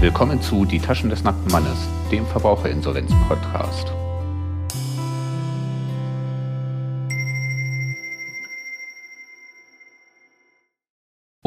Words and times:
Willkommen 0.00 0.40
zu 0.40 0.64
Die 0.64 0.78
Taschen 0.78 1.10
des 1.10 1.24
nackten 1.24 1.52
Mannes, 1.52 1.86
dem 2.10 2.24
Verbraucherinsolvenz-Podcast. 2.24 3.99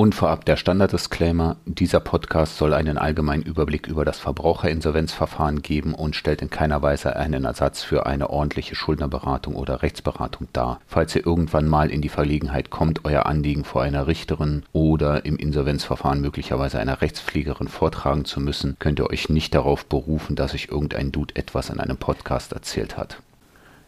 Und 0.03 0.15
vorab 0.15 0.43
der 0.43 0.57
Standard-Disclaimer, 0.57 1.55
dieser 1.63 2.01
Podcast 2.01 2.57
soll 2.57 2.73
einen 2.73 2.97
allgemeinen 2.97 3.41
Überblick 3.41 3.87
über 3.87 4.03
das 4.03 4.19
Verbraucherinsolvenzverfahren 4.19 5.61
geben 5.61 5.93
und 5.93 6.17
stellt 6.17 6.41
in 6.41 6.49
keiner 6.49 6.81
Weise 6.81 7.15
einen 7.15 7.45
Ersatz 7.45 7.83
für 7.83 8.05
eine 8.05 8.29
ordentliche 8.29 8.75
Schuldnerberatung 8.75 9.55
oder 9.55 9.81
Rechtsberatung 9.81 10.49
dar. 10.51 10.81
Falls 10.87 11.15
ihr 11.15 11.25
irgendwann 11.25 11.69
mal 11.69 11.89
in 11.89 12.01
die 12.01 12.09
Verlegenheit 12.09 12.69
kommt, 12.69 13.05
euer 13.05 13.27
Anliegen 13.27 13.63
vor 13.63 13.81
einer 13.81 14.05
Richterin 14.05 14.63
oder 14.73 15.23
im 15.23 15.37
Insolvenzverfahren 15.37 16.19
möglicherweise 16.19 16.79
einer 16.79 16.99
Rechtspflegerin 16.99 17.69
vortragen 17.69 18.25
zu 18.25 18.41
müssen, 18.41 18.75
könnt 18.79 18.99
ihr 18.99 19.09
euch 19.09 19.29
nicht 19.29 19.55
darauf 19.55 19.85
berufen, 19.85 20.35
dass 20.35 20.53
euch 20.53 20.67
irgendein 20.69 21.13
Dude 21.13 21.33
etwas 21.37 21.69
in 21.69 21.79
einem 21.79 21.95
Podcast 21.95 22.51
erzählt 22.51 22.97
hat. 22.97 23.19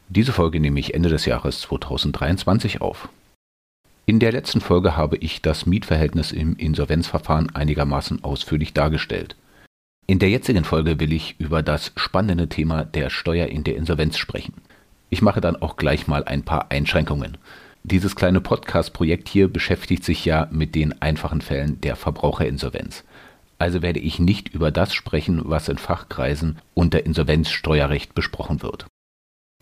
Diese 0.08 0.32
Folge 0.32 0.62
nehme 0.62 0.80
ich 0.80 0.94
Ende 0.94 1.10
des 1.10 1.26
Jahres 1.26 1.60
2023 1.60 2.80
auf. 2.80 3.10
In 4.08 4.20
der 4.20 4.32
letzten 4.32 4.62
Folge 4.62 4.96
habe 4.96 5.18
ich 5.18 5.42
das 5.42 5.66
Mietverhältnis 5.66 6.32
im 6.32 6.56
Insolvenzverfahren 6.58 7.56
einigermaßen 7.56 8.24
ausführlich 8.24 8.72
dargestellt. 8.72 9.36
In 10.06 10.20
der 10.20 10.30
jetzigen 10.30 10.64
Folge 10.64 11.00
will 11.00 11.12
ich 11.12 11.40
über 11.40 11.64
das 11.64 11.92
spannende 11.96 12.48
Thema 12.48 12.86
der 12.86 13.10
Steuer 13.10 13.48
in 13.48 13.64
der 13.64 13.76
Insolvenz 13.76 14.20
sprechen. 14.20 14.54
Ich 15.10 15.24
mache 15.24 15.42
dann 15.42 15.56
auch 15.56 15.76
gleich 15.76 16.06
mal 16.06 16.24
ein 16.24 16.44
paar 16.44 16.70
Einschränkungen. 16.70 17.40
Dieses 17.84 18.16
kleine 18.16 18.42
Podcast-Projekt 18.42 19.28
hier 19.28 19.48
beschäftigt 19.48 20.04
sich 20.04 20.24
ja 20.24 20.48
mit 20.52 20.76
den 20.76 21.02
einfachen 21.02 21.42
Fällen 21.42 21.82
der 21.82 21.96
Verbraucherinsolvenz. 21.96 23.04
Also 23.58 23.82
werde 23.82 24.00
ich 24.00 24.20
nicht 24.20 24.50
über 24.50 24.70
das 24.70 24.94
sprechen, 24.94 25.42
was 25.46 25.68
in 25.68 25.80
Fachkreisen 25.80 26.60
unter 26.76 27.04
Insolvenzsteuerrecht 27.08 28.14
besprochen 28.14 28.62
wird. 28.62 28.86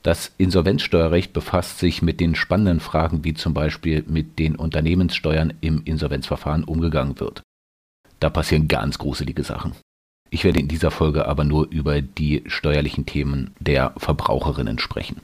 Das 0.04 0.34
Insolvenzsteuerrecht 0.38 1.32
befasst 1.32 1.80
sich 1.80 2.02
mit 2.02 2.20
den 2.20 2.36
spannenden 2.36 2.82
Fragen, 2.82 3.24
wie 3.24 3.34
zum 3.34 3.54
Beispiel 3.54 4.04
mit 4.06 4.38
den 4.38 4.58
Unternehmenssteuern 4.58 5.54
im 5.62 5.82
Insolvenzverfahren 5.86 6.66
umgegangen 6.66 7.22
wird. 7.22 7.42
Da 8.20 8.30
passieren 8.30 8.68
ganz 8.68 8.98
gruselige 8.98 9.44
Sachen. 9.44 9.74
Ich 10.30 10.44
werde 10.44 10.60
in 10.60 10.68
dieser 10.68 10.92
Folge 10.92 11.26
aber 11.26 11.46
nur 11.46 11.70
über 11.70 12.02
die 12.02 12.44
steuerlichen 12.48 13.06
Themen 13.06 13.52
der 13.60 13.94
Verbraucherinnen 13.96 14.78
sprechen. 14.78 15.22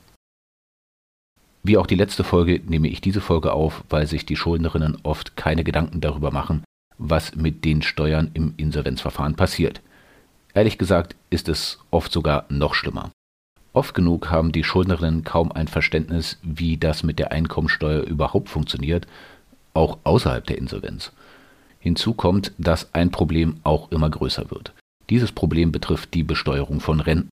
Wie 1.62 1.78
auch 1.78 1.88
die 1.88 1.96
letzte 1.96 2.24
Folge 2.24 2.62
nehme 2.66 2.88
ich 2.88 3.02
diese 3.02 3.20
Folge 3.20 3.52
auf, 3.52 3.84
weil 3.90 4.08
sich 4.08 4.26
die 4.26 4.38
Schuldnerinnen 4.38 5.00
oft 5.04 5.36
keine 5.36 5.66
Gedanken 5.66 6.00
darüber 6.00 6.32
machen, 6.32 6.64
was 6.98 7.36
mit 7.36 7.66
den 7.66 7.82
Steuern 7.82 8.32
im 8.34 8.54
Insolvenzverfahren 8.56 9.36
passiert. 9.36 9.82
Ehrlich 10.54 10.78
gesagt 10.78 11.18
ist 11.30 11.50
es 11.50 11.80
oft 11.92 12.14
sogar 12.14 12.46
noch 12.48 12.76
schlimmer. 12.76 13.12
Oft 13.80 13.94
genug 13.94 14.30
haben 14.30 14.52
die 14.52 14.66
Schuldnerinnen 14.66 15.24
kaum 15.24 15.54
ein 15.54 15.70
Verständnis, 15.70 16.38
wie 16.44 16.76
das 16.76 17.02
mit 17.02 17.18
der 17.18 17.32
Einkommensteuer 17.32 18.02
überhaupt 18.02 18.50
funktioniert, 18.50 19.08
auch 19.74 20.00
außerhalb 20.04 20.46
der 20.46 20.58
Insolvenz. 20.58 21.14
Hinzu 21.80 22.14
kommt, 22.14 22.52
dass 22.58 22.94
ein 22.94 23.10
Problem 23.10 23.62
auch 23.64 23.90
immer 23.90 24.10
größer 24.10 24.52
wird. 24.52 24.74
Dieses 25.10 25.32
Problem 25.32 25.72
betrifft 25.72 26.14
die 26.14 26.24
Besteuerung 26.24 26.82
von 26.82 27.00
Renten. 27.00 27.30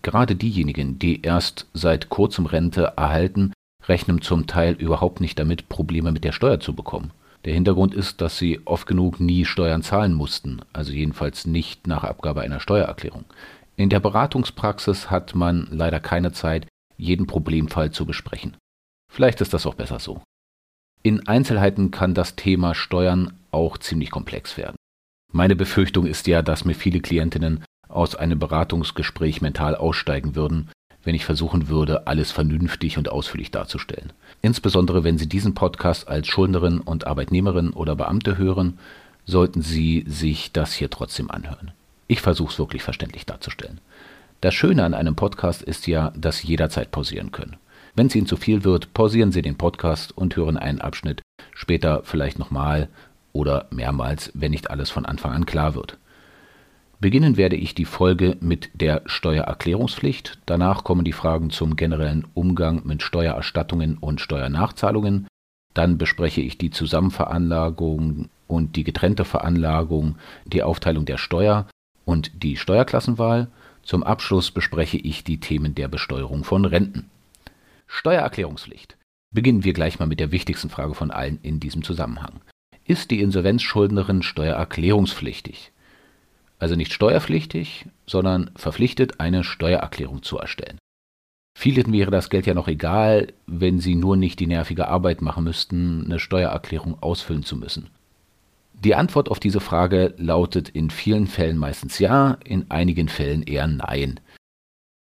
Gerade 0.00 0.36
diejenigen, 0.36 0.98
die 0.98 1.20
erst 1.20 1.66
seit 1.74 2.08
kurzem 2.08 2.46
Rente 2.46 2.94
erhalten, 2.96 3.52
rechnen 3.86 4.22
zum 4.22 4.46
Teil 4.46 4.72
überhaupt 4.72 5.20
nicht 5.20 5.38
damit, 5.38 5.68
Probleme 5.68 6.12
mit 6.12 6.24
der 6.24 6.32
Steuer 6.32 6.60
zu 6.60 6.74
bekommen. 6.74 7.10
Der 7.44 7.52
Hintergrund 7.52 7.94
ist, 7.94 8.22
dass 8.22 8.38
sie 8.38 8.60
oft 8.64 8.86
genug 8.86 9.20
nie 9.20 9.44
Steuern 9.44 9.82
zahlen 9.82 10.14
mussten, 10.14 10.60
also 10.72 10.92
jedenfalls 10.92 11.46
nicht 11.46 11.86
nach 11.86 12.04
Abgabe 12.04 12.40
einer 12.40 12.58
Steuererklärung. 12.58 13.26
In 13.78 13.90
der 13.90 14.00
Beratungspraxis 14.00 15.08
hat 15.08 15.36
man 15.36 15.68
leider 15.70 16.00
keine 16.00 16.32
Zeit, 16.32 16.66
jeden 16.96 17.28
Problemfall 17.28 17.92
zu 17.92 18.06
besprechen. 18.06 18.56
Vielleicht 19.08 19.40
ist 19.40 19.54
das 19.54 19.66
auch 19.66 19.74
besser 19.74 20.00
so. 20.00 20.20
In 21.04 21.28
Einzelheiten 21.28 21.92
kann 21.92 22.12
das 22.12 22.34
Thema 22.34 22.74
Steuern 22.74 23.34
auch 23.52 23.78
ziemlich 23.78 24.10
komplex 24.10 24.56
werden. 24.56 24.74
Meine 25.32 25.54
Befürchtung 25.54 26.06
ist 26.06 26.26
ja, 26.26 26.42
dass 26.42 26.64
mir 26.64 26.74
viele 26.74 26.98
Klientinnen 26.98 27.62
aus 27.88 28.16
einem 28.16 28.40
Beratungsgespräch 28.40 29.42
mental 29.42 29.76
aussteigen 29.76 30.34
würden, 30.34 30.70
wenn 31.04 31.14
ich 31.14 31.24
versuchen 31.24 31.68
würde, 31.68 32.08
alles 32.08 32.32
vernünftig 32.32 32.98
und 32.98 33.08
ausführlich 33.08 33.52
darzustellen. 33.52 34.12
Insbesondere 34.42 35.04
wenn 35.04 35.18
Sie 35.18 35.28
diesen 35.28 35.54
Podcast 35.54 36.08
als 36.08 36.26
Schuldnerin 36.26 36.80
und 36.80 37.06
Arbeitnehmerin 37.06 37.70
oder 37.70 37.94
Beamte 37.94 38.38
hören, 38.38 38.80
sollten 39.24 39.62
Sie 39.62 40.04
sich 40.08 40.50
das 40.50 40.72
hier 40.72 40.90
trotzdem 40.90 41.30
anhören. 41.30 41.70
Ich 42.08 42.22
versuche 42.22 42.50
es 42.50 42.58
wirklich 42.58 42.82
verständlich 42.82 43.26
darzustellen. 43.26 43.80
Das 44.40 44.54
Schöne 44.54 44.84
an 44.84 44.94
einem 44.94 45.14
Podcast 45.14 45.62
ist 45.62 45.86
ja, 45.86 46.10
dass 46.16 46.38
Sie 46.38 46.48
jederzeit 46.48 46.90
pausieren 46.90 47.32
können. 47.32 47.56
Wenn 47.94 48.06
es 48.06 48.14
Ihnen 48.14 48.26
zu 48.26 48.36
viel 48.36 48.64
wird, 48.64 48.94
pausieren 48.94 49.30
Sie 49.30 49.42
den 49.42 49.58
Podcast 49.58 50.16
und 50.16 50.34
hören 50.34 50.56
einen 50.56 50.80
Abschnitt 50.80 51.22
später 51.54 52.02
vielleicht 52.04 52.38
nochmal 52.38 52.88
oder 53.32 53.66
mehrmals, 53.70 54.32
wenn 54.34 54.52
nicht 54.52 54.70
alles 54.70 54.90
von 54.90 55.04
Anfang 55.04 55.32
an 55.32 55.44
klar 55.44 55.74
wird. 55.74 55.98
Beginnen 57.00 57.36
werde 57.36 57.56
ich 57.56 57.74
die 57.74 57.84
Folge 57.84 58.36
mit 58.40 58.70
der 58.74 59.02
Steuererklärungspflicht. 59.04 60.38
Danach 60.46 60.84
kommen 60.84 61.04
die 61.04 61.12
Fragen 61.12 61.50
zum 61.50 61.76
generellen 61.76 62.26
Umgang 62.34 62.82
mit 62.84 63.02
Steuererstattungen 63.02 63.98
und 63.98 64.20
Steuernachzahlungen. 64.20 65.28
Dann 65.74 65.98
bespreche 65.98 66.40
ich 66.40 66.58
die 66.58 66.70
Zusammenveranlagung 66.70 68.30
und 68.46 68.76
die 68.76 68.82
getrennte 68.82 69.24
Veranlagung, 69.24 70.16
die 70.46 70.62
Aufteilung 70.62 71.04
der 71.04 71.18
Steuer 71.18 71.66
und 72.08 72.42
die 72.42 72.56
Steuerklassenwahl. 72.56 73.48
Zum 73.82 74.02
Abschluss 74.02 74.50
bespreche 74.50 74.96
ich 74.96 75.24
die 75.24 75.40
Themen 75.40 75.74
der 75.74 75.88
Besteuerung 75.88 76.42
von 76.42 76.64
Renten. 76.64 77.10
Steuererklärungspflicht. 77.86 78.96
Beginnen 79.30 79.62
wir 79.62 79.74
gleich 79.74 79.98
mal 79.98 80.06
mit 80.06 80.18
der 80.18 80.32
wichtigsten 80.32 80.70
Frage 80.70 80.94
von 80.94 81.10
allen 81.10 81.38
in 81.42 81.60
diesem 81.60 81.82
Zusammenhang. 81.82 82.40
Ist 82.86 83.10
die 83.10 83.20
Insolvenzschuldnerin 83.20 84.22
steuererklärungspflichtig? 84.22 85.70
Also 86.58 86.76
nicht 86.76 86.94
steuerpflichtig, 86.94 87.84
sondern 88.06 88.52
verpflichtet, 88.56 89.20
eine 89.20 89.44
Steuererklärung 89.44 90.22
zu 90.22 90.38
erstellen. 90.38 90.78
Vielen 91.58 91.92
wäre 91.92 92.10
das 92.10 92.30
Geld 92.30 92.46
ja 92.46 92.54
noch 92.54 92.68
egal, 92.68 93.34
wenn 93.46 93.80
sie 93.80 93.94
nur 93.94 94.16
nicht 94.16 94.40
die 94.40 94.46
nervige 94.46 94.88
Arbeit 94.88 95.20
machen 95.20 95.44
müssten, 95.44 96.06
eine 96.06 96.18
Steuererklärung 96.18 97.02
ausfüllen 97.02 97.42
zu 97.42 97.56
müssen. 97.56 97.90
Die 98.84 98.94
Antwort 98.94 99.28
auf 99.28 99.40
diese 99.40 99.60
Frage 99.60 100.14
lautet 100.18 100.68
in 100.68 100.90
vielen 100.90 101.26
Fällen 101.26 101.58
meistens 101.58 101.98
ja, 101.98 102.38
in 102.44 102.70
einigen 102.70 103.08
Fällen 103.08 103.42
eher 103.42 103.66
nein. 103.66 104.20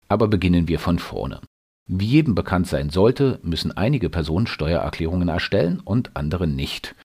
Aber 0.10 0.28
beginnen 0.28 0.68
wir 0.68 0.80
von 0.80 1.00
vorne. 1.00 1.40
Wie 1.88 2.06
jedem 2.06 2.36
bekannt 2.36 2.68
sein 2.68 2.90
sollte, 2.90 3.40
müssen 3.44 3.76
einige 3.76 4.10
Personen 4.10 4.48
Steuererklärungen 4.48 5.30
erstellen 5.30 5.80
und 5.84 6.16
andere 6.16 6.48
nicht. 6.48 6.96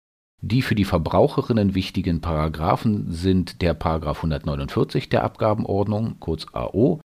Die 0.42 0.62
für 0.62 0.74
die 0.74 0.84
Verbraucherinnen 0.84 1.74
wichtigen 1.74 2.20
Paragraphen 2.20 3.12
sind 3.12 3.62
der 3.62 3.74
Paragraph 3.74 4.18
149 4.18 5.08
der 5.08 5.24
Abgabenordnung, 5.24 6.16
kurz 6.20 6.46
AO, 6.52 7.00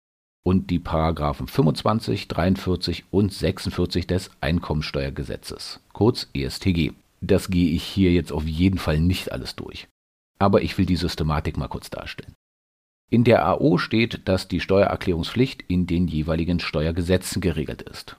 und 0.45 0.71
die 0.71 0.79
Paragraphen 0.79 1.47
25, 1.47 2.27
43 2.29 3.05
und 3.11 3.33
46 3.33 4.07
des 4.07 4.31
Einkommensteuergesetzes, 4.41 5.81
kurz 5.93 6.29
ESTG. 6.33 6.93
Das 7.21 7.49
gehe 7.49 7.71
ich 7.71 7.83
hier 7.83 8.13
jetzt 8.13 8.33
auf 8.33 8.47
jeden 8.47 8.79
Fall 8.79 9.01
nicht 9.01 9.33
alles 9.33 9.57
durch. 9.57 9.89
Aber 10.39 10.63
ich 10.63 10.79
will 10.79 10.87
die 10.87 10.97
Systematik 10.97 11.57
mal 11.57 11.69
kurz 11.69 11.91
darstellen. 11.91 12.35
In 13.11 13.25
der 13.25 13.47
AO 13.47 13.79
steht, 13.79 14.29
dass 14.29 14.49
die 14.49 14.61
Steuererklärungspflicht 14.61 15.63
in 15.67 15.87
den 15.87 16.07
jeweiligen 16.09 16.61
Steuergesetzen 16.61 17.41
geregelt 17.41 17.83
ist. 17.83 18.17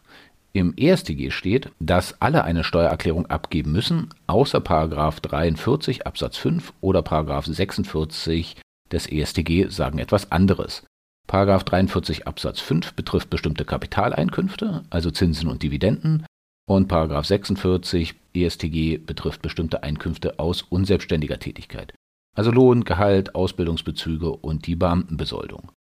Im 0.51 0.73
EStG 0.75 1.29
steht, 1.29 1.69
dass 1.79 2.19
alle 2.21 2.43
eine 2.43 2.63
Steuererklärung 2.63 3.27
abgeben 3.27 3.71
müssen, 3.71 4.09
außer 4.25 4.61
43 4.61 6.07
Absatz 6.07 6.37
5 6.37 6.73
oder 6.81 7.03
46 7.03 8.55
des 8.91 9.05
EStG 9.11 9.67
sagen 9.69 9.99
etwas 9.99 10.31
anderes. 10.31 10.83
43 11.27 12.27
Absatz 12.27 12.59
5 12.59 12.93
betrifft 12.93 13.29
bestimmte 13.29 13.63
Kapitaleinkünfte, 13.63 14.83
also 14.89 15.11
Zinsen 15.11 15.49
und 15.49 15.61
Dividenden, 15.61 16.25
und 16.69 16.87
46 16.91 18.13
ESTG 18.35 18.99
betrifft 18.99 19.41
bestimmte 19.41 19.81
Einkünfte 19.81 20.37
aus 20.37 20.61
unselbstständiger 20.61 21.39
Tätigkeit, 21.39 21.93
also 22.35 22.51
Lohn, 22.51 22.83
Gehalt, 22.83 23.33
Ausbildungsbezüge 23.33 24.29
und 24.29 24.67
die 24.67 24.75
Beamtenbesoldung. 24.75 25.71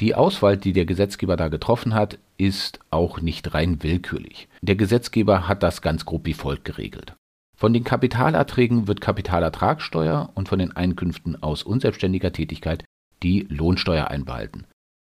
Die 0.00 0.14
Auswahl, 0.14 0.56
die 0.56 0.72
der 0.72 0.86
Gesetzgeber 0.86 1.36
da 1.36 1.48
getroffen 1.48 1.92
hat, 1.92 2.18
ist 2.38 2.80
auch 2.90 3.20
nicht 3.20 3.52
rein 3.52 3.82
willkürlich. 3.82 4.48
Der 4.62 4.76
Gesetzgeber 4.76 5.46
hat 5.46 5.62
das 5.62 5.82
ganz 5.82 6.06
grob 6.06 6.24
wie 6.24 6.32
folgt 6.32 6.64
geregelt. 6.64 7.14
Von 7.54 7.74
den 7.74 7.84
Kapitalerträgen 7.84 8.88
wird 8.88 9.02
Kapitalertragssteuer 9.02 10.30
und 10.34 10.48
von 10.48 10.58
den 10.58 10.72
Einkünften 10.72 11.40
aus 11.42 11.62
unselbstständiger 11.62 12.32
Tätigkeit 12.32 12.82
die 13.22 13.46
Lohnsteuer 13.50 14.08
einbehalten. 14.08 14.66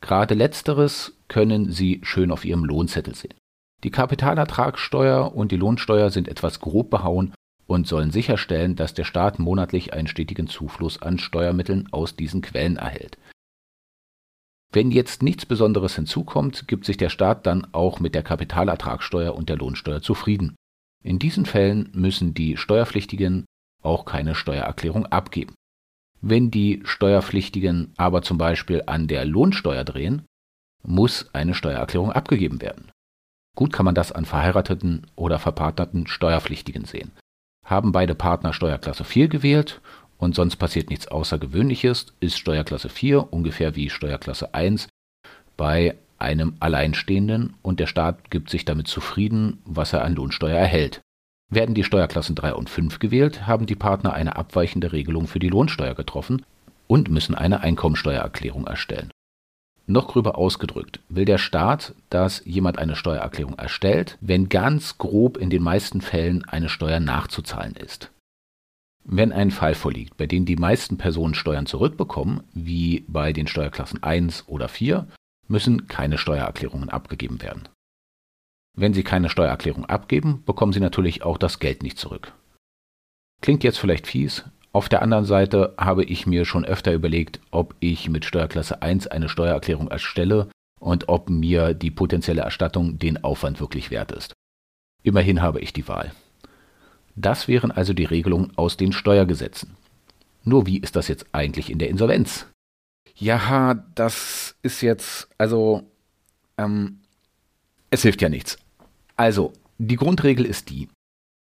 Gerade 0.01 0.35
letzteres 0.35 1.13
können 1.29 1.71
Sie 1.71 2.01
schön 2.03 2.31
auf 2.31 2.45
Ihrem 2.47 2.65
Lohnzettel 2.65 3.15
sehen. 3.15 3.35
Die 3.85 3.91
Kapitalertragssteuer 3.91 5.35
und 5.35 5.53
die 5.53 5.57
Lohnsteuer 5.57 6.11
sind 6.11 6.27
etwas 6.27 6.61
grob 6.61 6.89
behauen 6.89 7.35
und 7.67 7.87
sollen 7.87 8.11
sicherstellen, 8.11 8.77
dass 8.77 8.95
der 8.95 9.05
Staat 9.05 9.39
monatlich 9.39 9.93
einen 9.93 10.09
stetigen 10.09 10.47
Zufluss 10.47 11.01
an 11.03 11.19
Steuermitteln 11.19 11.89
aus 11.93 12.17
diesen 12.17 12.41
Quellen 12.41 12.77
erhält. 12.77 13.19
Wenn 14.73 14.91
jetzt 14.91 15.23
nichts 15.23 15.45
Besonderes 15.45 15.95
hinzukommt, 15.97 16.67
gibt 16.67 16.87
sich 16.87 16.97
der 16.97 17.11
Staat 17.11 17.47
dann 17.47 17.67
auch 17.73 18.01
mit 18.01 18.15
der 18.15 18.23
Kapitalertragssteuer 18.23 19.35
und 19.35 19.49
der 19.51 19.57
Lohnsteuer 19.57 20.01
zufrieden. 20.01 20.57
In 21.05 21.19
diesen 21.19 21.45
Fällen 21.45 21.91
müssen 21.93 22.33
die 22.33 22.57
Steuerpflichtigen 22.57 23.45
auch 23.83 24.07
keine 24.07 24.35
Steuererklärung 24.35 25.07
abgeben. 25.07 25.55
Wenn 26.23 26.51
die 26.51 26.81
Steuerpflichtigen 26.85 27.93
aber 27.99 28.23
zum 28.23 28.39
Beispiel 28.39 28.83
an 28.87 29.09
der 29.09 29.27
Lohnsteuer 29.27 29.85
drehen, 29.85 30.23
muss 30.83 31.33
eine 31.35 31.55
Steuererklärung 31.55 32.11
abgegeben 32.11 32.63
werden. 32.63 32.91
Gut 33.55 33.73
kann 33.73 33.85
man 33.85 33.95
das 33.95 34.13
an 34.13 34.25
verheirateten 34.25 35.07
oder 35.17 35.39
verpartnerten 35.39 36.07
Steuerpflichtigen 36.07 36.85
sehen. 36.85 37.13
Haben 37.65 37.93
beide 37.93 38.15
Partner 38.15 38.53
Steuerklasse 38.53 39.05
4 39.05 39.29
gewählt 39.29 39.81
und 40.19 40.35
sonst 40.35 40.57
passiert 40.57 40.91
nichts 40.91 41.09
Außergewöhnliches, 41.09 42.07
ist 42.21 42.39
Steuerklasse 42.39 42.89
4 42.89 43.33
ungefähr 43.33 43.77
wie 43.77 43.91
Steuerklasse 43.91 44.55
1 44.55 44.89
bei 45.57 45.97
einem 46.19 46.57
Alleinstehenden 46.61 47.55
und 47.63 47.81
der 47.81 47.87
Staat 47.87 48.31
gibt 48.31 48.51
sich 48.51 48.65
damit 48.65 48.89
zufrieden, 48.89 49.63
was 49.65 49.93
er 49.93 50.05
an 50.05 50.15
Lohnsteuer 50.15 50.57
erhält. 50.57 51.01
Werden 51.51 51.75
die 51.75 51.85
Steuerklassen 51.85 52.35
3 52.35 52.55
und 52.55 52.71
5 52.71 52.99
gewählt, 52.99 53.47
haben 53.47 53.67
die 53.67 53.77
Partner 53.77 54.13
eine 54.13 54.37
abweichende 54.37 54.93
Regelung 54.93 55.27
für 55.27 55.39
die 55.39 55.49
Lohnsteuer 55.49 55.95
getroffen 55.95 56.45
und 56.87 57.11
müssen 57.11 57.35
eine 57.35 57.61
Einkommensteuererklärung 57.61 58.67
erstellen. 58.67 59.11
Noch 59.87 60.09
gröber 60.09 60.39
ausgedrückt 60.39 61.01
will 61.09 61.27
der 61.27 61.39
Staat, 61.39 61.95
dass 62.09 62.43
jemand 62.45 62.79
eine 62.79 62.97
Steuererklärung 62.97 63.55
erstellt, 63.59 64.17
wenn 64.21 64.49
ganz 64.49 64.97
grob 64.97 65.37
in 65.37 65.51
den 65.51 65.63
meisten 65.63 66.01
Fällen 66.01 66.45
eine 66.47 66.71
Steuer 66.71 67.01
nachzuzahlen 67.01 67.77
ist. 67.77 68.11
Wenn 69.05 69.33
ein 69.33 69.51
Fall 69.51 69.75
vorliegt, 69.75 70.17
bei 70.17 70.27
dem 70.27 70.47
die 70.47 70.57
meisten 70.57 70.97
Personen 70.97 71.35
Steuern 71.35 71.67
zurückbekommen, 71.67 72.43
wie 72.55 73.05
bei 73.07 73.35
den 73.35 73.47
Steuerklassen 73.47 74.03
1 74.03 74.49
oder 74.49 74.69
4, 74.69 75.07
müssen 75.47 75.87
keine 75.89 76.17
Steuererklärungen 76.17 76.89
abgegeben 76.89 77.43
werden. 77.43 77.69
Wenn 78.75 78.95
Sie 78.95 79.05
keine 79.05 79.29
Steuererklärung 79.29 79.85
abgeben, 79.85 80.43
bekommen 80.47 80.73
Sie 80.73 80.81
natürlich 80.81 81.23
auch 81.23 81.37
das 81.37 81.59
Geld 81.59 81.83
nicht 81.83 81.99
zurück. 81.99 82.33
Klingt 83.43 83.63
jetzt 83.63 83.79
vielleicht 83.79 84.07
fies, 84.07 84.45
auf 84.75 84.89
der 84.89 85.03
anderen 85.03 85.25
Seite 85.25 85.73
habe 85.79 86.03
ich 86.03 86.27
mir 86.27 86.45
schon 86.45 86.65
öfter 86.65 86.93
überlegt, 86.93 87.39
ob 87.53 87.77
ich 87.79 88.09
mit 88.09 88.25
Steuerklasse 88.25 88.83
1 88.83 89.07
eine 89.07 89.29
Steuererklärung 89.29 89.87
erstelle 89.87 90.49
und 90.81 91.09
ob 91.09 91.31
mir 91.31 91.75
die 91.75 91.93
potenzielle 91.93 92.43
Erstattung 92.43 92.99
den 92.99 93.23
Aufwand 93.23 93.61
wirklich 93.61 93.93
wert 93.93 94.11
ist. 94.11 94.33
Immerhin 95.05 95.43
habe 95.43 95.61
ich 95.61 95.73
die 95.73 95.87
Wahl. 95.87 96.11
Das 97.15 97.47
wären 97.47 97.71
also 97.71 97.93
die 97.93 98.05
Regelungen 98.05 98.51
aus 98.57 98.77
den 98.77 98.93
Steuergesetzen. 98.93 99.77
Nur 100.43 100.67
wie 100.67 100.79
ist 100.79 100.97
das 100.97 101.07
jetzt 101.07 101.27
eigentlich 101.31 101.71
in 101.71 101.79
der 101.79 101.89
Insolvenz? 101.89 102.47
Ja, 103.15 103.75
das 103.95 104.57
ist 104.63 104.81
jetzt, 104.81 105.29
also, 105.39 105.85
ähm, 106.59 106.99
es 107.91 108.03
hilft 108.03 108.21
ja 108.23 108.29
nichts. 108.29 108.59
Also, 109.15 109.53
die 109.79 109.95
Grundregel 109.95 110.45
ist 110.45 110.69
die, 110.69 110.89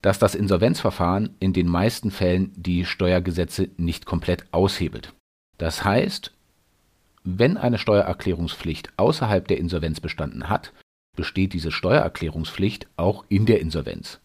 dass 0.03 0.19
das 0.19 0.35
Insolvenzverfahren 0.35 1.35
in 1.39 1.53
den 1.53 1.67
meisten 1.67 2.11
Fällen 2.11 2.51
die 2.55 2.85
Steuergesetze 2.85 3.69
nicht 3.77 4.05
komplett 4.05 4.45
aushebelt. 4.51 5.13
Das 5.57 5.85
heißt, 5.85 6.33
wenn 7.23 7.55
eine 7.55 7.77
Steuererklärungspflicht 7.77 8.89
außerhalb 8.97 9.47
der 9.47 9.57
Insolvenz 9.59 10.01
bestanden 10.01 10.49
hat, 10.49 10.73
besteht 11.15 11.53
diese 11.53 11.71
Steuererklärungspflicht 11.71 12.87
auch 12.97 13.23
in 13.29 13.45
der 13.45 13.61
Insolvenz. 13.61 14.19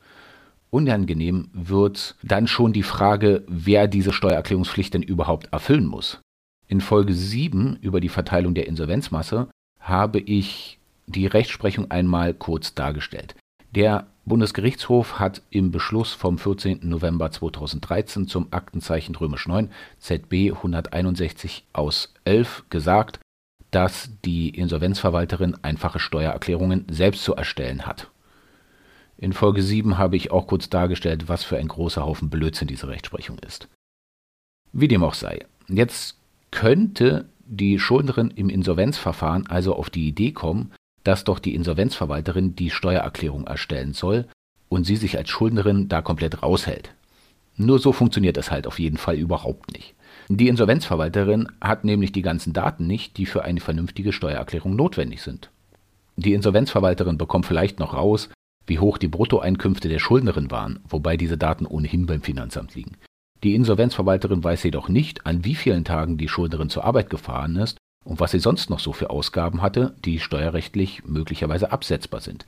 Unangenehm 0.71 1.49
wird 1.53 2.17
dann 2.25 2.49
schon 2.49 2.73
die 2.73 2.83
Frage, 2.83 3.45
wer 3.47 3.87
diese 3.87 4.13
Steuererklärungspflicht 4.13 4.95
denn 4.95 5.03
überhaupt 5.03 5.47
erfüllen 5.53 5.87
muss. 5.87 6.21
In 6.67 6.81
Folge 6.81 7.15
7 7.15 7.77
über 7.81 8.01
die 8.01 8.09
Verteilung 8.09 8.55
der 8.55 8.67
Insolvenzmasse 8.67 9.49
habe 9.79 10.19
ich 10.19 10.81
die 11.07 11.29
Rechtsprechung 11.29 11.89
einmal 11.93 12.35
kurz 12.35 12.75
dargestellt. 12.75 13.37
Der 13.75 14.07
Bundesgerichtshof 14.25 15.19
hat 15.19 15.43
im 15.51 15.71
Beschluss 15.71 16.13
vom 16.13 16.39
14. 16.39 16.81
November 16.83 17.31
2013 17.31 18.27
zum 18.27 18.49
Aktenzeichen 18.51 19.15
römisch 19.15 19.47
9 19.47 19.71
ZB 19.99 20.53
161 20.53 21.67
aus 21.73 22.15
11 22.25 22.65
gesagt, 22.71 23.21
dass 23.71 24.11
die 24.25 24.49
Insolvenzverwalterin 24.49 25.57
einfache 25.63 25.99
Steuererklärungen 25.99 26.87
selbst 26.91 27.25
zu 27.25 27.35
erstellen 27.35 27.87
hat. 27.87 28.11
In 29.19 29.33
Folge 29.33 29.63
7 29.63 29.99
habe 29.99 30.17
ich 30.17 30.31
auch 30.31 30.47
kurz 30.47 30.71
dargestellt, 30.71 31.29
was 31.29 31.45
für 31.45 31.59
ein 31.59 31.69
großer 31.69 32.05
Haufen 32.05 32.31
Blödsinn 32.31 32.69
diese 32.69 32.89
Rechtsprechung 32.89 33.39
ist. 33.41 33.69
Wie 34.73 34.89
dem 34.89 35.03
auch 35.03 35.15
sei, 35.15 35.45
jetzt 35.67 36.17
könnte 36.51 37.29
die 37.45 37.79
Schuldnerin 37.79 38.31
im 38.31 38.49
Insolvenzverfahren 38.49 39.47
also 39.47 39.75
auf 39.75 39.91
die 39.91 40.07
Idee 40.07 40.33
kommen, 40.33 40.73
dass 41.05 41.25
doch 41.25 41.39
die 41.39 41.55
Insolvenzverwalterin 41.55 42.55
die 42.55 42.71
Steuererklärung 42.71 43.47
erstellen 43.47 43.95
soll 43.95 44.27
und 44.69 44.85
sie 44.85 44.97
sich 44.97 45.17
als 45.17 45.31
Schuldnerin 45.31 45.89
da 45.89 46.03
komplett 46.03 46.43
raushält. 46.43 46.95
Nur 47.57 47.79
so 47.79 47.93
funktioniert 47.93 48.37
es 48.37 48.51
halt 48.51 48.67
auf 48.67 48.79
jeden 48.79 48.99
Fall 48.99 49.17
überhaupt 49.17 49.73
nicht. 49.73 49.95
Die 50.29 50.49
Insolvenzverwalterin 50.49 51.49
hat 51.61 51.85
nämlich 51.85 52.13
die 52.13 52.23
ganzen 52.23 52.53
Daten 52.53 52.87
nicht, 52.87 53.17
die 53.17 53.27
für 53.27 53.45
eine 53.45 53.61
vernünftige 53.61 54.13
Steuererklärung 54.13 54.77
notwendig 54.77 55.23
sind. 55.23 55.51
Die 56.17 56.35
Insolvenzverwalterin 56.35 57.17
bekommt 57.17 57.47
vielleicht 57.47 57.79
noch 57.79 57.95
raus, 57.95 58.29
wie 58.67 58.79
hoch 58.79 58.99
die 58.99 59.09
Bruttoeinkünfte 59.09 59.89
der 59.89 59.99
Schuldnerin 59.99 60.51
waren, 60.51 60.81
wobei 60.89 61.17
diese 61.17 61.39
Daten 61.39 61.65
ohnehin 61.65 62.07
beim 62.07 62.21
Finanzamt 62.21 62.75
liegen. 62.75 62.97
Die 63.43 63.55
Insolvenzverwalterin 63.55 64.45
weiß 64.45 64.65
jedoch 64.65 64.89
nicht, 64.89 65.27
an 65.27 65.45
wie 65.45 65.55
vielen 65.55 65.85
Tagen 65.85 66.19
die 66.19 66.29
Schuldnerin 66.29 66.71
zur 66.71 66.85
Arbeit 66.85 67.09
gefahren 67.09 67.57
ist 67.57 67.79
und 68.05 68.21
was 68.21 68.33
sie 68.33 68.39
sonst 68.39 68.71
noch 68.71 68.81
so 68.81 68.93
für 68.93 69.11
Ausgaben 69.11 69.63
hatte, 69.63 69.95
die 70.05 70.21
steuerrechtlich 70.21 71.05
möglicherweise 71.05 71.73
absetzbar 71.73 72.21
sind. 72.21 72.47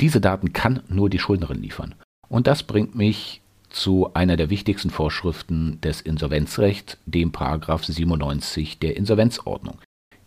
Diese 0.00 0.20
Daten 0.20 0.52
kann 0.52 0.82
nur 0.88 1.10
die 1.10 1.18
Schuldnerin 1.18 1.62
liefern. 1.62 1.94
Und 2.28 2.46
das 2.46 2.62
bringt 2.62 2.94
mich 2.94 3.42
zu 3.68 4.12
einer 4.14 4.36
der 4.36 4.50
wichtigsten 4.50 4.90
Vorschriften 4.90 5.80
des 5.80 6.00
Insolvenzrechts, 6.00 6.98
dem 7.06 7.32
Paragraph 7.32 7.84
97 7.84 8.78
der 8.78 8.96
Insolvenzordnung. 8.96 9.78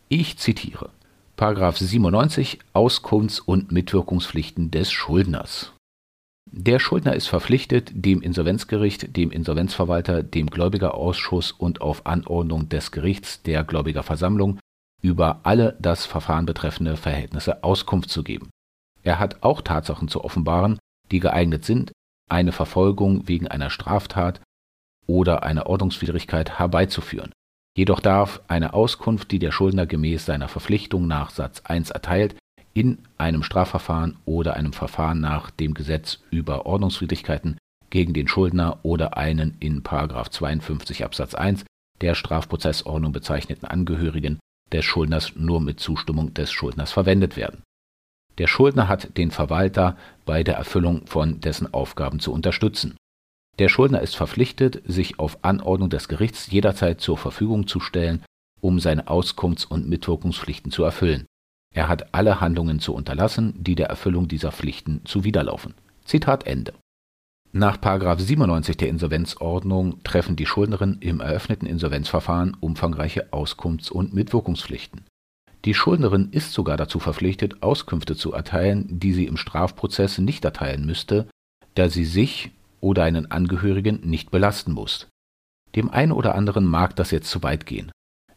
Ich 0.10 0.38
zitiere: 0.38 0.90
Paragraph 1.36 1.78
97 1.78 2.60
Auskunfts- 2.74 3.42
und 3.42 3.72
Mitwirkungspflichten 3.72 4.72
des 4.72 4.92
Schuldners. 4.92 5.73
Der 6.52 6.80
Schuldner 6.80 7.16
ist 7.16 7.28
verpflichtet, 7.28 7.92
dem 7.94 8.22
Insolvenzgericht, 8.22 9.16
dem 9.18 9.32
Insolvenzverwalter, 9.32 10.24
dem 10.24 10.48
Gläubigerausschuss 10.48 11.52
und 11.52 11.82
auf 11.82 12.06
Anordnung 12.06 12.70
des 12.70 12.92
Gerichts 12.92 13.42
der 13.42 13.64
Gläubigerversammlung 13.64 14.60
über 15.02 15.42
alle 15.44 15.76
das 15.80 16.06
Verfahren 16.06 16.46
betreffende 16.46 16.96
Verhältnisse 16.96 17.64
Auskunft 17.64 18.10
zu 18.10 18.24
geben. 18.24 18.50
Er 19.04 19.20
hat 19.20 19.44
auch 19.44 19.62
Tatsachen 19.62 20.08
zu 20.08 20.24
offenbaren, 20.24 20.80
die 21.12 21.20
geeignet 21.20 21.66
sind, 21.66 21.92
eine 22.30 22.52
Verfolgung 22.52 23.28
wegen 23.28 23.48
einer 23.48 23.70
Straftat 23.70 24.42
oder 25.06 25.44
einer 25.44 25.68
Ordnungswidrigkeit 25.68 26.60
herbeizuführen. 26.60 27.32
Jedoch 27.76 28.00
darf 28.00 28.42
eine 28.48 28.74
Auskunft, 28.74 29.32
die 29.32 29.40
der 29.40 29.52
Schuldner 29.52 29.86
gemäß 29.86 30.26
seiner 30.26 30.48
Verpflichtung 30.48 31.08
nach 31.08 31.32
Satz 31.32 31.62
1 31.62 31.90
erteilt, 31.90 32.36
in 32.74 33.00
einem 33.18 33.44
Strafverfahren 33.44 34.18
oder 34.26 34.56
einem 34.56 34.74
Verfahren 34.74 35.20
nach 35.20 35.52
dem 35.52 35.74
Gesetz 35.74 36.20
über 36.32 36.66
Ordnungswidrigkeiten 36.66 37.58
gegen 37.90 38.14
den 38.14 38.28
Schuldner 38.28 38.80
oder 38.84 39.18
einen 39.18 39.56
in 39.60 39.84
52 39.84 41.06
Absatz 41.06 41.36
1 41.36 41.66
der 42.02 42.16
Strafprozessordnung 42.16 43.12
bezeichneten 43.12 43.68
Angehörigen 43.68 44.40
des 44.72 44.84
Schuldners 44.84 45.34
nur 45.36 45.62
mit 45.62 45.80
Zustimmung 45.80 46.34
des 46.34 46.52
Schuldners 46.52 46.92
verwendet 46.92 47.38
werden. 47.38 47.62
Der 48.40 48.48
Schuldner 48.48 48.88
hat 48.88 49.16
den 49.16 49.30
Verwalter 49.30 49.96
bei 50.26 50.44
der 50.44 50.56
Erfüllung 50.56 51.06
von 51.06 51.40
dessen 51.40 51.72
Aufgaben 51.72 52.20
zu 52.20 52.34
unterstützen. 52.34 52.98
Der 53.60 53.70
Schuldner 53.70 54.02
ist 54.02 54.16
verpflichtet, 54.16 54.82
sich 54.88 55.20
auf 55.20 55.38
Anordnung 55.44 55.92
des 55.92 56.08
Gerichts 56.08 56.50
jederzeit 56.50 57.00
zur 57.00 57.20
Verfügung 57.20 57.68
zu 57.68 57.80
stellen, 57.80 58.24
um 58.60 58.80
seine 58.80 59.08
Auskunfts- 59.08 59.68
und 59.68 59.88
Mitwirkungspflichten 59.88 60.72
zu 60.72 60.84
erfüllen. 60.84 61.28
Er 61.74 61.88
hat 61.88 62.14
alle 62.14 62.40
Handlungen 62.40 62.80
zu 62.80 62.94
unterlassen, 62.94 63.54
die 63.58 63.76
der 63.76 63.88
Erfüllung 63.88 64.28
dieser 64.28 64.52
Pflichten 64.52 65.02
zuwiderlaufen. 65.06 65.74
Zitat 66.06 66.46
Ende. 66.46 66.74
Nach 67.52 67.78
97 67.78 68.78
der 68.78 68.90
Insolvenzordnung 68.90 70.04
treffen 70.04 70.36
die 70.36 70.46
Schuldnerin 70.46 70.98
im 71.02 71.20
eröffneten 71.20 71.68
Insolvenzverfahren 71.68 72.58
umfangreiche 72.60 73.32
Auskunfts- 73.32 73.92
und 73.92 74.14
Mitwirkungspflichten. 74.14 75.06
Die 75.66 75.74
Schuldnerin 75.74 76.30
ist 76.32 76.52
sogar 76.52 76.78
dazu 76.78 77.00
verpflichtet, 77.00 77.62
Auskünfte 77.62 78.16
zu 78.16 78.34
erteilen, 78.34 79.00
die 79.00 79.14
sie 79.14 79.26
im 79.26 79.38
Strafprozess 79.38 80.18
nicht 80.18 80.44
erteilen 80.44 80.86
müsste, 80.86 81.28
da 81.76 81.90
sie 81.90 82.06
sich 82.06 82.52
oder 82.82 83.04
einen 83.04 83.32
Angehörigen 83.32 84.02
nicht 84.04 84.30
belasten 84.30 84.74
muss. 84.74 85.08
Dem 85.76 85.90
einen 85.90 86.12
oder 86.12 86.36
anderen 86.36 86.66
mag 86.66 86.96
das 86.96 87.12
jetzt 87.12 87.30
zu 87.30 87.44
weit 87.44 87.66
gehen. 87.66 87.92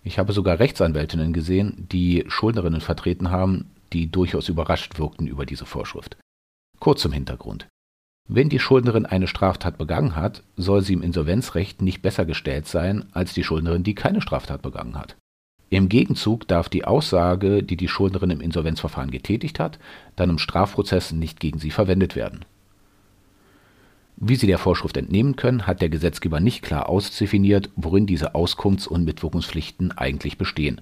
Ich 0.06 0.20
habe 0.20 0.32
sogar 0.32 0.60
Rechtsanwältinnen 0.60 1.32
gesehen, 1.32 1.88
die 1.90 2.24
Schuldnerinnen 2.28 2.80
vertreten 2.80 3.32
haben, 3.32 3.72
die 3.92 4.08
durchaus 4.08 4.48
überrascht 4.48 5.00
wirkten 5.00 5.26
über 5.26 5.46
diese 5.46 5.66
Vorschrift. 5.66 6.16
Kurz 6.78 7.02
zum 7.02 7.10
Hintergrund. 7.10 7.66
Wenn 8.28 8.48
die 8.48 8.60
Schuldnerin 8.60 9.04
eine 9.04 9.26
Straftat 9.26 9.78
begangen 9.78 10.14
hat, 10.14 10.44
soll 10.56 10.82
sie 10.82 10.92
im 10.92 11.02
Insolvenzrecht 11.02 11.82
nicht 11.82 12.02
besser 12.02 12.24
gestellt 12.24 12.68
sein 12.68 13.06
als 13.14 13.34
die 13.34 13.42
Schuldnerin, 13.42 13.82
die 13.82 13.96
keine 13.96 14.20
Straftat 14.20 14.62
begangen 14.62 14.96
hat. 14.96 15.16
Im 15.70 15.88
Gegenzug 15.88 16.46
darf 16.46 16.68
die 16.68 16.84
Aussage, 16.84 17.64
die 17.64 17.76
die 17.76 17.88
Schuldnerin 17.88 18.30
im 18.30 18.40
Insolvenzverfahren 18.40 19.10
getätigt 19.10 19.58
hat, 19.58 19.80
dann 20.14 20.30
im 20.30 20.38
Strafprozess 20.38 21.10
nicht 21.10 21.40
gegen 21.40 21.58
sie 21.58 21.72
verwendet 21.72 22.14
werden. 22.14 22.44
Wie 24.18 24.36
Sie 24.36 24.46
der 24.46 24.58
Vorschrift 24.58 24.96
entnehmen 24.96 25.36
können, 25.36 25.66
hat 25.66 25.82
der 25.82 25.90
Gesetzgeber 25.90 26.40
nicht 26.40 26.62
klar 26.62 26.88
ausdefiniert, 26.88 27.70
worin 27.76 28.06
diese 28.06 28.34
Auskunfts- 28.34 28.88
und 28.88 29.04
Mitwirkungspflichten 29.04 29.92
eigentlich 29.92 30.38
bestehen. 30.38 30.80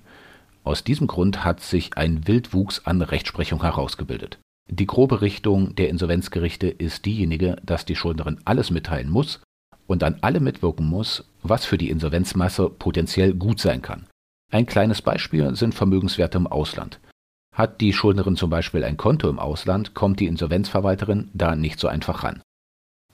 Aus 0.62 0.84
diesem 0.84 1.08
Grund 1.08 1.44
hat 1.44 1.60
sich 1.60 1.96
ein 1.96 2.28
Wildwuchs 2.28 2.86
an 2.86 3.02
Rechtsprechung 3.02 3.62
herausgebildet. 3.62 4.38
Die 4.70 4.86
grobe 4.86 5.20
Richtung 5.20 5.74
der 5.74 5.90
Insolvenzgerichte 5.90 6.68
ist 6.68 7.04
diejenige, 7.04 7.56
dass 7.64 7.84
die 7.84 7.96
Schuldnerin 7.96 8.38
alles 8.44 8.70
mitteilen 8.70 9.10
muss 9.10 9.40
und 9.86 10.04
an 10.04 10.16
alle 10.20 10.40
mitwirken 10.40 10.86
muss, 10.86 11.28
was 11.42 11.64
für 11.64 11.76
die 11.76 11.90
Insolvenzmasse 11.90 12.70
potenziell 12.70 13.34
gut 13.34 13.60
sein 13.60 13.82
kann. 13.82 14.06
Ein 14.52 14.66
kleines 14.66 15.02
Beispiel 15.02 15.56
sind 15.56 15.74
Vermögenswerte 15.74 16.38
im 16.38 16.46
Ausland. 16.46 17.00
Hat 17.52 17.80
die 17.80 17.92
Schuldnerin 17.92 18.36
zum 18.36 18.48
Beispiel 18.48 18.84
ein 18.84 18.96
Konto 18.96 19.28
im 19.28 19.40
Ausland, 19.40 19.92
kommt 19.92 20.20
die 20.20 20.26
Insolvenzverwalterin 20.26 21.30
da 21.34 21.56
nicht 21.56 21.80
so 21.80 21.88
einfach 21.88 22.22
ran. 22.22 22.40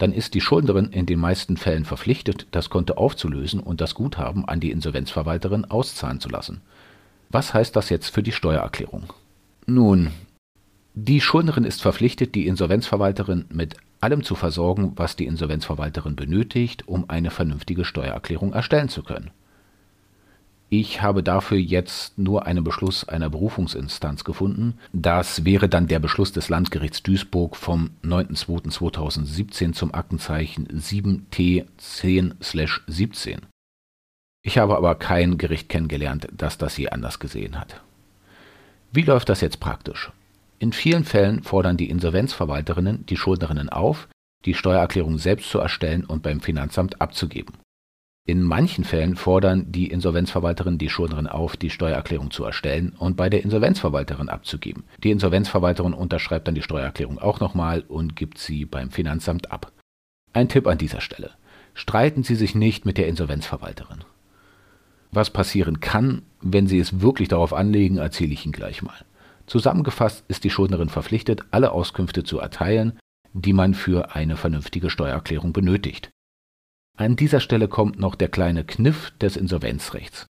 Dann 0.00 0.14
ist 0.14 0.32
die 0.32 0.40
Schuldnerin 0.40 0.86
in 0.92 1.04
den 1.04 1.18
meisten 1.18 1.58
Fällen 1.58 1.84
verpflichtet, 1.84 2.46
das 2.52 2.70
Konto 2.70 2.94
aufzulösen 2.94 3.60
und 3.60 3.82
das 3.82 3.94
Guthaben 3.94 4.46
an 4.46 4.58
die 4.58 4.70
Insolvenzverwalterin 4.70 5.66
auszahlen 5.66 6.20
zu 6.20 6.30
lassen. 6.30 6.62
Was 7.28 7.52
heißt 7.52 7.76
das 7.76 7.90
jetzt 7.90 8.08
für 8.08 8.22
die 8.22 8.32
Steuererklärung? 8.32 9.12
Nun, 9.66 10.10
die 10.94 11.20
Schuldnerin 11.20 11.64
ist 11.64 11.82
verpflichtet, 11.82 12.34
die 12.34 12.46
Insolvenzverwalterin 12.46 13.44
mit 13.52 13.76
allem 14.00 14.24
zu 14.24 14.36
versorgen, 14.36 14.94
was 14.96 15.16
die 15.16 15.26
Insolvenzverwalterin 15.26 16.16
benötigt, 16.16 16.88
um 16.88 17.10
eine 17.10 17.30
vernünftige 17.30 17.84
Steuererklärung 17.84 18.54
erstellen 18.54 18.88
zu 18.88 19.02
können. 19.02 19.30
Ich 20.72 21.02
habe 21.02 21.24
dafür 21.24 21.58
jetzt 21.58 22.16
nur 22.16 22.46
einen 22.46 22.62
Beschluss 22.62 23.08
einer 23.08 23.28
Berufungsinstanz 23.28 24.22
gefunden. 24.22 24.78
Das 24.92 25.44
wäre 25.44 25.68
dann 25.68 25.88
der 25.88 25.98
Beschluss 25.98 26.30
des 26.30 26.48
Landgerichts 26.48 27.02
Duisburg 27.02 27.56
vom 27.56 27.90
9.2.2017 28.04 29.72
zum 29.72 29.92
Aktenzeichen 29.92 30.68
7T10/17. 30.68 33.38
Ich 34.42 34.58
habe 34.58 34.76
aber 34.76 34.94
kein 34.94 35.38
Gericht 35.38 35.68
kennengelernt, 35.68 36.28
das 36.32 36.56
das 36.56 36.76
je 36.76 36.90
anders 36.90 37.18
gesehen 37.18 37.58
hat. 37.58 37.80
Wie 38.92 39.02
läuft 39.02 39.28
das 39.28 39.40
jetzt 39.40 39.58
praktisch? 39.58 40.12
In 40.60 40.72
vielen 40.72 41.04
Fällen 41.04 41.42
fordern 41.42 41.78
die 41.78 41.90
Insolvenzverwalterinnen 41.90 43.06
die 43.06 43.16
Schuldnerinnen 43.16 43.70
auf, 43.70 44.06
die 44.44 44.54
Steuererklärung 44.54 45.18
selbst 45.18 45.50
zu 45.50 45.58
erstellen 45.58 46.04
und 46.04 46.22
beim 46.22 46.40
Finanzamt 46.40 47.00
abzugeben. 47.00 47.56
In 48.26 48.42
manchen 48.42 48.84
Fällen 48.84 49.16
fordern 49.16 49.72
die 49.72 49.88
Insolvenzverwalterinnen 49.88 50.78
die 50.78 50.90
Schuldnerin 50.90 51.26
auf, 51.26 51.56
die 51.56 51.70
Steuererklärung 51.70 52.30
zu 52.30 52.44
erstellen 52.44 52.94
und 52.98 53.16
bei 53.16 53.30
der 53.30 53.42
Insolvenzverwalterin 53.42 54.28
abzugeben. 54.28 54.84
Die 55.02 55.10
Insolvenzverwalterin 55.10 55.94
unterschreibt 55.94 56.46
dann 56.46 56.54
die 56.54 56.62
Steuererklärung 56.62 57.18
auch 57.18 57.40
nochmal 57.40 57.82
und 57.88 58.16
gibt 58.16 58.38
sie 58.38 58.66
beim 58.66 58.90
Finanzamt 58.90 59.50
ab. 59.50 59.72
Ein 60.32 60.48
Tipp 60.48 60.66
an 60.66 60.78
dieser 60.78 61.00
Stelle. 61.00 61.30
Streiten 61.74 62.22
Sie 62.22 62.34
sich 62.34 62.54
nicht 62.54 62.84
mit 62.84 62.98
der 62.98 63.08
Insolvenzverwalterin. 63.08 64.04
Was 65.12 65.30
passieren 65.30 65.80
kann, 65.80 66.22
wenn 66.40 66.66
Sie 66.66 66.78
es 66.78 67.00
wirklich 67.00 67.28
darauf 67.28 67.52
anlegen, 67.52 67.96
erzähle 67.96 68.32
ich 68.32 68.44
Ihnen 68.44 68.52
gleich 68.52 68.82
mal. 68.82 69.04
Zusammengefasst 69.46 70.24
ist 70.28 70.44
die 70.44 70.50
Schuldnerin 70.50 70.88
verpflichtet, 70.88 71.42
alle 71.50 71.72
Auskünfte 71.72 72.22
zu 72.22 72.38
erteilen, 72.38 72.98
die 73.32 73.52
man 73.52 73.74
für 73.74 74.14
eine 74.14 74.36
vernünftige 74.36 74.90
Steuererklärung 74.90 75.52
benötigt. 75.52 76.10
An 76.96 77.16
dieser 77.16 77.40
Stelle 77.40 77.68
kommt 77.68 77.98
noch 77.98 78.14
der 78.14 78.28
kleine 78.28 78.64
Kniff 78.64 79.12
des 79.20 79.36
Insolvenzrechts. 79.36 80.26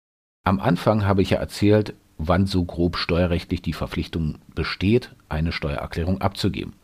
Am 0.44 0.60
Anfang 0.60 1.04
habe 1.04 1.22
ich 1.22 1.30
ja 1.30 1.38
erzählt, 1.38 1.94
wann 2.18 2.46
so 2.46 2.64
grob 2.64 2.96
steuerrechtlich 2.96 3.62
die 3.62 3.72
Verpflichtung 3.72 4.38
besteht, 4.54 5.14
eine 5.28 5.52
Steuererklärung 5.52 6.20
abzugeben. 6.20 6.74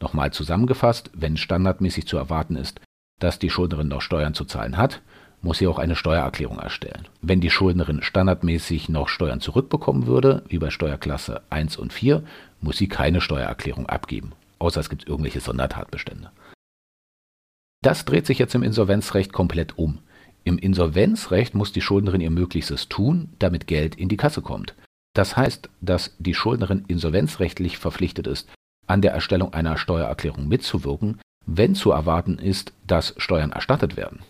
Nochmal 0.00 0.32
zusammengefasst, 0.32 1.10
wenn 1.14 1.36
standardmäßig 1.36 2.06
zu 2.06 2.16
erwarten 2.16 2.56
ist, 2.56 2.80
dass 3.18 3.38
die 3.38 3.50
Schuldnerin 3.50 3.88
noch 3.88 4.00
Steuern 4.00 4.34
zu 4.34 4.44
zahlen 4.44 4.76
hat, 4.76 5.02
muss 5.42 5.58
sie 5.58 5.66
auch 5.66 5.78
eine 5.78 5.96
Steuererklärung 5.96 6.58
erstellen. 6.58 7.08
Wenn 7.22 7.40
die 7.40 7.50
Schuldnerin 7.50 8.02
standardmäßig 8.02 8.88
noch 8.88 9.08
Steuern 9.08 9.40
zurückbekommen 9.40 10.06
würde, 10.06 10.42
wie 10.48 10.58
bei 10.58 10.70
Steuerklasse 10.70 11.42
1 11.50 11.76
und 11.76 11.92
4, 11.92 12.22
muss 12.60 12.76
sie 12.76 12.88
keine 12.88 13.20
Steuererklärung 13.20 13.86
abgeben, 13.86 14.32
außer 14.58 14.80
es 14.80 14.90
gibt 14.90 15.06
irgendwelche 15.06 15.40
Sondertatbestände. 15.40 16.30
Das 17.82 18.04
dreht 18.04 18.26
sich 18.26 18.38
jetzt 18.38 18.54
im 18.54 18.62
Insolvenzrecht 18.62 19.32
komplett 19.32 19.78
um. 19.78 20.00
Im 20.44 20.58
Insolvenzrecht 20.58 21.54
muss 21.54 21.72
die 21.72 21.80
Schuldnerin 21.80 22.20
ihr 22.20 22.30
Möglichstes 22.30 22.88
tun, 22.88 23.30
damit 23.38 23.66
Geld 23.66 23.94
in 23.94 24.08
die 24.08 24.16
Kasse 24.16 24.42
kommt. 24.42 24.74
Das 25.14 25.36
heißt, 25.36 25.68
dass 25.80 26.16
die 26.18 26.34
Schuldnerin 26.34 26.84
insolvenzrechtlich 26.88 27.78
verpflichtet 27.78 28.26
ist, 28.26 28.48
an 28.86 29.02
der 29.02 29.12
Erstellung 29.12 29.54
einer 29.54 29.76
Steuererklärung 29.76 30.48
mitzuwirken, 30.48 31.20
wenn 31.46 31.74
zu 31.74 31.90
erwarten 31.90 32.38
ist, 32.38 32.72
dass 32.86 33.14
Steuern 33.16 33.52
erstattet 33.52 33.96
werden. 33.96 34.20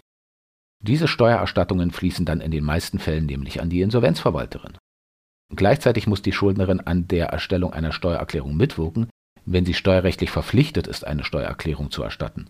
Diese 0.83 1.09
Steuererstattungen 1.09 1.91
fließen 1.91 2.25
dann 2.25 2.41
in 2.41 2.51
den 2.51 2.65
meisten 2.65 2.99
Fällen 2.99 3.27
nämlich 3.27 3.61
an 3.61 3.69
die 3.69 3.83
Insolvenzverwalterin. 3.83 4.79
Gleichzeitig 5.55 6.07
muss 6.07 6.23
die 6.23 6.33
Schuldnerin 6.33 6.81
an 6.81 7.09
der 7.09 7.27
Erstellung 7.27 7.73
einer 7.73 7.93
Steuererklärung 7.93 8.57
mitwirken, 8.57 9.11
wenn 9.45 9.67
sie 9.67 9.75
steuerrechtlich 9.75 10.31
verpflichtet 10.31 10.87
ist, 10.87 11.07
eine 11.07 11.25
Steuererklärung 11.25 11.91
zu 11.91 12.03
erstatten. 12.03 12.49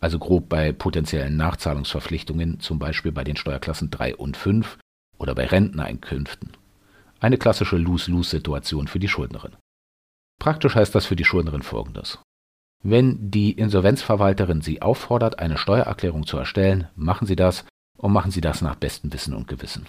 Also 0.00 0.18
grob 0.18 0.48
bei 0.48 0.72
potenziellen 0.72 1.36
Nachzahlungsverpflichtungen, 1.36 2.60
zum 2.60 2.78
Beispiel 2.78 3.12
bei 3.12 3.24
den 3.24 3.36
Steuerklassen 3.36 3.90
3 3.90 4.16
und 4.16 4.36
5 4.36 4.78
oder 5.18 5.34
bei 5.34 5.46
Renteneinkünften. 5.46 6.52
Eine 7.20 7.38
klassische 7.38 7.76
Lose-Lose-Situation 7.76 8.88
für 8.88 8.98
die 8.98 9.08
Schuldnerin. 9.08 9.56
Praktisch 10.38 10.74
heißt 10.74 10.94
das 10.94 11.06
für 11.06 11.16
die 11.16 11.24
Schuldnerin 11.24 11.62
folgendes. 11.62 12.18
Wenn 12.82 13.30
die 13.30 13.52
Insolvenzverwalterin 13.52 14.60
Sie 14.60 14.82
auffordert, 14.82 15.38
eine 15.38 15.56
Steuererklärung 15.56 16.26
zu 16.26 16.36
erstellen, 16.36 16.88
machen 16.94 17.26
Sie 17.26 17.36
das 17.36 17.64
und 17.96 18.12
machen 18.12 18.30
Sie 18.30 18.42
das 18.42 18.60
nach 18.60 18.76
bestem 18.76 19.12
Wissen 19.12 19.34
und 19.34 19.48
Gewissen. 19.48 19.86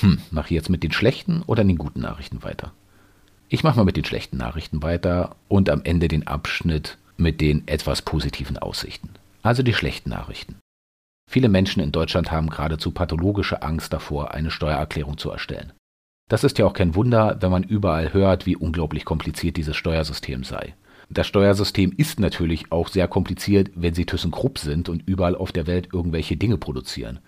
Hm, 0.00 0.20
mache 0.30 0.46
ich 0.46 0.52
jetzt 0.52 0.68
mit 0.68 0.82
den 0.82 0.92
schlechten 0.92 1.42
oder 1.42 1.64
den 1.64 1.78
guten 1.78 2.00
Nachrichten 2.00 2.42
weiter? 2.42 2.72
Ich 3.48 3.64
mache 3.64 3.76
mal 3.76 3.84
mit 3.84 3.96
den 3.96 4.04
schlechten 4.04 4.36
Nachrichten 4.36 4.82
weiter 4.82 5.36
und 5.46 5.70
am 5.70 5.82
Ende 5.84 6.08
den 6.08 6.26
Abschnitt 6.26 6.98
mit 7.16 7.40
den 7.40 7.66
etwas 7.66 8.02
positiven 8.02 8.58
Aussichten. 8.58 9.10
Also 9.42 9.62
die 9.62 9.74
schlechten 9.74 10.10
Nachrichten. 10.10 10.56
Viele 11.30 11.48
Menschen 11.48 11.82
in 11.82 11.92
Deutschland 11.92 12.32
haben 12.32 12.48
geradezu 12.48 12.90
pathologische 12.90 13.62
Angst 13.62 13.92
davor, 13.92 14.32
eine 14.32 14.50
Steuererklärung 14.50 15.18
zu 15.18 15.30
erstellen. 15.30 15.72
Das 16.28 16.44
ist 16.44 16.58
ja 16.58 16.66
auch 16.66 16.72
kein 16.72 16.94
Wunder, 16.94 17.36
wenn 17.40 17.50
man 17.50 17.62
überall 17.62 18.12
hört, 18.12 18.46
wie 18.46 18.56
unglaublich 18.56 19.04
kompliziert 19.04 19.56
dieses 19.56 19.76
Steuersystem 19.76 20.44
sei. 20.44 20.74
Das 21.10 21.26
Steuersystem 21.26 21.92
ist 21.96 22.20
natürlich 22.20 22.70
auch 22.70 22.88
sehr 22.88 23.08
kompliziert, 23.08 23.70
wenn 23.74 23.94
Sie 23.94 24.04
ThyssenKrupp 24.04 24.58
sind 24.58 24.90
und 24.90 25.08
überall 25.08 25.34
auf 25.34 25.52
der 25.52 25.66
Welt 25.66 25.88
irgendwelche 25.92 26.36
Dinge 26.36 26.58
produzieren. 26.58 27.20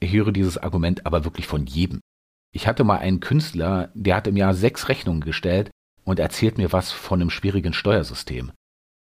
Ich 0.00 0.12
höre 0.12 0.32
dieses 0.32 0.56
Argument 0.56 1.04
aber 1.04 1.24
wirklich 1.24 1.46
von 1.46 1.66
jedem. 1.66 2.00
Ich 2.54 2.66
hatte 2.66 2.84
mal 2.84 2.98
einen 2.98 3.20
Künstler, 3.20 3.90
der 3.94 4.16
hat 4.16 4.26
im 4.26 4.36
Jahr 4.36 4.54
sechs 4.54 4.88
Rechnungen 4.88 5.20
gestellt 5.20 5.70
und 6.04 6.18
erzählt 6.18 6.56
mir 6.56 6.72
was 6.72 6.90
von 6.90 7.20
einem 7.20 7.30
schwierigen 7.30 7.74
Steuersystem. 7.74 8.52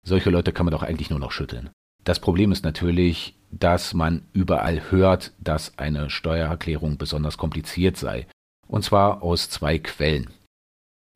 Solche 0.06 0.30
Leute 0.30 0.52
kann 0.52 0.66
man 0.66 0.72
doch 0.72 0.84
eigentlich 0.84 1.10
nur 1.10 1.18
noch 1.18 1.32
schütteln. 1.32 1.70
Das 2.04 2.18
Problem 2.18 2.52
ist 2.52 2.64
natürlich, 2.64 3.34
dass 3.50 3.94
man 3.94 4.22
überall 4.32 4.90
hört, 4.90 5.32
dass 5.38 5.78
eine 5.78 6.10
Steuererklärung 6.10 6.96
besonders 6.96 7.38
kompliziert 7.38 7.96
sei. 7.96 8.26
Und 8.66 8.84
zwar 8.84 9.22
aus 9.22 9.50
zwei 9.50 9.78
Quellen. 9.78 10.30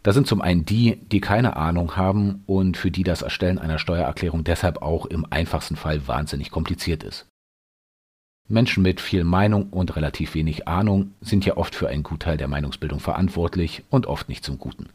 Da 0.02 0.12
sind 0.12 0.28
zum 0.28 0.40
einen 0.40 0.64
die, 0.64 0.96
die 1.10 1.20
keine 1.20 1.56
Ahnung 1.56 1.96
haben 1.96 2.44
und 2.46 2.76
für 2.76 2.92
die 2.92 3.02
das 3.02 3.22
Erstellen 3.22 3.58
einer 3.58 3.78
Steuererklärung 3.78 4.44
deshalb 4.44 4.82
auch 4.82 5.06
im 5.06 5.26
einfachsten 5.30 5.74
Fall 5.74 6.06
wahnsinnig 6.06 6.50
kompliziert 6.50 7.02
ist. 7.02 7.26
Menschen 8.48 8.84
mit 8.84 9.00
viel 9.00 9.24
Meinung 9.24 9.70
und 9.70 9.96
relativ 9.96 10.34
wenig 10.34 10.68
Ahnung 10.68 11.14
sind 11.20 11.44
ja 11.44 11.56
oft 11.56 11.74
für 11.74 11.88
einen 11.88 12.04
Gutteil 12.04 12.36
der 12.36 12.46
Meinungsbildung 12.46 13.00
verantwortlich 13.00 13.82
und 13.90 14.06
oft 14.06 14.28
nicht 14.28 14.44
zum 14.44 14.58
Guten. 14.58 14.90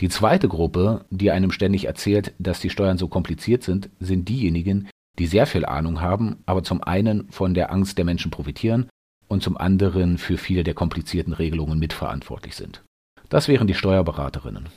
Die 0.00 0.08
zweite 0.08 0.48
Gruppe, 0.48 1.04
die 1.10 1.32
einem 1.32 1.50
ständig 1.50 1.86
erzählt, 1.86 2.32
dass 2.38 2.60
die 2.60 2.70
Steuern 2.70 2.98
so 2.98 3.08
kompliziert 3.08 3.64
sind, 3.64 3.90
sind 3.98 4.28
diejenigen, 4.28 4.88
die 5.18 5.26
sehr 5.26 5.46
viel 5.46 5.64
Ahnung 5.64 6.00
haben, 6.00 6.42
aber 6.46 6.62
zum 6.62 6.82
einen 6.82 7.30
von 7.30 7.54
der 7.54 7.72
Angst 7.72 7.98
der 7.98 8.04
Menschen 8.04 8.30
profitieren 8.30 8.88
und 9.28 9.42
zum 9.42 9.56
anderen 9.56 10.18
für 10.18 10.38
viele 10.38 10.64
der 10.64 10.74
komplizierten 10.74 11.32
Regelungen 11.32 11.78
mitverantwortlich 11.78 12.56
sind. 12.56 12.82
Das 13.28 13.48
wären 13.48 13.66
die 13.66 13.74
Steuerberaterinnen. 13.74 14.68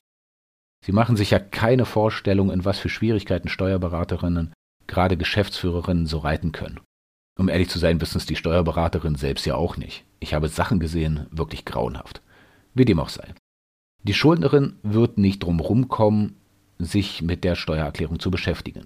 Sie 0.86 0.91
machen 0.91 1.17
sich 1.17 1.32
ja 1.32 1.39
keine 1.39 1.86
Vorstellung, 1.86 2.51
in 2.51 2.65
was 2.65 2.79
für 2.79 2.89
Schwierigkeiten 2.89 3.50
Steuerberaterinnen, 3.50 4.53
gerade 4.86 5.17
Geschäftsführerinnen, 5.17 6.06
so 6.06 6.20
reiten 6.20 6.51
können. 6.51 6.79
Um 7.38 7.50
ehrlich 7.50 7.70
zu 7.70 7.77
sein, 7.77 8.00
wissen 8.01 8.17
es 8.17 8.25
die 8.25 8.36
Steuerberaterinnen 8.36 9.17
selbst 9.17 9.46
ja 9.46 9.56
auch 9.56 9.77
nicht. 9.77 10.06
Ich 10.20 10.34
habe 10.34 10.48
Sachen 10.48 10.79
gesehen, 10.79 11.27
wirklich 11.29 11.65
grauenhaft. 11.65 12.22
Wie 12.74 12.86
dem 12.86 13.00
auch 13.00 13.10
sei. 13.10 13.34
Die 14.03 14.13
Schuldnerin 14.13 14.77
wird 14.84 15.17
nicht 15.17 15.44
drum 15.44 15.60
rumkommen, 15.60 16.38
sich 16.79 17.22
mit 17.22 17.44
der 17.44 17.56
Steuererklärung 17.56 18.20
zu 18.20 18.32
beschäftigen. 18.32 18.86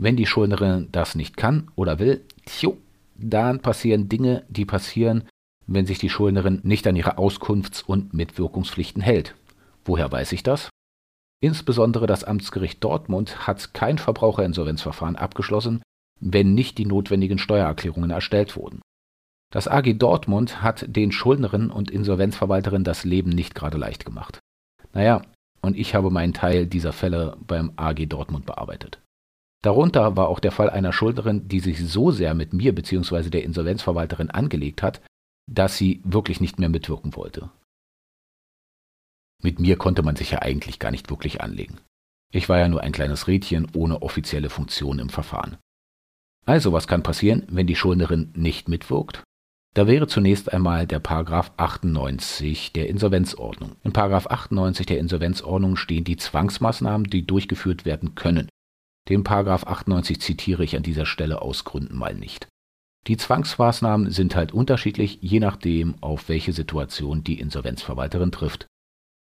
Wenn 0.00 0.14
die 0.14 0.26
Schuldnerin 0.26 0.88
das 0.92 1.16
nicht 1.16 1.36
kann 1.36 1.72
oder 1.74 1.98
will, 1.98 2.24
tjo, 2.46 2.78
dann 3.16 3.58
passieren 3.58 4.08
Dinge, 4.08 4.44
die 4.48 4.64
passieren, 4.64 5.24
wenn 5.66 5.86
sich 5.86 5.98
die 5.98 6.08
Schuldnerin 6.08 6.60
nicht 6.62 6.86
an 6.86 6.94
ihre 6.94 7.18
Auskunfts- 7.18 7.82
und 7.84 8.14
Mitwirkungspflichten 8.14 9.02
hält. 9.02 9.34
Woher 9.84 10.12
weiß 10.12 10.30
ich 10.30 10.44
das? 10.44 10.70
Insbesondere 11.40 12.06
das 12.06 12.22
Amtsgericht 12.22 12.82
Dortmund 12.84 13.48
hat 13.48 13.74
kein 13.74 13.98
Verbraucherinsolvenzverfahren 13.98 15.16
abgeschlossen, 15.16 15.82
wenn 16.20 16.54
nicht 16.54 16.78
die 16.78 16.86
notwendigen 16.86 17.38
Steuererklärungen 17.38 18.10
erstellt 18.10 18.54
wurden. 18.54 18.80
Das 19.52 19.66
AG 19.66 19.94
Dortmund 19.94 20.62
hat 20.62 20.84
den 20.86 21.10
Schuldnerinnen 21.10 21.72
und 21.72 21.90
Insolvenzverwalterinnen 21.90 22.84
das 22.84 23.02
Leben 23.02 23.30
nicht 23.30 23.56
gerade 23.56 23.78
leicht 23.78 24.04
gemacht. 24.04 24.38
Naja, 24.92 25.22
und 25.60 25.76
ich 25.76 25.96
habe 25.96 26.10
meinen 26.10 26.34
Teil 26.34 26.66
dieser 26.68 26.92
Fälle 26.92 27.36
beim 27.40 27.72
AG 27.76 28.06
Dortmund 28.06 28.46
bearbeitet. 28.46 29.00
Darunter 29.62 30.16
war 30.16 30.28
auch 30.28 30.38
der 30.38 30.52
Fall 30.52 30.70
einer 30.70 30.92
Schuldnerin, 30.92 31.48
die 31.48 31.60
sich 31.60 31.84
so 31.84 32.10
sehr 32.10 32.34
mit 32.34 32.52
mir 32.52 32.74
bzw. 32.74 33.30
der 33.30 33.42
Insolvenzverwalterin 33.42 34.30
angelegt 34.30 34.82
hat, 34.82 35.00
dass 35.50 35.76
sie 35.76 36.00
wirklich 36.04 36.40
nicht 36.40 36.58
mehr 36.58 36.68
mitwirken 36.68 37.16
wollte. 37.16 37.50
Mit 39.42 39.58
mir 39.58 39.76
konnte 39.76 40.02
man 40.02 40.16
sich 40.16 40.32
ja 40.32 40.42
eigentlich 40.42 40.78
gar 40.78 40.90
nicht 40.90 41.10
wirklich 41.10 41.40
anlegen. 41.40 41.78
Ich 42.32 42.48
war 42.48 42.58
ja 42.58 42.68
nur 42.68 42.82
ein 42.82 42.92
kleines 42.92 43.26
Rädchen 43.26 43.68
ohne 43.74 44.02
offizielle 44.02 44.50
Funktion 44.50 44.98
im 44.98 45.08
Verfahren. 45.08 45.56
Also, 46.44 46.72
was 46.72 46.86
kann 46.86 47.02
passieren, 47.02 47.46
wenn 47.48 47.66
die 47.66 47.76
Schuldnerin 47.76 48.32
nicht 48.34 48.68
mitwirkt? 48.68 49.22
Da 49.74 49.86
wäre 49.86 50.06
zunächst 50.06 50.52
einmal 50.52 50.86
der 50.86 50.98
Paragraph 50.98 51.52
98 51.56 52.72
der 52.72 52.88
Insolvenzordnung. 52.88 53.76
In 53.84 53.92
Paragraph 53.92 54.26
98 54.26 54.86
der 54.86 54.98
Insolvenzordnung 54.98 55.76
stehen 55.76 56.04
die 56.04 56.16
Zwangsmaßnahmen, 56.16 57.08
die 57.08 57.26
durchgeführt 57.26 57.84
werden 57.84 58.14
können. 58.14 58.48
Den 59.08 59.24
Paragraph 59.24 59.64
98 59.64 60.20
zitiere 60.20 60.64
ich 60.64 60.76
an 60.76 60.82
dieser 60.82 61.06
Stelle 61.06 61.40
aus 61.40 61.64
Gründen 61.64 61.96
mal 61.96 62.14
nicht. 62.14 62.48
Die 63.06 63.16
Zwangsmaßnahmen 63.16 64.10
sind 64.10 64.36
halt 64.36 64.52
unterschiedlich, 64.52 65.18
je 65.22 65.40
nachdem, 65.40 65.94
auf 66.02 66.28
welche 66.28 66.52
Situation 66.52 67.24
die 67.24 67.40
Insolvenzverwalterin 67.40 68.32
trifft. 68.32 68.66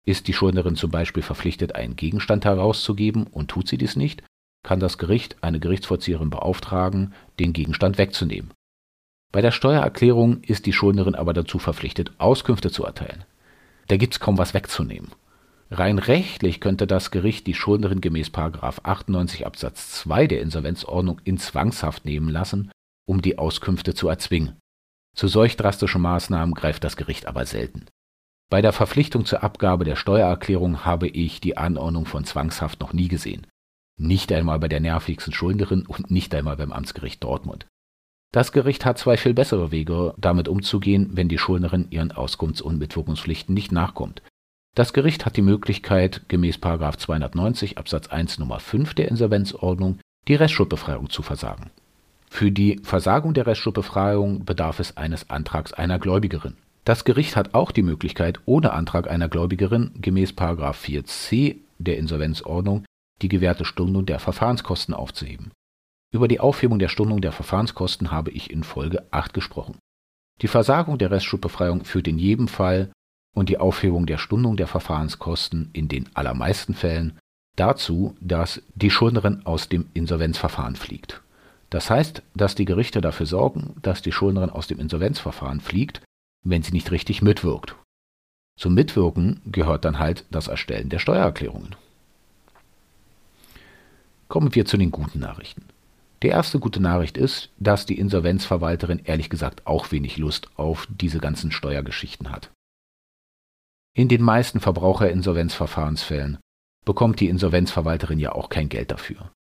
Ist 0.04 0.28
die 0.28 0.34
Schuldnerin 0.34 0.76
zum 0.76 0.90
Beispiel 0.90 1.22
verpflichtet, 1.22 1.75
einen 1.75 1.96
Gegenstand 1.96 2.44
herauszugeben 2.44 3.26
und 3.26 3.49
tut 3.49 3.68
sie 3.68 3.78
dies 3.78 3.96
nicht, 3.96 4.22
kann 4.62 4.80
das 4.80 4.99
Gericht 4.99 5.42
eine 5.42 5.60
Gerichtsvollzieherin 5.60 6.28
beauftragen, 6.28 7.14
den 7.38 7.54
Gegenstand 7.54 7.96
wegzunehmen. 7.96 8.50
Bei 9.32 9.40
der 9.40 9.52
Steuererklärung 9.52 10.42
ist 10.42 10.66
die 10.66 10.72
Schuldnerin 10.72 11.14
aber 11.14 11.32
dazu 11.32 11.58
verpflichtet, 11.58 12.12
Auskünfte 12.18 12.70
zu 12.70 12.84
erteilen. 12.84 13.25
Da 13.88 13.96
gibt 13.96 14.14
es 14.14 14.20
kaum 14.20 14.37
was 14.37 14.52
wegzunehmen. 14.52 15.12
Rein 15.73 16.00
rechtlich 16.00 16.61
könnte 16.61 16.89
das 16.89 17.12
Gericht 17.12 17.47
die 17.47 17.55
Schuldnerin 17.55 18.00
gemäß 18.00 18.33
98 18.35 19.47
Absatz 19.47 19.93
2 19.93 20.27
der 20.27 20.43
Insolvenzordnung 20.43 21.21
in 21.23 21.39
Zwangshaft 21.39 22.05
nehmen 22.05 22.29
lassen, 22.29 22.73
um 23.07 23.23
die 23.23 23.39
Auskünfte 23.39 23.95
zu 23.95 24.09
erzwingen. 24.09 24.59
Zu 25.17 25.29
solch 25.29 25.57
drastischen 25.57 26.03
Maßnahmen 26.03 26.55
greift 26.55 26.83
das 26.83 26.97
Gericht 26.97 27.27
aber 27.27 27.47
selten. 27.47 27.87
Bei 28.50 28.62
der 28.62 28.73
Verpflichtung 28.73 29.27
zur 29.27 29.45
Abgabe 29.45 29.85
der 29.85 29.95
Steuererklärung 29.95 30.85
habe 30.85 31.07
ich 31.07 31.41
die 31.41 31.57
Anordnung 31.57 32.05
von 32.05 32.25
Zwangshaft 32.25 32.81
noch 32.81 32.93
nie 32.93 33.07
gesehen. 33.07 33.47
Nicht 33.97 34.33
einmal 34.33 34.59
bei 34.59 34.67
der 34.67 34.81
nervigsten 34.81 35.33
Schuldnerin 35.33 35.87
und 35.87 36.11
nicht 36.11 36.35
einmal 36.35 36.57
beim 36.57 36.73
Amtsgericht 36.73 37.23
Dortmund. 37.23 37.69
Das 38.33 38.50
Gericht 38.50 38.85
hat 38.85 38.99
zwei 38.99 39.17
viel 39.17 39.35
bessere 39.35 39.71
Wege, 39.71 40.15
damit 40.17 40.49
umzugehen, 40.49 41.11
wenn 41.12 41.29
die 41.29 41.39
Schuldnerin 41.39 41.89
ihren 41.91 42.12
Auskunfts- 42.12 42.62
und 42.62 42.79
Mitwirkungspflichten 42.79 43.55
nicht 43.55 43.71
nachkommt. 43.71 44.23
Das 44.77 44.93
Gericht 44.93 45.27
hat 45.27 45.37
die 45.37 45.43
Möglichkeit, 45.43 46.29
gemäß 46.29 46.59
290 46.99 47.77
Absatz 47.79 48.09
1 48.09 48.39
Nummer 48.39 48.61
5 48.61 48.95
der 48.95 49.09
Insolvenzordnung 49.09 49.99
die 50.29 50.37
Restschuldbefreiung 50.37 51.11
zu 51.11 51.23
versagen. 51.23 51.71
Für 52.29 52.53
die 52.53 52.79
Versagung 52.85 53.35
der 53.35 53.49
Restschuldbefreiung 53.49 54.45
bedarf 54.45 54.79
es 54.79 54.97
eines 54.97 55.29
Antrags 55.29 55.73
einer 55.73 55.99
Gläubigerin. 55.99 56.56
Das 56.85 57.04
Gericht 57.04 57.35
hat 57.35 57.54
auch 57.54 57.73
die 57.73 57.83
Möglichkeit, 57.83 58.41
ohne 58.47 58.73
Antrag 58.73 59.11
einer 59.11 59.28
Gläubigerin 59.28 59.91
gemäß 60.00 60.33
4c 60.33 61.56
der 61.78 61.99
Insolvenzordnung 61.99 62.85
die 63.23 63.28
gewährte 63.28 63.65
Stundung 63.65 64.06
der 64.06 64.21
Verfahrenskosten 64.21 64.95
aufzuheben. 64.95 65.50
Über 66.13 66.28
die 66.28 66.41
Aufhebung 66.41 66.78
der 66.78 66.89
Stundung 66.89 67.21
der 67.21 67.33
Verfahrenskosten 67.33 68.11
habe 68.11 68.30
ich 68.30 68.50
in 68.50 68.65
Folge 68.65 69.04
8 69.11 69.35
gesprochen. 69.35 69.78
Die 70.43 70.49
Versagung 70.49 70.97
der 70.97 71.11
Restschuldbefreiung 71.11 71.85
führt 71.85 72.09
in 72.09 72.19
jedem 72.19 72.49
Fall 72.49 72.91
und 73.34 73.49
die 73.49 73.58
Aufhebung 73.58 74.06
der 74.06 74.19
Stundung 74.19 74.56
der 74.56 74.66
Verfahrenskosten 74.66 75.71
in 75.73 75.88
den 75.88 76.08
allermeisten 76.14 76.75
Fällen 76.75 77.19
dazu, 77.56 78.16
dass 78.21 78.62
die 78.75 78.90
Schuldnerin 78.90 79.45
aus 79.45 79.69
dem 79.69 79.86
Insolvenzverfahren 79.95 80.76
fliegt. 80.76 81.21
Das 81.71 81.88
heißt, 81.88 82.23
dass 82.34 82.54
die 82.54 82.64
Gerichte 82.64 83.00
dafür 83.00 83.26
sorgen, 83.26 83.76
dass 83.82 84.02
die 84.02 84.12
Schuldnerin 84.12 84.50
aus 84.50 84.66
dem 84.66 84.80
Insolvenzverfahren 84.80 85.60
fliegt, 85.60 86.02
wenn 86.43 86.62
sie 86.62 86.73
nicht 86.73 86.90
richtig 86.90 87.23
mitwirkt. 87.23 87.76
Zum 88.58 88.75
Mitwirken 88.75 89.40
gehört 89.47 89.84
dann 89.84 89.99
halt 89.99 90.25
das 90.30 90.49
Erstellen 90.49 90.88
der 90.88 90.99
Steuererklärungen. 90.99 91.76
Kommen 94.28 94.54
wir 94.54 94.64
zu 94.64 94.76
den 94.76 94.90
guten 94.90 95.21
Nachrichten. 95.21 95.64
Die 96.23 96.28
erste 96.28 96.58
gute 96.58 96.80
Nachricht 96.80 97.16
ist, 97.16 97.49
dass 97.58 97.86
die 97.86 97.99
Insolvenzverwalterin 97.99 99.00
ehrlich 99.04 99.30
gesagt 99.30 99.66
auch 99.66 99.90
wenig 99.93 100.19
Lust 100.19 100.50
auf 100.56 100.86
diese 100.90 101.19
ganzen 101.19 101.50
Steuergeschichten 101.50 102.30
hat. 102.30 102.50
In 103.97 104.09
den 104.09 104.23
meisten 104.23 104.61
Verbraucherinsolvenzverfahrensfällen 104.61 106.39
bekommt 106.85 107.19
die 107.19 107.29
Insolvenzverwalterin 107.29 108.21
ja 108.21 108.33
auch 108.33 108.49
kein 108.49 108.69
Geld 108.69 108.93
dafür. 108.93 109.33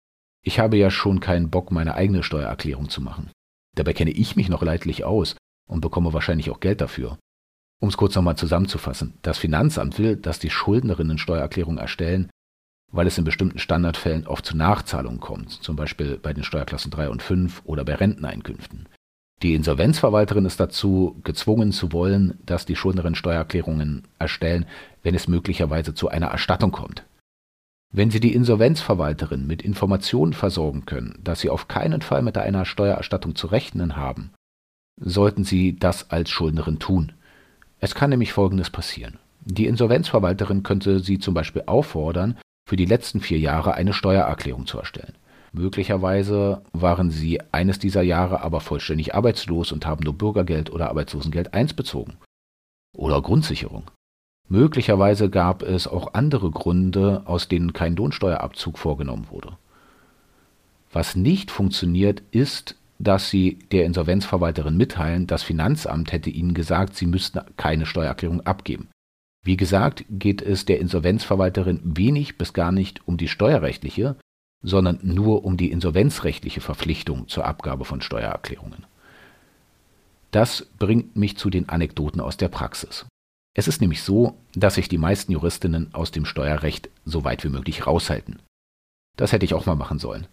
Ich 0.43 0.59
habe 0.59 0.79
ja 0.79 0.91
schon 0.91 1.21
keinen 1.21 1.51
Bock, 1.51 1.71
meine 1.71 1.95
eigene 1.95 2.23
Steuererklärung 2.23 2.89
zu 2.89 3.03
machen. 3.03 3.31
Dabei 3.77 3.93
kenne 3.93 4.11
ich 4.11 4.37
mich 4.37 4.49
noch 4.49 4.63
leidlich 4.63 5.05
aus 5.05 5.37
und 5.69 5.83
bekomme 5.83 6.15
wahrscheinlich 6.15 6.51
auch 6.51 6.61
Geld 6.61 6.81
dafür. 6.81 7.19
Um 7.81 7.91
es 7.91 7.97
kurz 7.97 8.15
nochmal 8.15 8.37
zusammenzufassen, 8.37 9.19
das 9.23 9.39
Finanzamt 9.39 9.99
will, 9.99 10.17
dass 10.17 10.39
die 10.39 10.51
Schuldnerinnen 10.51 11.19
Steuererklärungen 11.19 11.79
erstellen, 11.79 12.31
weil 12.91 13.07
es 13.07 13.19
in 13.19 13.25
bestimmten 13.25 13.59
Standardfällen 13.59 14.27
oft 14.27 14.47
zu 14.47 14.57
Nachzahlungen 14.57 15.21
kommt, 15.21 15.51
zum 15.51 15.77
Beispiel 15.77 16.19
bei 16.19 16.33
den 16.33 16.43
Steuerklassen 16.43 16.91
3 16.91 17.11
und 17.11 17.23
5 17.23 17.63
oder 17.65 17.85
bei 17.85 17.95
Renteneinkünften. 17.95 18.88
Die 19.42 19.55
Insolvenzverwalterin 19.55 20.46
ist 20.46 20.59
dazu 20.59 21.20
gezwungen 21.22 21.70
zu 21.70 21.92
wollen, 21.92 22.38
dass 22.44 22.66
die 22.66 22.74
Schuldnerin 22.74 23.14
Steuererklärungen 23.14 24.03
erstellen, 24.18 24.66
wenn 25.03 25.14
es 25.14 25.29
möglicherweise 25.29 25.94
zu 25.94 26.09
einer 26.09 26.27
Erstattung 26.27 26.72
kommt. 26.72 27.05
Wenn 27.90 28.11
Sie 28.11 28.20
die 28.20 28.35
Insolvenzverwalterin 28.35 29.46
mit 29.46 29.62
Informationen 29.62 30.33
versorgen 30.33 30.85
können, 30.85 31.18
dass 31.22 31.40
Sie 31.40 31.51
auf 31.51 31.68
keinen 31.68 32.03
Fall 32.03 32.22
mit 32.22 32.37
einer 32.37 32.64
Steuererstattung 32.64 33.35
zu 33.35 33.46
rechnen 33.46 33.96
haben, 33.96 34.33
sollten 35.01 35.44
Sie 35.44 35.77
das 35.77 36.11
als 36.11 36.31
Schuldnerin 36.31 36.81
tun. 36.81 37.12
Es 37.79 37.94
kann 37.94 38.11
nämlich 38.11 38.33
Folgendes 38.33 38.70
passieren. 38.70 39.18
Die 39.44 39.66
Insolvenzverwalterin 39.66 40.64
könnte 40.64 40.98
Sie 40.98 41.18
zum 41.18 41.33
Beispiel 41.33 41.62
auffordern, 41.66 42.37
für 42.68 42.77
die 42.77 42.85
letzten 42.85 43.20
vier 43.20 43.38
Jahre 43.38 43.74
eine 43.74 43.94
Steuererklärung 43.94 44.66
zu 44.66 44.79
erstellen. 44.79 45.14
Möglicherweise 45.53 46.63
waren 46.73 47.11
Sie 47.11 47.41
eines 47.53 47.79
dieser 47.79 48.03
Jahre 48.03 48.43
aber 48.43 48.61
vollständig 48.61 49.15
arbeitslos 49.15 49.73
und 49.73 49.87
haben 49.87 50.05
nur 50.05 50.15
Bürgergeld 50.15 50.71
oder 50.71 50.89
Arbeitslosengeld 50.89 51.55
1 51.55 51.75
bezogen. 51.75 52.19
Oder 52.97 53.23
Grundsicherung. 53.23 53.85
Möglicherweise 54.49 55.29
gab 55.29 55.63
es 55.63 55.87
auch 55.87 56.15
andere 56.15 56.51
Gründe, 56.51 57.23
aus 57.27 57.49
denen 57.49 57.73
kein 57.73 57.97
Lohnsteuerabzug 57.97 58.79
vorgenommen 58.79 59.29
wurde. 59.31 59.59
Was 60.91 61.17
nicht 61.17 61.51
funktioniert, 61.51 62.23
ist, 62.31 62.77
dass 62.99 63.31
Sie 63.31 63.59
der 63.71 63.85
Insolvenzverwalterin 63.85 64.77
mitteilen, 64.77 65.27
das 65.27 65.43
Finanzamt 65.43 66.13
hätte 66.13 66.31
Ihnen 66.31 66.55
gesagt, 66.55 66.97
Sie 66.97 67.07
müssten 67.07 67.41
keine 67.57 67.87
Steuererklärung 67.87 68.41
abgeben. 68.41 68.89
Wie 69.45 69.57
gesagt, 69.57 70.05
geht 70.11 70.43
es 70.43 70.65
der 70.65 70.81
Insolvenzverwalterin 70.81 71.81
wenig 71.85 72.39
bis 72.39 72.53
gar 72.53 72.73
nicht 72.73 73.07
um 73.07 73.17
die 73.17 73.29
steuerrechtliche, 73.29 74.17
sondern 74.62 74.99
nur 75.03 75.44
um 75.44 75.57
die 75.57 75.71
insolvenzrechtliche 75.71 76.61
Verpflichtung 76.61 77.29
zur 77.29 77.44
Abgabe 77.47 77.85
von 77.85 78.01
Steuererklärungen. 78.01 78.87
Das 80.31 80.66
bringt 80.79 81.16
mich 81.16 81.37
zu 81.37 81.49
den 81.49 81.68
Anekdoten 81.68 82.21
aus 82.21 82.37
der 82.37 82.49
Praxis. 82.49 83.07
Es 83.55 83.66
ist 83.66 83.81
nämlich 83.81 84.03
so, 84.03 84.37
dass 84.55 84.75
sich 84.75 84.88
die 84.88 84.99
meisten 84.99 85.33
Juristinnen 85.33 85.92
aus 85.94 86.11
dem 86.11 86.25
Steuerrecht 86.25 86.90
so 87.05 87.25
weit 87.25 87.44
wie 87.44 87.49
möglich 87.49 87.87
raushalten. 87.87 88.40
Das 89.16 89.33
hätte 89.33 89.44
ich 89.44 89.55
auch 89.55 89.66
mal 89.66 89.75
machen 89.75 89.99
sollen. 89.99 90.27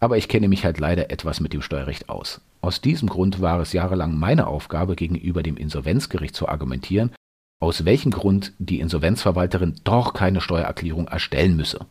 Aber 0.00 0.16
ich 0.16 0.28
kenne 0.28 0.48
mich 0.48 0.64
halt 0.64 0.78
leider 0.78 1.10
etwas 1.10 1.40
mit 1.40 1.52
dem 1.52 1.62
Steuerrecht 1.62 2.08
aus. 2.08 2.40
Aus 2.60 2.80
diesem 2.80 3.08
Grund 3.08 3.40
war 3.40 3.60
es 3.60 3.72
jahrelang 3.72 4.18
meine 4.18 4.46
Aufgabe, 4.46 4.96
gegenüber 4.96 5.42
dem 5.42 5.56
Insolvenzgericht 5.56 6.34
zu 6.34 6.48
argumentieren, 6.48 7.12
aus 7.60 7.84
welchem 7.84 8.10
Grund 8.10 8.52
die 8.58 8.80
Insolvenzverwalterin 8.80 9.80
doch 9.84 10.14
keine 10.14 10.40
Steuererklärung 10.40 11.06
erstellen 11.08 11.56
müsse. 11.56 11.86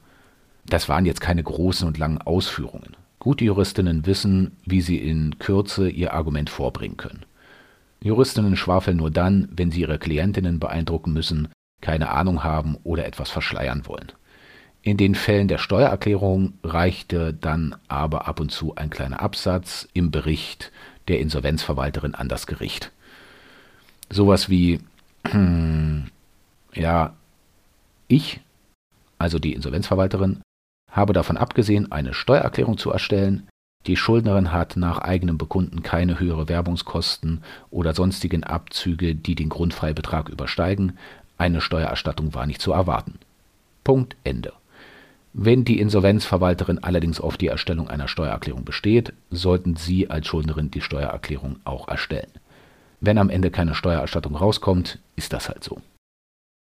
Das 0.65 0.89
waren 0.89 1.05
jetzt 1.05 1.21
keine 1.21 1.43
großen 1.43 1.87
und 1.87 1.97
langen 1.97 2.19
Ausführungen. 2.19 2.95
Gute 3.19 3.45
Juristinnen 3.45 4.05
wissen, 4.05 4.57
wie 4.65 4.81
sie 4.81 4.97
in 4.97 5.37
Kürze 5.37 5.89
ihr 5.89 6.13
Argument 6.13 6.49
vorbringen 6.49 6.97
können. 6.97 7.25
Juristinnen 8.03 8.55
schwafeln 8.55 8.97
nur 8.97 9.11
dann, 9.11 9.47
wenn 9.51 9.69
sie 9.69 9.81
ihre 9.81 9.99
Klientinnen 9.99 10.59
beeindrucken 10.59 11.13
müssen, 11.13 11.49
keine 11.81 12.09
Ahnung 12.09 12.43
haben 12.43 12.77
oder 12.83 13.05
etwas 13.05 13.29
verschleiern 13.29 13.85
wollen. 13.85 14.11
In 14.81 14.97
den 14.97 15.13
Fällen 15.13 15.47
der 15.47 15.59
Steuererklärung 15.59 16.53
reichte 16.63 17.33
dann 17.33 17.75
aber 17.87 18.27
ab 18.27 18.39
und 18.39 18.51
zu 18.51 18.75
ein 18.75 18.89
kleiner 18.89 19.21
Absatz 19.21 19.87
im 19.93 20.09
Bericht 20.09 20.71
der 21.07 21.19
Insolvenzverwalterin 21.19 22.15
an 22.15 22.27
das 22.27 22.47
Gericht. 22.47 22.91
Sowas 24.09 24.49
wie, 24.49 24.79
ja, 26.73 27.13
ich, 28.07 28.39
also 29.19 29.37
die 29.37 29.53
Insolvenzverwalterin, 29.53 30.41
habe 30.91 31.13
davon 31.13 31.37
abgesehen, 31.37 31.91
eine 31.91 32.13
Steuererklärung 32.13 32.77
zu 32.77 32.91
erstellen. 32.91 33.47
Die 33.87 33.97
Schuldnerin 33.97 34.51
hat 34.51 34.77
nach 34.77 34.99
eigenem 34.99 35.37
Bekunden 35.37 35.81
keine 35.81 36.19
höhere 36.19 36.47
Werbungskosten 36.47 37.43
oder 37.71 37.95
sonstigen 37.95 38.43
Abzüge, 38.43 39.15
die 39.15 39.33
den 39.33 39.49
Grundfreibetrag 39.49 40.29
übersteigen. 40.29 40.97
Eine 41.37 41.61
Steuererstattung 41.61 42.35
war 42.35 42.45
nicht 42.45 42.61
zu 42.61 42.73
erwarten. 42.73 43.17
Punkt 43.83 44.15
Ende. 44.23 44.53
Wenn 45.33 45.63
die 45.63 45.79
Insolvenzverwalterin 45.79 46.83
allerdings 46.83 47.21
auf 47.21 47.37
die 47.37 47.47
Erstellung 47.47 47.89
einer 47.89 48.09
Steuererklärung 48.09 48.65
besteht, 48.65 49.13
sollten 49.31 49.77
Sie 49.77 50.09
als 50.09 50.27
Schuldnerin 50.27 50.69
die 50.69 50.81
Steuererklärung 50.81 51.55
auch 51.63 51.87
erstellen. 51.87 52.29
Wenn 52.99 53.17
am 53.17 53.29
Ende 53.29 53.49
keine 53.49 53.73
Steuererstattung 53.73 54.35
rauskommt, 54.35 54.99
ist 55.15 55.33
das 55.33 55.47
halt 55.47 55.63
so. 55.63 55.81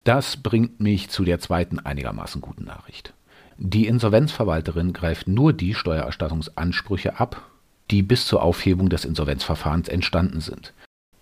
Das 0.03 0.38
bringt 0.38 0.80
mich 0.80 1.10
zu 1.10 1.23
der 1.23 1.39
zweiten 1.39 1.80
einigermaßen 1.80 2.41
guten 2.41 2.65
Nachricht. 2.65 3.13
Die 3.59 3.87
Insolvenzverwalterin 3.87 4.93
greift 4.93 5.27
nur 5.27 5.51
die 5.51 5.73
Steuererstattungsansprüche 5.73 7.19
ab, 7.19 7.41
die 7.89 8.03
bis 8.03 8.27
zur 8.27 8.43
Aufhebung 8.43 8.89
des 8.89 9.03
Insolvenzverfahrens 9.03 9.87
entstanden 9.87 10.41
sind. 10.41 10.73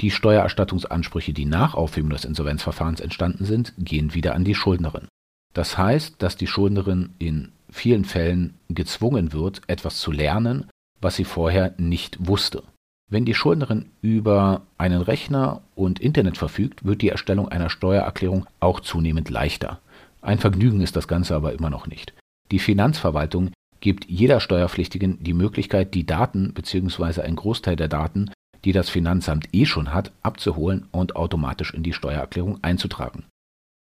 Die 0.01 0.11
Steuererstattungsansprüche, 0.11 1.31
die 1.31 1.45
nach 1.45 1.75
Aufhebung 1.75 2.09
des 2.09 2.25
Insolvenzverfahrens 2.25 2.99
entstanden 2.99 3.45
sind, 3.45 3.73
gehen 3.77 4.13
wieder 4.13 4.35
an 4.35 4.43
die 4.43 4.55
Schuldnerin. 4.55 5.07
Das 5.53 5.77
heißt, 5.77 6.15
dass 6.19 6.35
die 6.35 6.47
Schuldnerin 6.47 7.11
in 7.17 7.53
vielen 7.69 8.03
Fällen 8.03 8.55
gezwungen 8.69 9.31
wird, 9.31 9.61
etwas 9.67 9.99
zu 9.99 10.11
lernen, 10.11 10.69
was 10.99 11.15
sie 11.15 11.23
vorher 11.23 11.73
nicht 11.77 12.27
wusste. 12.27 12.63
Wenn 13.09 13.23
die 13.23 13.35
Schuldnerin 13.35 13.85
über 14.01 14.63
einen 14.77 15.01
Rechner 15.01 15.61
und 15.75 15.99
Internet 15.99 16.37
verfügt, 16.37 16.83
wird 16.83 17.01
die 17.01 17.09
Erstellung 17.09 17.47
einer 17.47 17.69
Steuererklärung 17.69 18.47
auch 18.59 18.81
zunehmend 18.81 19.29
leichter. 19.29 19.79
Ein 20.21 20.39
Vergnügen 20.39 20.81
ist 20.81 20.95
das 20.95 21.07
Ganze 21.07 21.35
aber 21.35 21.53
immer 21.53 21.69
noch 21.69 21.87
nicht. 21.87 22.13
Die 22.51 22.59
Finanzverwaltung 22.59 23.51
gibt 23.79 24.05
jeder 24.05 24.39
Steuerpflichtigen 24.39 25.23
die 25.23 25.33
Möglichkeit, 25.33 25.93
die 25.93 26.05
Daten 26.05 26.53
bzw. 26.53 27.21
einen 27.21 27.35
Großteil 27.35 27.75
der 27.75 27.87
Daten, 27.87 28.31
die 28.63 28.71
das 28.71 28.89
Finanzamt 28.89 29.47
eh 29.53 29.65
schon 29.65 29.93
hat, 29.93 30.11
abzuholen 30.23 30.87
und 30.91 31.15
automatisch 31.15 31.73
in 31.73 31.83
die 31.83 31.93
Steuererklärung 31.93 32.63
einzutragen. 32.63 33.25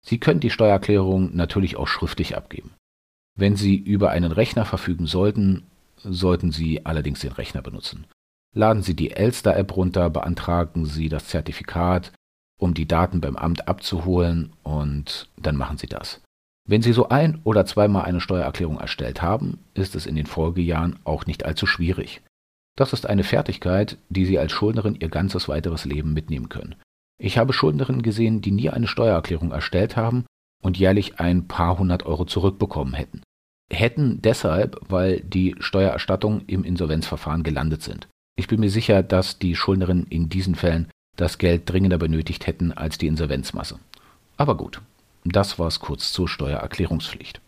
Sie 0.03 0.18
können 0.18 0.40
die 0.40 0.51
Steuererklärung 0.51 1.37
natürlich 1.37 1.77
auch 1.77 1.87
schriftlich 1.87 2.37
abgeben. 2.37 2.70
Wenn 3.37 3.57
Sie 3.57 3.77
über 3.77 4.11
einen 4.11 4.33
Rechner 4.33 4.64
verfügen 4.64 5.07
sollten, 5.07 5.64
sollten 5.96 6.51
Sie 6.51 6.87
allerdings 6.87 7.20
den 7.20 7.33
Rechner 7.33 7.62
benutzen. 7.62 8.07
Laden 8.55 8.83
Sie 8.83 8.96
die 8.96 9.11
Elster-App 9.11 9.77
runter, 9.77 10.11
beantragen 10.11 10.87
Sie 10.87 11.09
das 11.09 11.29
Zertifikat, 11.29 12.12
um 12.59 12.75
die 12.75 12.87
Daten 12.87 13.20
beim 13.20 13.37
Amt 13.37 13.68
abzuholen 13.68 14.53
und 14.62 15.29
dann 15.37 15.57
machen 15.57 15.79
Sie 15.79 15.87
das. 15.87 16.20
Wenn 16.70 16.83
Sie 16.83 16.92
so 16.92 17.09
ein 17.09 17.40
oder 17.42 17.66
zweimal 17.66 18.04
eine 18.04 18.20
Steuererklärung 18.20 18.78
erstellt 18.78 19.22
haben, 19.22 19.59
ist 19.74 19.96
es 19.96 20.06
in 20.06 20.14
den 20.14 20.26
Folgejahren 20.26 21.00
auch 21.02 21.26
nicht 21.26 21.44
allzu 21.44 21.66
schwierig. 21.66 22.22
Das 22.76 22.92
ist 22.92 23.06
eine 23.06 23.24
Fertigkeit, 23.24 23.98
die 24.09 24.24
Sie 24.24 24.38
als 24.38 24.52
Schuldnerin 24.52 24.94
Ihr 24.94 25.09
ganzes 25.09 25.48
weiteres 25.48 25.85
Leben 25.85 26.12
mitnehmen 26.12 26.48
können. 26.48 26.76
Ich 27.18 27.38
habe 27.38 27.52
Schuldnerinnen 27.52 28.02
gesehen, 28.02 28.40
die 28.40 28.52
nie 28.52 28.70
eine 28.70 28.87
Steuererklärung 28.87 29.50
erstellt 29.50 29.96
haben 29.96 30.26
und 30.62 30.78
jährlich 30.78 31.18
ein 31.18 31.48
paar 31.48 31.76
hundert 31.76 32.06
Euro 32.06 32.24
zurückbekommen 32.24 32.94
hätten. 32.94 33.22
Hätten 33.68 34.22
deshalb, 34.22 34.80
weil 34.88 35.22
die 35.22 35.56
Steuererstattungen 35.59 36.44
im 36.46 36.62
Insolvenzverfahren 36.62 37.42
gelandet 37.42 37.83
sind. 37.83 38.06
Ich 38.38 38.46
bin 38.46 38.61
mir 38.61 38.70
sicher, 38.70 39.02
dass 39.02 39.40
die 39.40 39.56
Schuldnerinnen 39.56 40.06
in 40.06 40.28
diesen 40.28 40.54
Fällen 40.54 40.88
das 41.16 41.38
Geld 41.38 41.68
dringender 41.68 41.98
benötigt 41.98 42.46
hätten 42.46 42.70
als 42.70 42.96
die 42.96 43.09
Insolvenzmasse. 43.09 43.80
Aber 44.37 44.56
gut, 44.56 44.80
das 45.24 45.59
war's 45.59 45.80
kurz 45.80 46.12
zur 46.12 46.28
Steuererklärungspflicht. 46.28 47.40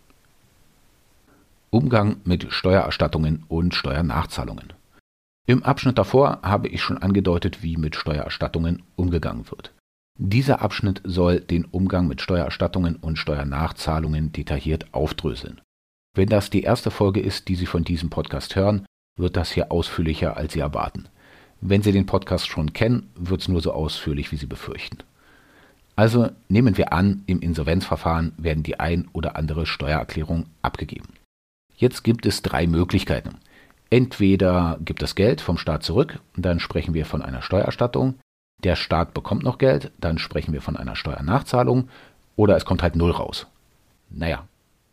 Umgang 1.71 2.17
mit 2.25 2.53
Steuererstattungen 2.53 3.45
und 3.49 3.75
Steuernachzahlungen. 3.75 4.73
Im 5.47 5.63
Abschnitt 5.63 5.99
davor 5.99 6.41
habe 6.43 6.69
ich 6.69 6.83
schon 6.83 6.99
angedeutet, 6.99 7.63
wie 7.63 7.77
mit 7.77 7.97
Steuererstattungen 7.97 8.83
umgegangen 8.95 9.51
wird. 9.51 9.73
Dieser 10.19 10.61
Abschnitt 10.61 11.01
soll 11.05 11.41
den 11.41 11.65
Umgang 11.65 12.07
mit 12.07 12.21
Steuererstattungen 12.21 12.97
und 12.97 13.17
Steuernachzahlungen 13.17 14.33
detailliert 14.33 14.93
aufdröseln. 14.93 15.61
Wenn 16.15 16.29
das 16.29 16.51
die 16.51 16.63
erste 16.63 16.91
Folge 16.91 17.21
ist, 17.21 17.49
die 17.49 17.55
Sie 17.55 17.67
von 17.67 17.85
diesem 17.85 18.11
Podcast 18.11 18.55
hören, 18.55 18.87
wird 19.19 19.37
das 19.37 19.51
hier 19.51 19.73
ausführlicher, 19.73 20.37
als 20.37 20.53
Sie 20.53 20.61
erwarten. 20.61 21.09
Wenn 21.63 21.83
Sie 21.83 21.93
den 21.93 22.07
Podcast 22.07 22.49
schon 22.49 22.73
kennen, 22.73 23.11
wird 23.15 23.41
es 23.41 23.49
nur 23.49 23.63
so 23.63 23.73
ausführlich, 23.73 24.31
wie 24.31 24.37
Sie 24.37 24.47
befürchten. 24.47 24.99
Also 25.97 26.31
nehmen 26.49 26.77
wir 26.77 26.93
an, 26.93 27.23
im 27.27 27.41
Insolvenzverfahren 27.41 28.33
werden 28.39 28.63
die 28.63 28.81
ein 28.81 29.09
oder 29.13 29.37
andere 29.37 29.67
Steuererklärung 29.67 30.47
abgegeben. 30.63 31.15
Jetzt 31.77 32.03
gibt 32.03 32.27
es 32.27 32.43
drei 32.43 32.67
Möglichkeiten. 32.67 33.39
Entweder 33.91 34.79
gibt 34.85 35.03
es 35.03 35.15
Geld 35.15 35.41
vom 35.41 35.59
Staat 35.59 35.83
zurück, 35.83 36.21
dann 36.35 36.61
sprechen 36.61 36.95
wir 36.95 37.05
von 37.05 37.21
einer 37.21 37.43
Steuererstattung. 37.43 38.15
Der 38.65 38.77
Staat 38.77 39.13
bekommt 39.13 39.43
noch 39.43 39.59
Geld, 39.59 39.91
dann 39.99 40.19
sprechen 40.19 40.55
wir 40.55 40.63
von 40.63 40.77
einer 40.77 40.97
Steuernachzahlung. 40.97 41.89
Oder 42.37 42.57
es 42.57 42.65
kommt 42.65 42.83
halt 42.83 42.97
null 42.97 43.11
raus. 43.11 43.47
Naja, 44.09 44.47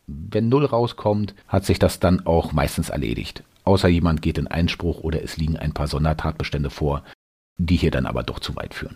wenn 0.07 0.49
null 0.49 0.65
rauskommt, 0.65 1.35
hat 1.47 1.65
sich 1.65 1.79
das 1.79 1.99
dann 1.99 2.25
auch 2.25 2.51
meistens 2.51 2.89
erledigt. 2.89 3.43
Außer 3.63 3.87
jemand 3.87 4.21
geht 4.21 4.37
in 4.37 4.47
Einspruch 4.47 5.01
oder 5.01 5.23
es 5.23 5.37
liegen 5.37 5.55
ein 5.55 5.73
paar 5.73 5.87
Sondertatbestände 5.87 6.69
vor, 6.69 7.03
die 7.57 7.75
hier 7.75 7.91
dann 7.91 8.05
aber 8.05 8.23
doch 8.23 8.39
zu 8.39 8.55
weit 8.55 8.73
führen. 8.73 8.95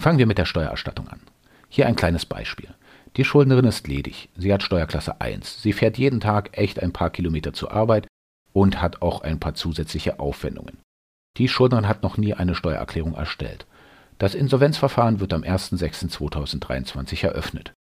Fangen 0.00 0.18
wir 0.18 0.24
mit 0.24 0.38
der 0.38 0.46
Steuererstattung 0.46 1.08
an. 1.08 1.20
Hier 1.68 1.86
ein 1.86 1.94
kleines 1.94 2.24
Beispiel. 2.24 2.70
Die 3.16 3.24
Schuldnerin 3.24 3.66
ist 3.66 3.86
ledig. 3.86 4.30
Sie 4.34 4.50
hat 4.50 4.62
Steuerklasse 4.62 5.20
1. 5.20 5.60
Sie 5.60 5.74
fährt 5.74 5.98
jeden 5.98 6.20
Tag 6.20 6.56
echt 6.56 6.82
ein 6.82 6.94
paar 6.94 7.10
Kilometer 7.10 7.52
zur 7.52 7.70
Arbeit 7.70 8.06
und 8.54 8.80
hat 8.80 9.02
auch 9.02 9.20
ein 9.20 9.38
paar 9.38 9.52
zusätzliche 9.52 10.18
Aufwendungen. 10.18 10.78
Die 11.36 11.48
Schuldnerin 11.48 11.86
hat 11.86 12.02
noch 12.02 12.16
nie 12.16 12.32
eine 12.32 12.54
Steuererklärung 12.54 13.14
erstellt. 13.14 13.66
Das 14.16 14.34
Insolvenzverfahren 14.34 15.20
wird 15.20 15.34
am 15.34 15.42
01.06.2023 15.42 17.22
eröffnet. 17.22 17.74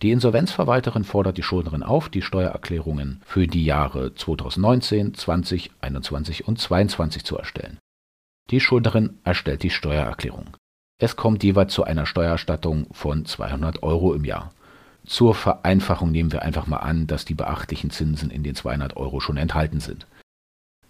Die 0.00 0.10
Insolvenzverwalterin 0.10 1.04
fordert 1.04 1.36
die 1.36 1.42
Schuldnerin 1.42 1.82
auf, 1.82 2.08
die 2.08 2.22
Steuererklärungen 2.22 3.20
für 3.26 3.46
die 3.46 3.66
Jahre 3.66 4.14
2019, 4.14 5.12
20, 5.12 5.72
21 5.82 6.48
und 6.48 6.58
22 6.58 7.24
zu 7.24 7.36
erstellen. 7.36 7.76
Die 8.48 8.60
Schuldnerin 8.60 9.18
erstellt 9.22 9.62
die 9.62 9.68
Steuererklärung. 9.68 10.56
Es 11.00 11.14
kommt 11.14 11.44
jeweils 11.44 11.72
zu 11.72 11.84
einer 11.84 12.06
Steuererstattung 12.06 12.88
von 12.92 13.24
200 13.24 13.84
Euro 13.84 14.14
im 14.14 14.24
Jahr. 14.24 14.52
Zur 15.06 15.34
Vereinfachung 15.34 16.10
nehmen 16.10 16.32
wir 16.32 16.42
einfach 16.42 16.66
mal 16.66 16.78
an, 16.78 17.06
dass 17.06 17.24
die 17.24 17.34
beachtlichen 17.34 17.90
Zinsen 17.90 18.30
in 18.30 18.42
den 18.42 18.56
200 18.56 18.96
Euro 18.96 19.20
schon 19.20 19.36
enthalten 19.36 19.80
sind. 19.80 20.06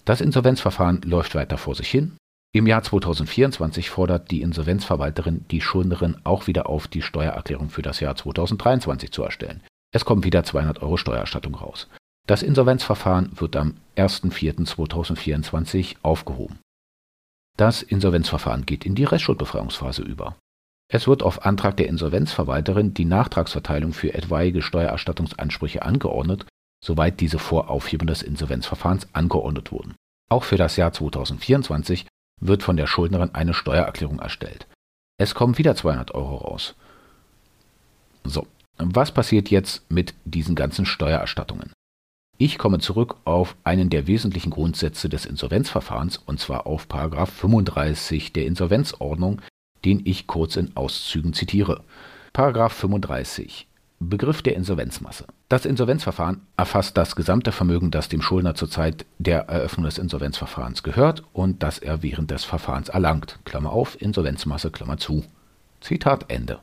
Das 0.06 0.22
Insolvenzverfahren 0.22 1.02
läuft 1.02 1.34
weiter 1.34 1.58
vor 1.58 1.74
sich 1.74 1.90
hin. 1.90 2.16
Im 2.54 2.66
Jahr 2.66 2.82
2024 2.82 3.90
fordert 3.90 4.30
die 4.30 4.40
Insolvenzverwalterin 4.40 5.44
die 5.50 5.60
Schuldnerin 5.60 6.16
auch 6.24 6.46
wieder 6.46 6.66
auf, 6.66 6.88
die 6.88 7.02
Steuererklärung 7.02 7.68
für 7.68 7.82
das 7.82 8.00
Jahr 8.00 8.16
2023 8.16 9.12
zu 9.12 9.22
erstellen. 9.22 9.62
Es 9.92 10.06
kommt 10.06 10.24
wieder 10.24 10.42
200 10.42 10.82
Euro 10.82 10.96
Steuererstattung 10.96 11.54
raus. 11.54 11.88
Das 12.26 12.42
Insolvenzverfahren 12.42 13.32
wird 13.34 13.56
am 13.56 13.74
1.4.2024 13.96 15.96
aufgehoben. 16.02 16.58
Das 17.58 17.82
Insolvenzverfahren 17.82 18.66
geht 18.66 18.86
in 18.86 18.94
die 18.94 19.04
Restschuldbefreiungsphase 19.04 20.02
über. 20.02 20.36
Es 20.90 21.08
wird 21.08 21.24
auf 21.24 21.44
Antrag 21.44 21.76
der 21.76 21.88
Insolvenzverwalterin 21.88 22.94
die 22.94 23.04
Nachtragsverteilung 23.04 23.92
für 23.92 24.14
etwaige 24.14 24.62
Steuererstattungsansprüche 24.62 25.82
angeordnet, 25.82 26.46
soweit 26.82 27.20
diese 27.20 27.40
vor 27.40 27.68
Aufhebung 27.68 28.06
des 28.06 28.22
Insolvenzverfahrens 28.22 29.08
angeordnet 29.12 29.72
wurden. 29.72 29.96
Auch 30.30 30.44
für 30.44 30.56
das 30.56 30.76
Jahr 30.76 30.92
2024 30.92 32.06
wird 32.40 32.62
von 32.62 32.76
der 32.76 32.86
Schuldnerin 32.86 33.34
eine 33.34 33.54
Steuererklärung 33.54 34.20
erstellt. 34.20 34.68
Es 35.18 35.34
kommen 35.34 35.58
wieder 35.58 35.74
200 35.74 36.14
Euro 36.14 36.36
raus. 36.36 36.76
So, 38.22 38.46
was 38.76 39.10
passiert 39.10 39.50
jetzt 39.50 39.90
mit 39.90 40.14
diesen 40.24 40.54
ganzen 40.54 40.86
Steuererstattungen? 40.86 41.72
Ich 42.40 42.56
komme 42.56 42.78
zurück 42.78 43.16
auf 43.24 43.56
einen 43.64 43.90
der 43.90 44.06
wesentlichen 44.06 44.50
Grundsätze 44.50 45.08
des 45.08 45.26
Insolvenzverfahrens, 45.26 46.18
und 46.18 46.38
zwar 46.38 46.68
auf 46.68 46.86
35 46.86 48.32
der 48.32 48.46
Insolvenzordnung, 48.46 49.42
den 49.84 50.02
ich 50.04 50.28
kurz 50.28 50.54
in 50.54 50.76
Auszügen 50.76 51.32
zitiere. 51.32 51.82
Paragraph 52.32 52.74
35 52.74 53.66
Begriff 53.98 54.42
der 54.42 54.54
Insolvenzmasse. 54.54 55.24
Das 55.48 55.64
Insolvenzverfahren 55.64 56.42
erfasst 56.56 56.96
das 56.96 57.16
gesamte 57.16 57.50
Vermögen, 57.50 57.90
das 57.90 58.08
dem 58.08 58.22
Schuldner 58.22 58.54
zur 58.54 58.70
Zeit 58.70 59.04
der 59.18 59.48
Eröffnung 59.48 59.86
des 59.86 59.98
Insolvenzverfahrens 59.98 60.84
gehört 60.84 61.24
und 61.32 61.64
das 61.64 61.80
er 61.80 62.04
während 62.04 62.30
des 62.30 62.44
Verfahrens 62.44 62.88
erlangt. 62.88 63.40
Klammer 63.44 63.72
auf, 63.72 64.00
Insolvenzmasse, 64.00 64.70
Klammer 64.70 64.98
zu. 64.98 65.24
Zitat 65.80 66.26
Ende. 66.28 66.60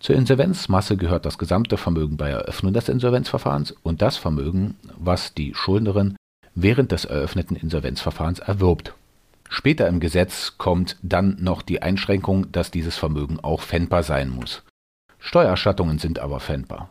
Zur 0.00 0.14
Insolvenzmasse 0.14 0.96
gehört 0.96 1.24
das 1.24 1.38
gesamte 1.38 1.76
Vermögen 1.76 2.16
bei 2.16 2.30
Eröffnung 2.30 2.72
des 2.72 2.88
Insolvenzverfahrens 2.88 3.72
und 3.82 4.02
das 4.02 4.16
Vermögen, 4.16 4.76
was 4.96 5.34
die 5.34 5.54
Schuldnerin 5.54 6.16
während 6.54 6.92
des 6.92 7.04
eröffneten 7.04 7.56
Insolvenzverfahrens 7.56 8.40
erwirbt. 8.40 8.94
Später 9.48 9.88
im 9.88 10.00
Gesetz 10.00 10.54
kommt 10.58 10.96
dann 11.02 11.36
noch 11.40 11.62
die 11.62 11.82
Einschränkung, 11.82 12.50
dass 12.52 12.70
dieses 12.70 12.96
Vermögen 12.96 13.40
auch 13.40 13.62
pfändbar 13.62 14.02
sein 14.02 14.28
muss. 14.28 14.62
Steuererstattungen 15.18 15.98
sind 15.98 16.18
aber 16.18 16.40
pfändbar. 16.40 16.90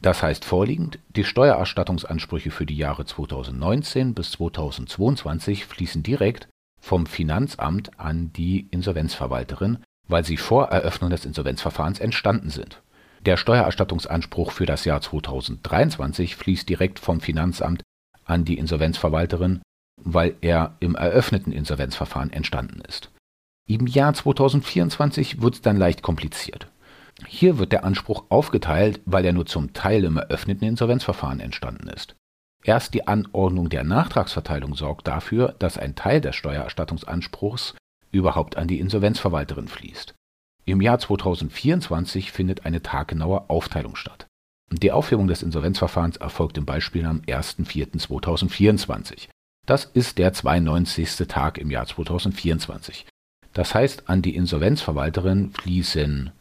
Das 0.00 0.22
heißt 0.22 0.44
vorliegend, 0.44 0.98
die 1.16 1.24
Steuererstattungsansprüche 1.24 2.50
für 2.50 2.66
die 2.66 2.76
Jahre 2.76 3.04
2019 3.04 4.14
bis 4.14 4.32
2022 4.32 5.66
fließen 5.66 6.02
direkt 6.02 6.48
vom 6.80 7.06
Finanzamt 7.06 7.98
an 7.98 8.32
die 8.32 8.68
Insolvenzverwalterin, 8.70 9.78
weil 10.08 10.24
sie 10.24 10.36
vor 10.36 10.68
Eröffnung 10.68 11.10
des 11.10 11.24
Insolvenzverfahrens 11.24 12.00
entstanden 12.00 12.50
sind. 12.50 12.82
Der 13.24 13.36
Steuererstattungsanspruch 13.36 14.52
für 14.52 14.66
das 14.66 14.84
Jahr 14.84 15.00
2023 15.00 16.36
fließt 16.36 16.68
direkt 16.68 16.98
vom 16.98 17.20
Finanzamt 17.20 17.82
an 18.24 18.44
die 18.44 18.58
Insolvenzverwalterin, 18.58 19.60
weil 20.02 20.36
er 20.40 20.76
im 20.80 20.94
eröffneten 20.94 21.52
Insolvenzverfahren 21.52 22.32
entstanden 22.32 22.80
ist. 22.86 23.10
Im 23.68 23.86
Jahr 23.86 24.14
2024 24.14 25.42
wird 25.42 25.54
es 25.54 25.62
dann 25.62 25.76
leicht 25.76 26.02
kompliziert. 26.02 26.68
Hier 27.26 27.58
wird 27.58 27.72
der 27.72 27.84
Anspruch 27.84 28.24
aufgeteilt, 28.28 29.00
weil 29.04 29.24
er 29.24 29.32
nur 29.32 29.46
zum 29.46 29.72
Teil 29.72 30.04
im 30.04 30.16
eröffneten 30.16 30.66
Insolvenzverfahren 30.66 31.40
entstanden 31.40 31.88
ist. 31.88 32.14
Erst 32.64 32.94
die 32.94 33.06
Anordnung 33.06 33.68
der 33.68 33.84
Nachtragsverteilung 33.84 34.74
sorgt 34.74 35.08
dafür, 35.08 35.54
dass 35.58 35.78
ein 35.78 35.96
Teil 35.96 36.20
des 36.20 36.36
Steuererstattungsanspruchs 36.36 37.74
überhaupt 38.10 38.56
an 38.56 38.68
die 38.68 38.80
Insolvenzverwalterin 38.80 39.68
fließt. 39.68 40.14
Im 40.64 40.80
Jahr 40.80 40.98
2024 40.98 42.32
findet 42.32 42.66
eine 42.66 42.82
taggenaue 42.82 43.48
Aufteilung 43.48 43.96
statt. 43.96 44.26
Die 44.70 44.92
Aufhebung 44.92 45.28
des 45.28 45.42
Insolvenzverfahrens 45.42 46.18
erfolgt 46.18 46.58
im 46.58 46.66
Beispiel 46.66 47.06
am 47.06 47.20
1.4.2024. 47.20 49.28
Das 49.64 49.86
ist 49.86 50.18
der 50.18 50.32
92. 50.32 51.26
Tag 51.26 51.58
im 51.58 51.70
Jahr 51.70 51.86
2024. 51.86 53.06
Das 53.54 53.74
heißt, 53.74 54.08
an 54.08 54.22
die 54.22 54.36
Insolvenzverwalterin 54.36 55.52
fließen 55.52 56.32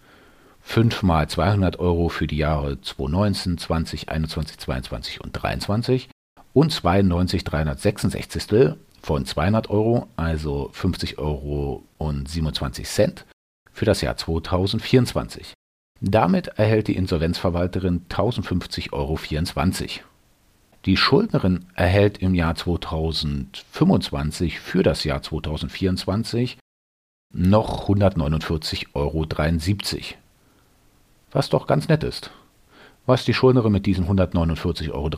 5 0.61 1.03
mal 1.03 1.29
200 1.29 1.79
Euro 1.79 2.09
für 2.09 2.27
die 2.27 2.37
Jahre 2.37 2.81
2019, 2.81 3.57
20, 3.57 4.09
21, 4.09 4.57
22 4.57 5.21
und 5.21 5.31
23 5.31 6.09
und 6.51 6.71
92 6.71 7.45
366 7.45 8.75
von 9.07 9.25
200 9.25 9.69
Euro, 9.69 10.07
also 10.17 10.69
50 10.73 11.17
Euro 11.17 11.85
und 11.97 12.27
27 12.27 12.85
Cent 12.85 13.25
für 13.71 13.85
das 13.85 14.01
Jahr 14.01 14.17
2024. 14.17 15.53
Damit 16.01 16.49
erhält 16.49 16.89
die 16.89 16.97
Insolvenzverwalterin 16.97 18.01
1050,24 18.09 18.91
Euro. 18.91 19.17
Die 20.85 20.97
Schuldnerin 20.97 21.65
erhält 21.73 22.17
im 22.17 22.35
Jahr 22.35 22.55
2025 22.55 24.59
für 24.59 24.83
das 24.83 25.05
Jahr 25.05 25.21
2024 25.21 26.57
noch 27.33 27.87
149,73 27.87 28.87
Euro. 28.93 29.25
Was 31.31 31.49
doch 31.49 31.65
ganz 31.65 31.87
nett 31.87 32.03
ist. 32.03 32.29
Was 33.05 33.23
die 33.23 33.33
Schuldnerin 33.33 33.71
mit 33.71 33.85
diesen 33.85 34.05
149,73 34.05 34.91
Euro 34.91 35.09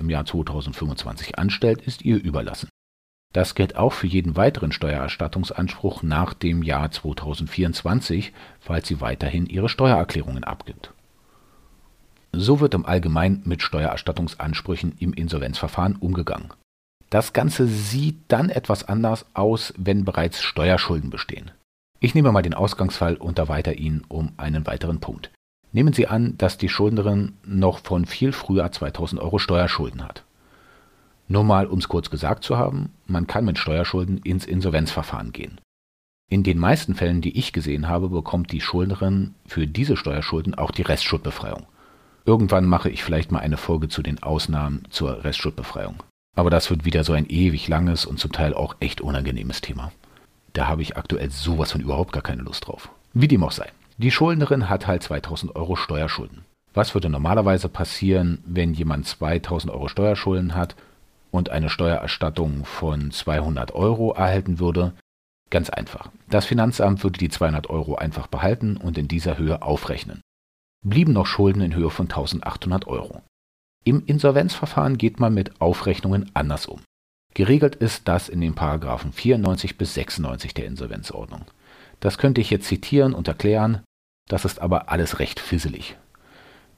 im 0.00 0.10
Jahr 0.10 0.24
2025 0.24 1.38
anstellt, 1.38 1.82
ist 1.82 2.02
ihr 2.02 2.20
überlassen. 2.20 2.68
Das 3.32 3.54
gilt 3.54 3.76
auch 3.76 3.92
für 3.92 4.06
jeden 4.06 4.36
weiteren 4.36 4.72
Steuererstattungsanspruch 4.72 6.02
nach 6.02 6.34
dem 6.34 6.62
Jahr 6.62 6.90
2024, 6.90 8.32
falls 8.60 8.88
sie 8.88 9.00
weiterhin 9.00 9.46
ihre 9.46 9.68
Steuererklärungen 9.68 10.44
abgibt. 10.44 10.92
So 12.32 12.60
wird 12.60 12.74
im 12.74 12.86
Allgemeinen 12.86 13.42
mit 13.44 13.62
Steuererstattungsansprüchen 13.62 14.96
im 14.98 15.12
Insolvenzverfahren 15.12 15.96
umgegangen. 15.96 16.52
Das 17.10 17.34
Ganze 17.34 17.66
sieht 17.66 18.16
dann 18.28 18.48
etwas 18.48 18.88
anders 18.88 19.26
aus, 19.34 19.74
wenn 19.76 20.04
bereits 20.04 20.42
Steuerschulden 20.42 21.10
bestehen. 21.10 21.50
Ich 22.00 22.14
nehme 22.14 22.32
mal 22.32 22.42
den 22.42 22.54
Ausgangsfall 22.54 23.16
und 23.16 23.38
erweitere 23.38 23.74
ihn 23.74 24.02
um 24.08 24.32
einen 24.38 24.66
weiteren 24.66 24.98
Punkt. 24.98 25.30
Nehmen 25.72 25.92
Sie 25.92 26.06
an, 26.06 26.36
dass 26.38 26.58
die 26.58 26.68
Schuldnerin 26.68 27.34
noch 27.44 27.80
von 27.80 28.06
viel 28.06 28.32
früher 28.32 28.70
2000 28.70 29.20
Euro 29.20 29.38
Steuerschulden 29.38 30.02
hat. 30.02 30.24
Nur 31.32 31.44
mal, 31.44 31.66
um 31.66 31.78
es 31.78 31.88
kurz 31.88 32.10
gesagt 32.10 32.44
zu 32.44 32.58
haben, 32.58 32.90
man 33.06 33.26
kann 33.26 33.46
mit 33.46 33.56
Steuerschulden 33.56 34.18
ins 34.18 34.44
Insolvenzverfahren 34.44 35.32
gehen. 35.32 35.58
In 36.30 36.42
den 36.42 36.58
meisten 36.58 36.94
Fällen, 36.94 37.22
die 37.22 37.38
ich 37.38 37.54
gesehen 37.54 37.88
habe, 37.88 38.10
bekommt 38.10 38.52
die 38.52 38.60
Schuldnerin 38.60 39.32
für 39.46 39.66
diese 39.66 39.96
Steuerschulden 39.96 40.54
auch 40.54 40.70
die 40.70 40.82
Restschuldbefreiung. 40.82 41.64
Irgendwann 42.26 42.66
mache 42.66 42.90
ich 42.90 43.02
vielleicht 43.02 43.32
mal 43.32 43.38
eine 43.38 43.56
Folge 43.56 43.88
zu 43.88 44.02
den 44.02 44.22
Ausnahmen 44.22 44.82
zur 44.90 45.24
Restschuldbefreiung. 45.24 46.02
Aber 46.36 46.50
das 46.50 46.68
wird 46.68 46.84
wieder 46.84 47.02
so 47.02 47.14
ein 47.14 47.24
ewig 47.30 47.66
langes 47.66 48.04
und 48.04 48.20
zum 48.20 48.32
Teil 48.32 48.52
auch 48.52 48.76
echt 48.80 49.00
unangenehmes 49.00 49.62
Thema. 49.62 49.90
Da 50.52 50.68
habe 50.68 50.82
ich 50.82 50.98
aktuell 50.98 51.30
sowas 51.30 51.72
von 51.72 51.80
überhaupt 51.80 52.12
gar 52.12 52.22
keine 52.22 52.42
Lust 52.42 52.66
drauf. 52.66 52.90
Wie 53.14 53.28
dem 53.28 53.42
auch 53.42 53.52
sei. 53.52 53.70
Die 53.96 54.10
Schuldnerin 54.10 54.68
hat 54.68 54.86
halt 54.86 55.02
2000 55.02 55.56
Euro 55.56 55.76
Steuerschulden. 55.76 56.44
Was 56.74 56.92
würde 56.92 57.08
normalerweise 57.08 57.70
passieren, 57.70 58.44
wenn 58.44 58.74
jemand 58.74 59.06
2000 59.06 59.72
Euro 59.72 59.88
Steuerschulden 59.88 60.54
hat 60.54 60.76
und 61.32 61.50
eine 61.50 61.68
Steuererstattung 61.68 62.64
von 62.64 63.10
200 63.10 63.74
Euro 63.74 64.12
erhalten 64.12 64.60
würde? 64.60 64.92
Ganz 65.50 65.68
einfach. 65.68 66.10
Das 66.30 66.46
Finanzamt 66.46 67.02
würde 67.02 67.18
die 67.18 67.28
200 67.28 67.68
Euro 67.68 67.96
einfach 67.96 68.28
behalten 68.28 68.76
und 68.76 68.96
in 68.96 69.08
dieser 69.08 69.36
Höhe 69.38 69.62
aufrechnen. 69.62 70.20
Blieben 70.84 71.12
noch 71.12 71.26
Schulden 71.26 71.62
in 71.62 71.74
Höhe 71.74 71.90
von 71.90 72.06
1800 72.06 72.86
Euro. 72.86 73.22
Im 73.84 74.04
Insolvenzverfahren 74.06 74.96
geht 74.96 75.18
man 75.18 75.34
mit 75.34 75.60
Aufrechnungen 75.60 76.30
anders 76.34 76.66
um. 76.66 76.80
Geregelt 77.34 77.74
ist 77.74 78.06
das 78.08 78.28
in 78.28 78.40
den 78.40 78.54
Paragraphen 78.54 79.12
94 79.12 79.78
bis 79.78 79.94
96 79.94 80.54
der 80.54 80.66
Insolvenzordnung. 80.66 81.46
Das 82.00 82.18
könnte 82.18 82.40
ich 82.40 82.50
jetzt 82.50 82.68
zitieren 82.68 83.14
und 83.14 83.26
erklären, 83.26 83.82
das 84.28 84.44
ist 84.44 84.60
aber 84.60 84.90
alles 84.90 85.18
recht 85.18 85.40
fisselig. 85.40 85.96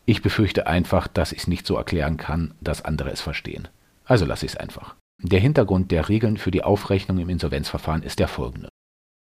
Ich 0.07 0.23
befürchte 0.23 0.67
einfach, 0.67 1.09
dass 1.09 1.33
ich 1.33 1.41
es 1.41 1.47
nicht 1.47 1.67
so 1.67 1.77
erklären 1.77 2.17
kann, 2.17 2.55
dass 2.61 2.85
andere 2.85 3.11
es 3.11 3.21
verstehen. 3.21 3.69
Also 4.05 4.25
lasse 4.25 4.47
ich 4.47 4.53
es 4.53 4.59
einfach. 4.59 4.97
Der 5.23 5.41
Hintergrund 5.41 5.91
der 5.91 6.09
Regeln 6.09 6.37
für 6.37 6.51
die 6.51 6.65
Aufrechnung 6.65 7.19
im 7.19 7.29
Insolvenzverfahren 7.29 8.03
ist 8.03 8.19
der 8.19 8.29
folgende. 8.29 8.69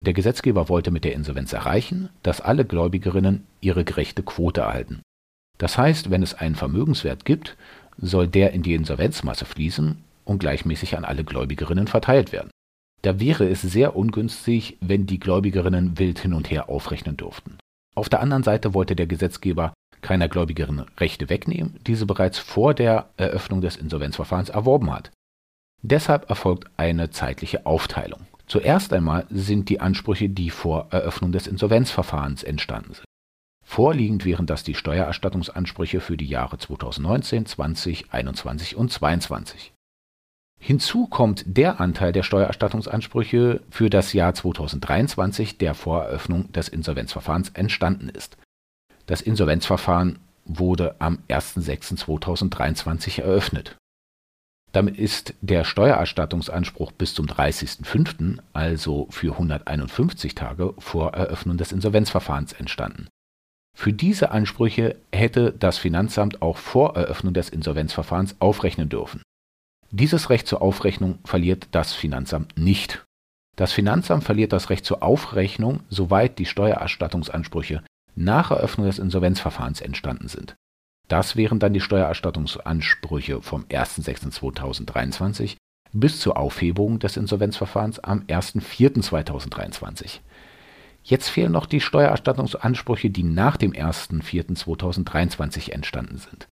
Der 0.04 0.14
Gesetzgeber 0.14 0.68
wollte 0.68 0.90
mit 0.90 1.04
der 1.04 1.12
Insolvenz 1.14 1.52
erreichen, 1.52 2.08
dass 2.22 2.40
alle 2.40 2.64
Gläubigerinnen 2.64 3.46
ihre 3.60 3.84
gerechte 3.84 4.22
Quote 4.22 4.62
erhalten. 4.62 5.02
Das 5.58 5.78
heißt, 5.78 6.10
wenn 6.10 6.22
es 6.22 6.34
einen 6.34 6.56
Vermögenswert 6.56 7.24
gibt, 7.24 7.56
soll 7.98 8.26
der 8.26 8.52
in 8.52 8.62
die 8.62 8.74
Insolvenzmasse 8.74 9.44
fließen 9.44 10.02
und 10.24 10.38
gleichmäßig 10.38 10.96
an 10.96 11.04
alle 11.04 11.24
Gläubigerinnen 11.24 11.86
verteilt 11.86 12.32
werden. 12.32 12.50
Da 13.02 13.20
wäre 13.20 13.48
es 13.48 13.62
sehr 13.62 13.94
ungünstig, 13.96 14.78
wenn 14.80 15.06
die 15.06 15.20
Gläubigerinnen 15.20 15.98
wild 15.98 16.20
hin 16.20 16.32
und 16.32 16.50
her 16.50 16.68
aufrechnen 16.68 17.16
dürften. 17.16 17.58
Auf 17.94 18.08
der 18.08 18.20
anderen 18.20 18.42
Seite 18.42 18.74
wollte 18.74 18.96
der 18.96 19.06
Gesetzgeber 19.06 19.74
keiner 20.02 20.28
Gläubigerin 20.28 20.84
Rechte 20.98 21.30
wegnehmen, 21.30 21.78
die 21.86 21.94
sie 21.94 22.06
bereits 22.06 22.38
vor 22.38 22.74
der 22.74 23.10
Eröffnung 23.16 23.60
des 23.60 23.76
Insolvenzverfahrens 23.76 24.50
erworben 24.50 24.92
hat. 24.92 25.10
Deshalb 25.80 26.28
erfolgt 26.28 26.70
eine 26.76 27.10
zeitliche 27.10 27.66
Aufteilung. 27.66 28.26
Zuerst 28.46 28.92
einmal 28.92 29.26
sind 29.30 29.68
die 29.68 29.80
Ansprüche, 29.80 30.28
die 30.28 30.50
vor 30.50 30.88
Eröffnung 30.90 31.32
des 31.32 31.46
Insolvenzverfahrens 31.46 32.42
entstanden 32.42 32.94
sind. 32.94 33.04
Vorliegend 33.64 34.24
wären 34.24 34.46
das 34.46 34.64
die 34.64 34.74
Steuererstattungsansprüche 34.74 36.00
für 36.00 36.16
die 36.16 36.26
Jahre 36.26 36.58
2019, 36.58 37.46
20, 37.46 38.12
21 38.12 38.76
und 38.76 38.92
22. 38.92 39.72
Hinzu 40.60 41.06
kommt 41.06 41.44
der 41.46 41.80
Anteil 41.80 42.12
der 42.12 42.22
Steuererstattungsansprüche 42.22 43.62
für 43.70 43.90
das 43.90 44.12
Jahr 44.12 44.34
2023, 44.34 45.58
der 45.58 45.74
vor 45.74 46.04
Eröffnung 46.04 46.52
des 46.52 46.68
Insolvenzverfahrens 46.68 47.48
entstanden 47.50 48.08
ist. 48.08 48.36
Das 49.12 49.20
Insolvenzverfahren 49.20 50.20
wurde 50.46 50.96
am 50.98 51.18
01.06.2023 51.28 53.20
eröffnet. 53.20 53.76
Damit 54.72 54.96
ist 54.96 55.34
der 55.42 55.64
Steuererstattungsanspruch 55.64 56.92
bis 56.92 57.12
zum 57.12 57.26
30.05., 57.26 58.38
also 58.54 59.08
für 59.10 59.32
151 59.32 60.34
Tage 60.34 60.72
vor 60.78 61.12
Eröffnung 61.12 61.58
des 61.58 61.72
Insolvenzverfahrens 61.72 62.54
entstanden. 62.54 63.08
Für 63.76 63.92
diese 63.92 64.30
Ansprüche 64.30 64.96
hätte 65.12 65.52
das 65.52 65.76
Finanzamt 65.76 66.40
auch 66.40 66.56
vor 66.56 66.96
Eröffnung 66.96 67.34
des 67.34 67.50
Insolvenzverfahrens 67.50 68.36
aufrechnen 68.38 68.88
dürfen. 68.88 69.20
Dieses 69.90 70.30
Recht 70.30 70.46
zur 70.46 70.62
Aufrechnung 70.62 71.18
verliert 71.26 71.68
das 71.72 71.92
Finanzamt 71.92 72.56
nicht. 72.56 73.04
Das 73.56 73.74
Finanzamt 73.74 74.24
verliert 74.24 74.54
das 74.54 74.70
Recht 74.70 74.86
zur 74.86 75.02
Aufrechnung, 75.02 75.80
soweit 75.90 76.38
die 76.38 76.46
Steuererstattungsansprüche 76.46 77.82
nach 78.14 78.50
Eröffnung 78.50 78.86
des 78.86 78.98
Insolvenzverfahrens 78.98 79.80
entstanden 79.80 80.28
sind. 80.28 80.54
Das 81.08 81.36
wären 81.36 81.58
dann 81.58 81.74
die 81.74 81.80
Steuererstattungsansprüche 81.80 83.42
vom 83.42 83.64
01.06.2023 83.64 85.56
bis 85.92 86.20
zur 86.20 86.38
Aufhebung 86.38 86.98
des 86.98 87.16
Insolvenzverfahrens 87.16 87.98
am 87.98 88.20
1.04.2023. 88.20 90.20
Jetzt 91.04 91.28
fehlen 91.28 91.52
noch 91.52 91.66
die 91.66 91.80
Steuererstattungsansprüche, 91.80 93.10
die 93.10 93.24
nach 93.24 93.56
dem 93.56 93.72
1.4.2023 93.72 95.72
entstanden 95.72 96.18
sind. 96.18 96.48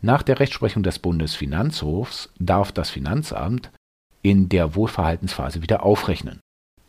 Nach 0.00 0.22
der 0.22 0.40
Rechtsprechung 0.40 0.82
des 0.82 0.98
Bundesfinanzhofs 0.98 2.30
darf 2.38 2.72
das 2.72 2.88
Finanzamt 2.90 3.70
in 4.22 4.48
der 4.48 4.74
Wohlverhaltensphase 4.74 5.62
wieder 5.62 5.84
aufrechnen. 5.84 6.40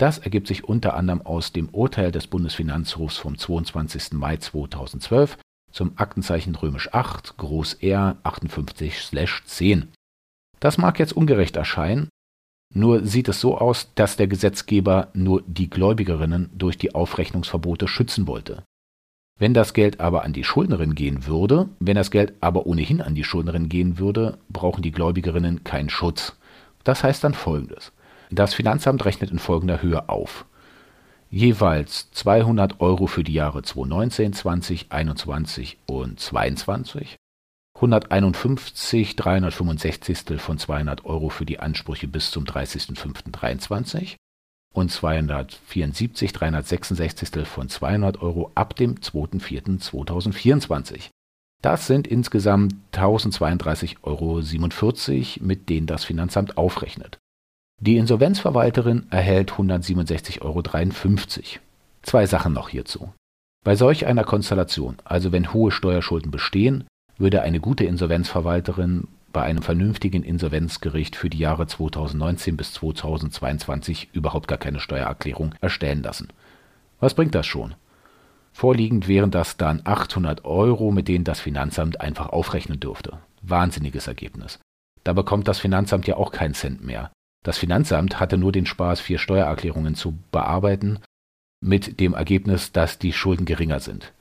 Das 0.01 0.17
ergibt 0.17 0.47
sich 0.47 0.63
unter 0.63 0.95
anderem 0.95 1.21
aus 1.21 1.51
dem 1.51 1.69
Urteil 1.69 2.11
des 2.11 2.25
Bundesfinanzhofs 2.25 3.17
vom 3.17 3.37
22. 3.37 4.13
Mai 4.13 4.37
2012 4.37 5.37
zum 5.71 5.91
Aktenzeichen 5.95 6.55
römisch 6.55 6.91
8 6.91 7.37
Groß 7.37 7.75
R 7.75 8.17
58/10. 8.23 9.89
Das 10.59 10.79
mag 10.79 10.97
jetzt 10.97 11.13
ungerecht 11.13 11.55
erscheinen, 11.55 12.09
nur 12.73 13.05
sieht 13.05 13.29
es 13.29 13.39
so 13.41 13.59
aus, 13.59 13.93
dass 13.93 14.17
der 14.17 14.25
Gesetzgeber 14.25 15.09
nur 15.13 15.43
die 15.45 15.69
Gläubigerinnen 15.69 16.49
durch 16.55 16.79
die 16.79 16.95
Aufrechnungsverbote 16.95 17.87
schützen 17.87 18.25
wollte. 18.25 18.63
Wenn 19.37 19.53
das 19.53 19.75
Geld 19.75 19.99
aber 19.99 20.23
an 20.23 20.33
die 20.33 20.43
Schuldnerin 20.43 20.95
gehen 20.95 21.27
würde, 21.27 21.69
wenn 21.79 21.95
das 21.95 22.09
Geld 22.09 22.33
aber 22.41 22.65
ohnehin 22.65 23.01
an 23.01 23.13
die 23.13 23.23
Schuldnerin 23.23 23.69
gehen 23.69 23.99
würde, 23.99 24.39
brauchen 24.49 24.81
die 24.81 24.91
Gläubigerinnen 24.91 25.63
keinen 25.63 25.91
Schutz. 25.91 26.37
Das 26.83 27.03
heißt 27.03 27.23
dann 27.23 27.35
folgendes. 27.35 27.91
Das 28.31 28.53
Finanzamt 28.53 29.03
rechnet 29.03 29.29
in 29.29 29.39
folgender 29.39 29.81
Höhe 29.81 30.07
auf. 30.07 30.45
Jeweils 31.29 32.11
200 32.11 32.79
Euro 32.79 33.07
für 33.07 33.23
die 33.23 33.33
Jahre 33.33 33.61
2019, 33.61 34.33
20, 34.33 34.91
21 34.91 35.77
und 35.85 36.19
22 36.19 37.17
151 37.75 39.15
365 39.15 40.39
von 40.39 40.57
200 40.57 41.05
Euro 41.05 41.29
für 41.29 41.45
die 41.45 41.59
Ansprüche 41.59 42.07
bis 42.07 42.31
zum 42.31 42.45
30.05.23 42.45 44.15
und 44.73 44.91
274 44.91 46.31
366 46.31 47.47
von 47.47 47.69
200 47.69 48.21
Euro 48.21 48.51
ab 48.55 48.75
dem 48.75 48.95
2.04.2024. 48.95 51.09
Das 51.61 51.87
sind 51.87 52.07
insgesamt 52.07 52.75
1032,47 52.93 53.97
Euro, 54.03 55.45
mit 55.45 55.69
denen 55.69 55.87
das 55.87 56.05
Finanzamt 56.05 56.57
aufrechnet. 56.57 57.19
Die 57.83 57.97
Insolvenzverwalterin 57.97 59.07
erhält 59.09 59.53
167,53 59.53 60.41
Euro. 60.43 60.61
Zwei 62.03 62.27
Sachen 62.27 62.53
noch 62.53 62.69
hierzu. 62.69 63.11
Bei 63.65 63.75
solch 63.75 64.05
einer 64.05 64.23
Konstellation, 64.23 64.97
also 65.03 65.31
wenn 65.31 65.51
hohe 65.51 65.71
Steuerschulden 65.71 66.29
bestehen, 66.29 66.83
würde 67.17 67.41
eine 67.41 67.59
gute 67.59 67.85
Insolvenzverwalterin 67.85 69.07
bei 69.33 69.41
einem 69.41 69.63
vernünftigen 69.63 70.21
Insolvenzgericht 70.21 71.15
für 71.15 71.31
die 71.31 71.39
Jahre 71.39 71.65
2019 71.65 72.55
bis 72.55 72.73
2022 72.73 74.09
überhaupt 74.13 74.47
gar 74.47 74.59
keine 74.59 74.79
Steuererklärung 74.79 75.55
erstellen 75.59 76.03
lassen. 76.03 76.27
Was 76.99 77.15
bringt 77.15 77.33
das 77.33 77.47
schon? 77.47 77.73
Vorliegend 78.53 79.07
wären 79.07 79.31
das 79.31 79.57
dann 79.57 79.81
800 79.85 80.45
Euro, 80.45 80.91
mit 80.91 81.07
denen 81.07 81.23
das 81.23 81.39
Finanzamt 81.39 81.99
einfach 81.99 82.29
aufrechnen 82.29 82.79
dürfte. 82.79 83.17
Wahnsinniges 83.41 84.05
Ergebnis. 84.05 84.59
Da 85.03 85.13
bekommt 85.13 85.47
das 85.47 85.57
Finanzamt 85.57 86.05
ja 86.05 86.17
auch 86.17 86.31
keinen 86.31 86.53
Cent 86.53 86.83
mehr. 86.83 87.09
Das 87.43 87.57
Finanzamt 87.57 88.19
hatte 88.19 88.37
nur 88.37 88.51
den 88.51 88.65
Spaß, 88.65 88.99
vier 88.99 89.17
Steuererklärungen 89.17 89.95
zu 89.95 90.17
bearbeiten, 90.31 90.99
mit 91.61 91.99
dem 91.99 92.13
Ergebnis, 92.13 92.71
dass 92.71 92.99
die 92.99 93.13
Schulden 93.13 93.45
geringer 93.45 93.79
sind. 93.79 94.13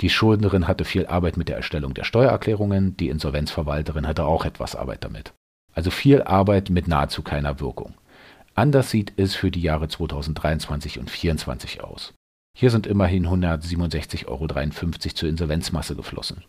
Die 0.00 0.10
Schuldnerin 0.10 0.68
hatte 0.68 0.84
viel 0.84 1.06
Arbeit 1.06 1.36
mit 1.36 1.48
der 1.48 1.56
Erstellung 1.56 1.94
der 1.94 2.04
Steuererklärungen, 2.04 2.96
die 2.96 3.08
Insolvenzverwalterin 3.08 4.06
hatte 4.06 4.24
auch 4.24 4.44
etwas 4.44 4.76
Arbeit 4.76 5.04
damit. 5.04 5.32
Also 5.74 5.90
viel 5.90 6.22
Arbeit 6.22 6.70
mit 6.70 6.88
nahezu 6.88 7.22
keiner 7.22 7.60
Wirkung. 7.60 7.94
Anders 8.54 8.90
sieht 8.90 9.12
es 9.16 9.34
für 9.34 9.50
die 9.50 9.60
Jahre 9.60 9.88
2023 9.88 10.98
und 10.98 11.08
2024 11.08 11.84
aus. 11.84 12.14
Hier 12.56 12.70
sind 12.70 12.86
immerhin 12.86 13.26
167,53 13.26 14.26
Euro 14.26 14.46
zur 15.14 15.28
Insolvenzmasse 15.28 15.94
geflossen. 15.94 16.44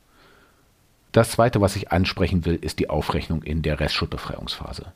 Das 1.12 1.32
zweite, 1.32 1.60
was 1.62 1.76
ich 1.76 1.92
ansprechen 1.92 2.46
will, 2.46 2.56
ist 2.56 2.80
die 2.80 2.90
Aufrechnung 2.90 3.44
in 3.44 3.62
der 3.62 3.80
Restschuldbefreiungsphase. 3.80 4.94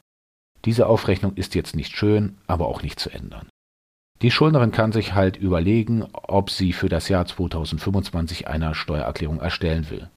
Diese 0.65 0.87
Aufrechnung 0.87 1.35
ist 1.35 1.55
jetzt 1.55 1.75
nicht 1.75 1.95
schön, 1.95 2.37
aber 2.47 2.67
auch 2.67 2.83
nicht 2.83 2.99
zu 2.99 3.09
ändern. 3.09 3.47
Die 4.21 4.29
Schuldnerin 4.29 4.71
kann 4.71 4.91
sich 4.91 5.15
halt 5.15 5.37
überlegen, 5.37 6.05
ob 6.13 6.51
sie 6.51 6.73
für 6.73 6.89
das 6.89 7.09
Jahr 7.09 7.25
2025 7.25 8.47
eine 8.47 8.75
Steuererklärung 8.75 9.39
erstellen 9.39 9.89
will. 9.89 10.09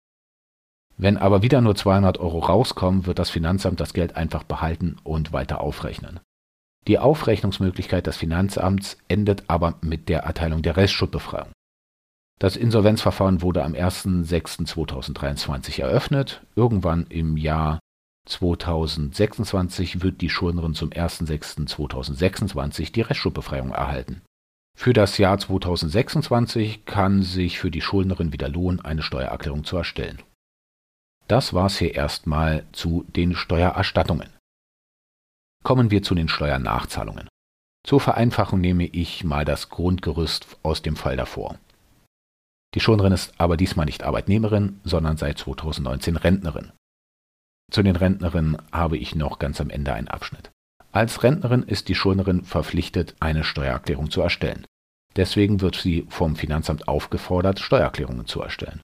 Wenn 0.96 1.16
aber 1.16 1.42
wieder 1.42 1.60
nur 1.60 1.74
200 1.74 2.18
Euro 2.18 2.38
rauskommen, 2.40 3.06
wird 3.06 3.18
das 3.18 3.30
Finanzamt 3.30 3.80
das 3.80 3.94
Geld 3.94 4.16
einfach 4.16 4.44
behalten 4.44 4.96
und 5.02 5.32
weiter 5.32 5.60
aufrechnen. 5.60 6.20
Die 6.86 6.98
Aufrechnungsmöglichkeit 6.98 8.06
des 8.06 8.18
Finanzamts 8.18 8.98
endet 9.08 9.44
aber 9.48 9.78
mit 9.80 10.10
der 10.10 10.20
Erteilung 10.20 10.60
der 10.60 10.76
Restschuldbefreiung. 10.76 11.48
Das 12.38 12.56
Insolvenzverfahren 12.56 13.42
wurde 13.42 13.64
am 13.64 13.72
01.06.2023 13.72 15.80
eröffnet. 15.80 16.42
Irgendwann 16.56 17.06
im 17.08 17.38
Jahr 17.38 17.78
2026 18.26 20.02
wird 20.02 20.20
die 20.20 20.30
Schuldnerin 20.30 20.74
zum 20.74 20.90
01.06.2026 20.90 22.92
die 22.92 23.02
Restschuldbefreiung 23.02 23.70
erhalten. 23.70 24.22
Für 24.76 24.92
das 24.92 25.18
Jahr 25.18 25.38
2026 25.38 26.84
kann 26.84 27.22
sich 27.22 27.58
für 27.58 27.70
die 27.70 27.80
Schuldnerin 27.80 28.32
wieder 28.32 28.48
lohnen, 28.48 28.80
eine 28.80 29.02
Steuererklärung 29.02 29.64
zu 29.64 29.76
erstellen. 29.76 30.20
Das 31.28 31.54
war's 31.54 31.78
hier 31.78 31.94
erstmal 31.94 32.66
zu 32.72 33.04
den 33.14 33.34
Steuererstattungen. 33.34 34.30
Kommen 35.62 35.90
wir 35.90 36.02
zu 36.02 36.14
den 36.14 36.28
Steuernachzahlungen. 36.28 37.28
Zur 37.86 38.00
Vereinfachung 38.00 38.60
nehme 38.60 38.86
ich 38.86 39.24
mal 39.24 39.44
das 39.44 39.68
Grundgerüst 39.68 40.58
aus 40.62 40.82
dem 40.82 40.96
Fall 40.96 41.16
davor. 41.16 41.58
Die 42.74 42.80
Schuldnerin 42.80 43.12
ist 43.12 43.34
aber 43.38 43.56
diesmal 43.56 43.86
nicht 43.86 44.02
Arbeitnehmerin, 44.02 44.80
sondern 44.82 45.16
seit 45.16 45.38
2019 45.38 46.16
Rentnerin. 46.16 46.72
Zu 47.74 47.82
den 47.82 47.96
Rentnerinnen 47.96 48.56
habe 48.70 48.96
ich 48.96 49.16
noch 49.16 49.40
ganz 49.40 49.60
am 49.60 49.68
Ende 49.68 49.92
einen 49.92 50.06
Abschnitt. 50.06 50.52
Als 50.92 51.24
Rentnerin 51.24 51.64
ist 51.64 51.88
die 51.88 51.96
Schuldnerin 51.96 52.44
verpflichtet, 52.44 53.16
eine 53.18 53.42
Steuererklärung 53.42 54.12
zu 54.12 54.20
erstellen. 54.20 54.64
Deswegen 55.16 55.60
wird 55.60 55.74
sie 55.74 56.06
vom 56.08 56.36
Finanzamt 56.36 56.86
aufgefordert, 56.86 57.58
Steuererklärungen 57.58 58.28
zu 58.28 58.40
erstellen. 58.40 58.80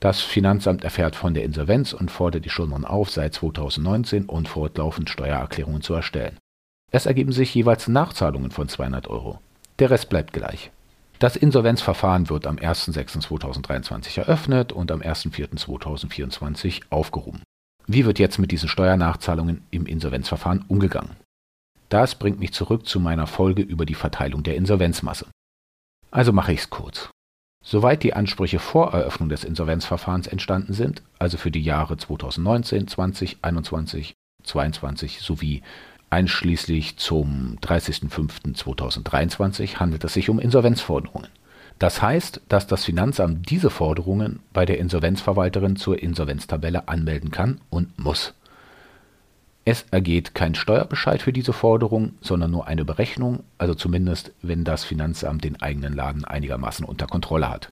Das 0.00 0.20
Finanzamt 0.20 0.84
erfährt 0.84 1.16
von 1.16 1.32
der 1.32 1.44
Insolvenz 1.44 1.94
und 1.94 2.10
fordert 2.10 2.44
die 2.44 2.50
Schuldnerin 2.50 2.84
auf, 2.84 3.08
seit 3.08 3.32
2019 3.32 4.26
und 4.26 4.48
fortlaufend 4.48 5.08
Steuererklärungen 5.08 5.80
zu 5.80 5.94
erstellen. 5.94 6.36
Es 6.92 7.06
ergeben 7.06 7.32
sich 7.32 7.54
jeweils 7.54 7.88
Nachzahlungen 7.88 8.50
von 8.50 8.68
200 8.68 9.08
Euro. 9.08 9.40
Der 9.78 9.88
Rest 9.88 10.10
bleibt 10.10 10.34
gleich. 10.34 10.70
Das 11.20 11.36
Insolvenzverfahren 11.36 12.28
wird 12.28 12.46
am 12.46 12.56
01.06.2023 12.56 14.18
eröffnet 14.18 14.72
und 14.74 14.92
am 14.92 15.00
01.04.2024 15.00 16.82
aufgehoben. 16.90 17.40
Wie 17.86 18.04
wird 18.04 18.18
jetzt 18.18 18.38
mit 18.38 18.50
diesen 18.50 18.68
Steuernachzahlungen 18.68 19.62
im 19.70 19.86
Insolvenzverfahren 19.86 20.64
umgegangen? 20.66 21.16
Das 21.88 22.16
bringt 22.16 22.40
mich 22.40 22.52
zurück 22.52 22.86
zu 22.86 22.98
meiner 22.98 23.28
Folge 23.28 23.62
über 23.62 23.86
die 23.86 23.94
Verteilung 23.94 24.42
der 24.42 24.56
Insolvenzmasse. 24.56 25.26
Also 26.10 26.32
mache 26.32 26.52
ich 26.52 26.58
es 26.60 26.70
kurz. 26.70 27.10
Soweit 27.62 28.02
die 28.02 28.14
Ansprüche 28.14 28.58
vor 28.58 28.92
Eröffnung 28.92 29.28
des 29.28 29.44
Insolvenzverfahrens 29.44 30.26
entstanden 30.26 30.72
sind, 30.72 31.02
also 31.18 31.36
für 31.36 31.52
die 31.52 31.62
Jahre 31.62 31.96
2019, 31.96 32.88
20, 32.88 33.38
21, 33.42 34.14
22 34.42 35.20
sowie 35.20 35.62
einschließlich 36.10 36.96
zum 36.96 37.58
30.05.2023 37.62 39.76
handelt 39.76 40.04
es 40.04 40.14
sich 40.14 40.28
um 40.28 40.38
Insolvenzforderungen. 40.38 41.28
Das 41.78 42.00
heißt, 42.00 42.40
dass 42.48 42.66
das 42.66 42.84
Finanzamt 42.84 43.50
diese 43.50 43.68
Forderungen 43.68 44.40
bei 44.52 44.64
der 44.64 44.78
Insolvenzverwalterin 44.78 45.76
zur 45.76 46.02
Insolvenztabelle 46.02 46.88
anmelden 46.88 47.30
kann 47.30 47.60
und 47.68 47.98
muss. 47.98 48.32
Es 49.68 49.84
ergeht 49.90 50.32
kein 50.34 50.54
Steuerbescheid 50.54 51.20
für 51.20 51.32
diese 51.32 51.52
Forderung, 51.52 52.12
sondern 52.20 52.52
nur 52.52 52.68
eine 52.68 52.84
Berechnung, 52.84 53.42
also 53.58 53.74
zumindest 53.74 54.30
wenn 54.40 54.62
das 54.64 54.84
Finanzamt 54.84 55.42
den 55.44 55.60
eigenen 55.60 55.92
Laden 55.92 56.24
einigermaßen 56.24 56.86
unter 56.86 57.08
Kontrolle 57.08 57.50
hat. 57.50 57.68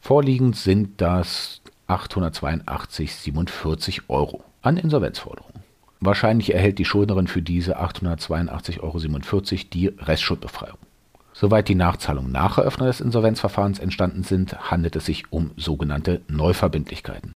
Vorliegend 0.00 0.54
sind 0.54 1.00
das 1.00 1.62
882,47 1.88 4.02
Euro 4.08 4.44
an 4.60 4.76
Insolvenzforderungen. 4.76 5.62
Wahrscheinlich 6.00 6.52
erhält 6.52 6.78
die 6.78 6.84
Schuldnerin 6.84 7.26
für 7.26 7.40
diese 7.40 7.80
882,47 7.80 8.80
Euro 8.80 9.00
die 9.72 9.86
Restschuldbefreiung. 9.88 10.76
Soweit 11.36 11.68
die 11.68 11.74
Nachzahlungen 11.74 12.30
nach 12.30 12.58
Eröffnung 12.58 12.86
des 12.86 13.00
Insolvenzverfahrens 13.00 13.80
entstanden 13.80 14.22
sind, 14.22 14.70
handelt 14.70 14.94
es 14.94 15.06
sich 15.06 15.32
um 15.32 15.50
sogenannte 15.56 16.20
Neuverbindlichkeiten. 16.28 17.32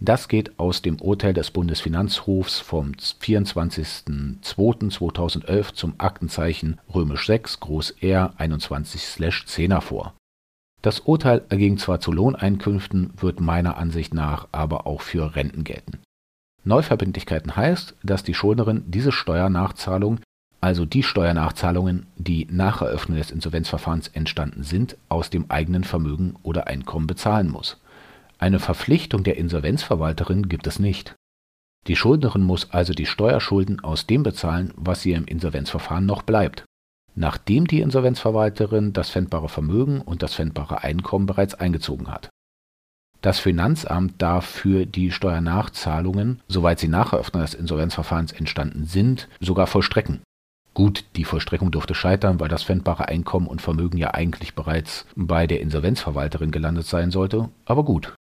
Das 0.00 0.28
geht 0.28 0.60
aus 0.60 0.82
dem 0.82 1.00
Urteil 1.00 1.32
des 1.32 1.50
Bundesfinanzhofs 1.50 2.60
vom 2.60 2.92
24.02.2011 2.92 5.72
zum 5.72 5.94
Aktenzeichen 5.98 6.78
römisch 6.94 7.26
6 7.26 7.58
Groß 7.60 7.92
R 8.02 8.34
21/10 8.38 9.72
hervor. 9.72 10.12
Das 10.82 11.00
Urteil 11.00 11.44
erging 11.48 11.78
zwar 11.78 11.98
zu 11.98 12.12
Lohneinkünften, 12.12 13.14
wird 13.16 13.40
meiner 13.40 13.76
Ansicht 13.78 14.14
nach 14.14 14.46
aber 14.52 14.86
auch 14.86 15.00
für 15.00 15.34
Renten 15.34 15.64
gelten. 15.64 15.98
Neuverbindlichkeiten 16.62 17.56
heißt, 17.56 17.96
dass 18.04 18.22
die 18.22 18.34
Schuldnerin 18.34 18.84
diese 18.86 19.10
Steuernachzahlung 19.10 20.20
also 20.60 20.84
die 20.84 21.02
Steuernachzahlungen, 21.02 22.06
die 22.16 22.46
nach 22.50 22.82
Eröffnung 22.82 23.18
des 23.18 23.30
Insolvenzverfahrens 23.30 24.08
entstanden 24.08 24.62
sind, 24.62 24.96
aus 25.08 25.30
dem 25.30 25.50
eigenen 25.50 25.84
Vermögen 25.84 26.34
oder 26.42 26.66
Einkommen 26.66 27.06
bezahlen 27.06 27.50
muss. 27.50 27.80
Eine 28.38 28.58
Verpflichtung 28.58 29.24
der 29.24 29.36
Insolvenzverwalterin 29.36 30.48
gibt 30.48 30.66
es 30.66 30.78
nicht. 30.78 31.14
Die 31.86 31.96
Schuldnerin 31.96 32.42
muss 32.42 32.70
also 32.70 32.92
die 32.92 33.06
Steuerschulden 33.06 33.80
aus 33.80 34.06
dem 34.06 34.22
bezahlen, 34.22 34.72
was 34.76 35.06
ihr 35.06 35.16
im 35.16 35.24
Insolvenzverfahren 35.24 36.06
noch 36.06 36.22
bleibt. 36.22 36.64
Nachdem 37.14 37.66
die 37.66 37.80
Insolvenzverwalterin 37.80 38.92
das 38.92 39.10
pfändbare 39.10 39.48
Vermögen 39.48 40.00
und 40.00 40.22
das 40.22 40.34
pfändbare 40.34 40.82
Einkommen 40.82 41.26
bereits 41.26 41.54
eingezogen 41.54 42.08
hat. 42.08 42.30
Das 43.22 43.40
Finanzamt 43.40 44.22
darf 44.22 44.44
für 44.44 44.86
die 44.86 45.10
Steuernachzahlungen, 45.10 46.40
soweit 46.46 46.78
sie 46.78 46.86
nach 46.86 47.12
Eröffnung 47.12 47.42
des 47.42 47.54
Insolvenzverfahrens 47.54 48.32
entstanden 48.32 48.84
sind, 48.84 49.28
sogar 49.40 49.66
vollstrecken. 49.66 50.20
Gut, 50.78 51.06
die 51.16 51.24
Vollstreckung 51.24 51.72
durfte 51.72 51.96
scheitern, 51.96 52.38
weil 52.38 52.46
das 52.46 52.62
pfändbare 52.62 53.08
Einkommen 53.08 53.48
und 53.48 53.60
Vermögen 53.60 53.98
ja 53.98 54.14
eigentlich 54.14 54.54
bereits 54.54 55.06
bei 55.16 55.48
der 55.48 55.60
Insolvenzverwalterin 55.60 56.52
gelandet 56.52 56.86
sein 56.86 57.10
sollte, 57.10 57.48
aber 57.64 57.84
gut. 57.84 58.14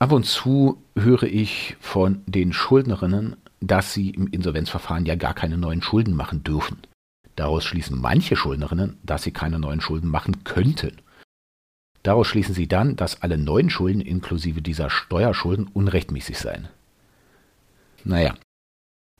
Ab 0.00 0.10
und 0.10 0.24
zu 0.26 0.82
höre 0.98 1.22
ich 1.22 1.76
von 1.78 2.22
den 2.26 2.52
Schuldnerinnen, 2.52 3.36
dass 3.60 3.94
sie 3.94 4.10
im 4.10 4.26
Insolvenzverfahren 4.26 5.06
ja 5.06 5.14
gar 5.14 5.34
keine 5.34 5.56
neuen 5.56 5.80
Schulden 5.80 6.16
machen 6.16 6.42
dürfen. 6.42 6.78
Daraus 7.36 7.64
schließen 7.64 7.96
manche 7.96 8.34
Schuldnerinnen, 8.34 8.98
dass 9.04 9.22
sie 9.22 9.30
keine 9.30 9.60
neuen 9.60 9.80
Schulden 9.80 10.10
machen 10.10 10.42
könnten. 10.42 10.96
Daraus 12.02 12.26
schließen 12.26 12.56
sie 12.56 12.66
dann, 12.66 12.96
dass 12.96 13.22
alle 13.22 13.38
neuen 13.38 13.70
Schulden 13.70 14.00
inklusive 14.00 14.62
dieser 14.62 14.90
Steuerschulden 14.90 15.68
unrechtmäßig 15.68 16.40
seien. 16.40 16.66
Naja, 18.02 18.34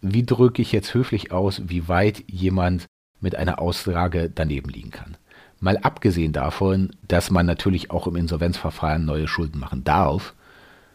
wie 0.01 0.25
drücke 0.25 0.63
ich 0.63 0.73
jetzt 0.73 0.95
höflich 0.95 1.33
aus, 1.33 1.63
wie 1.67 1.89
weit 1.89 2.25
jemand 2.29 2.87
mit 3.21 3.35
einer 3.35 3.61
Aussage 3.61 4.31
daneben 4.33 4.71
liegen 4.71 4.91
kann? 4.91 5.17
Mal 5.61 5.79
abgesehen 5.79 6.33
davon, 6.33 6.91
dass 7.07 7.31
man 7.31 7.47
natürlich 7.47 7.91
auch 7.91 8.07
im 8.07 8.17
Insolvenzverfahren 8.17 9.05
neue 9.05 9.27
Schulden 9.27 9.59
machen 9.59 9.83
darf, 9.83 10.35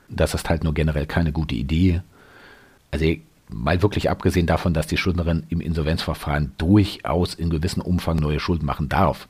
das 0.09 0.33
ist 0.33 0.49
halt 0.49 0.63
nur 0.63 0.73
generell 0.73 1.05
keine 1.05 1.31
gute 1.31 1.55
Idee. 1.55 2.01
Also 2.91 3.05
mal 3.49 3.81
wirklich 3.81 4.09
abgesehen 4.09 4.47
davon, 4.47 4.73
dass 4.73 4.87
die 4.87 4.97
Schuldnerin 4.97 5.43
im 5.49 5.61
Insolvenzverfahren 5.61 6.53
durchaus 6.57 7.33
in 7.33 7.49
gewissem 7.49 7.81
Umfang 7.81 8.17
neue 8.17 8.39
Schulden 8.39 8.65
machen 8.65 8.89
darf. 8.89 9.27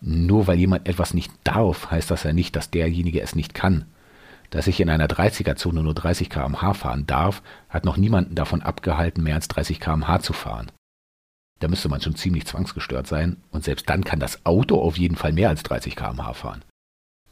Nur 0.00 0.46
weil 0.46 0.58
jemand 0.58 0.88
etwas 0.88 1.14
nicht 1.14 1.32
darf, 1.44 1.90
heißt 1.90 2.10
das 2.10 2.24
ja 2.24 2.32
nicht, 2.32 2.56
dass 2.56 2.70
derjenige 2.70 3.20
es 3.20 3.34
nicht 3.34 3.54
kann. 3.54 3.84
Dass 4.52 4.66
ich 4.66 4.80
in 4.80 4.90
einer 4.90 5.06
30er-Zone 5.06 5.82
nur 5.82 5.94
30 5.94 6.28
km/h 6.28 6.74
fahren 6.74 7.06
darf, 7.06 7.42
hat 7.70 7.86
noch 7.86 7.96
niemanden 7.96 8.34
davon 8.34 8.60
abgehalten, 8.60 9.22
mehr 9.22 9.36
als 9.36 9.48
30 9.48 9.80
km/h 9.80 10.20
zu 10.20 10.34
fahren. 10.34 10.70
Da 11.58 11.68
müsste 11.68 11.88
man 11.88 12.02
schon 12.02 12.16
ziemlich 12.16 12.46
zwangsgestört 12.46 13.06
sein 13.06 13.38
und 13.50 13.64
selbst 13.64 13.88
dann 13.88 14.04
kann 14.04 14.20
das 14.20 14.44
Auto 14.44 14.78
auf 14.78 14.98
jeden 14.98 15.16
Fall 15.16 15.32
mehr 15.32 15.48
als 15.48 15.62
30 15.62 15.96
km/h 15.96 16.34
fahren. 16.34 16.62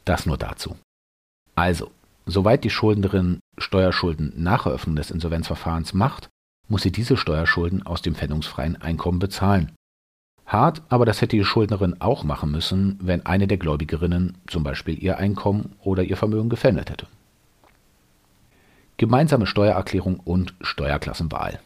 Das 0.03 0.25
nur 0.25 0.39
dazu. 0.39 0.77
Also, 1.53 1.91
soweit 2.25 2.63
die 2.63 2.71
Schuldnerin 2.71 3.39
Steuerschulden 3.59 4.33
nach 4.37 4.65
Eröffnung 4.65 4.95
des 4.95 5.11
Insolvenzverfahrens 5.11 5.93
macht, 5.93 6.27
muss 6.69 6.81
sie 6.81 6.91
diese 6.91 7.17
Steuerschulden 7.17 7.85
aus 7.85 8.01
dem 8.01 8.15
pfändungsfreien 8.15 8.81
Einkommen 8.81 9.19
bezahlen. 9.19 9.73
Hart, 10.51 10.81
aber 10.89 11.05
das 11.05 11.21
hätte 11.21 11.37
die 11.37 11.45
Schuldnerin 11.45 11.95
auch 11.99 12.23
machen 12.25 12.51
müssen, 12.51 12.99
wenn 13.01 13.25
eine 13.25 13.47
der 13.47 13.57
Gläubigerinnen 13.57 14.37
zum 14.47 14.63
Beispiel 14.63 15.01
ihr 15.01 15.17
Einkommen 15.17 15.73
oder 15.81 16.03
ihr 16.03 16.17
Vermögen 16.17 16.49
gefändet 16.49 16.89
hätte. 16.89 17.07
Gemeinsame 18.97 19.47
Steuererklärung 19.47 20.19
und 20.19 20.53
Steuerklassenwahl. 20.59 21.59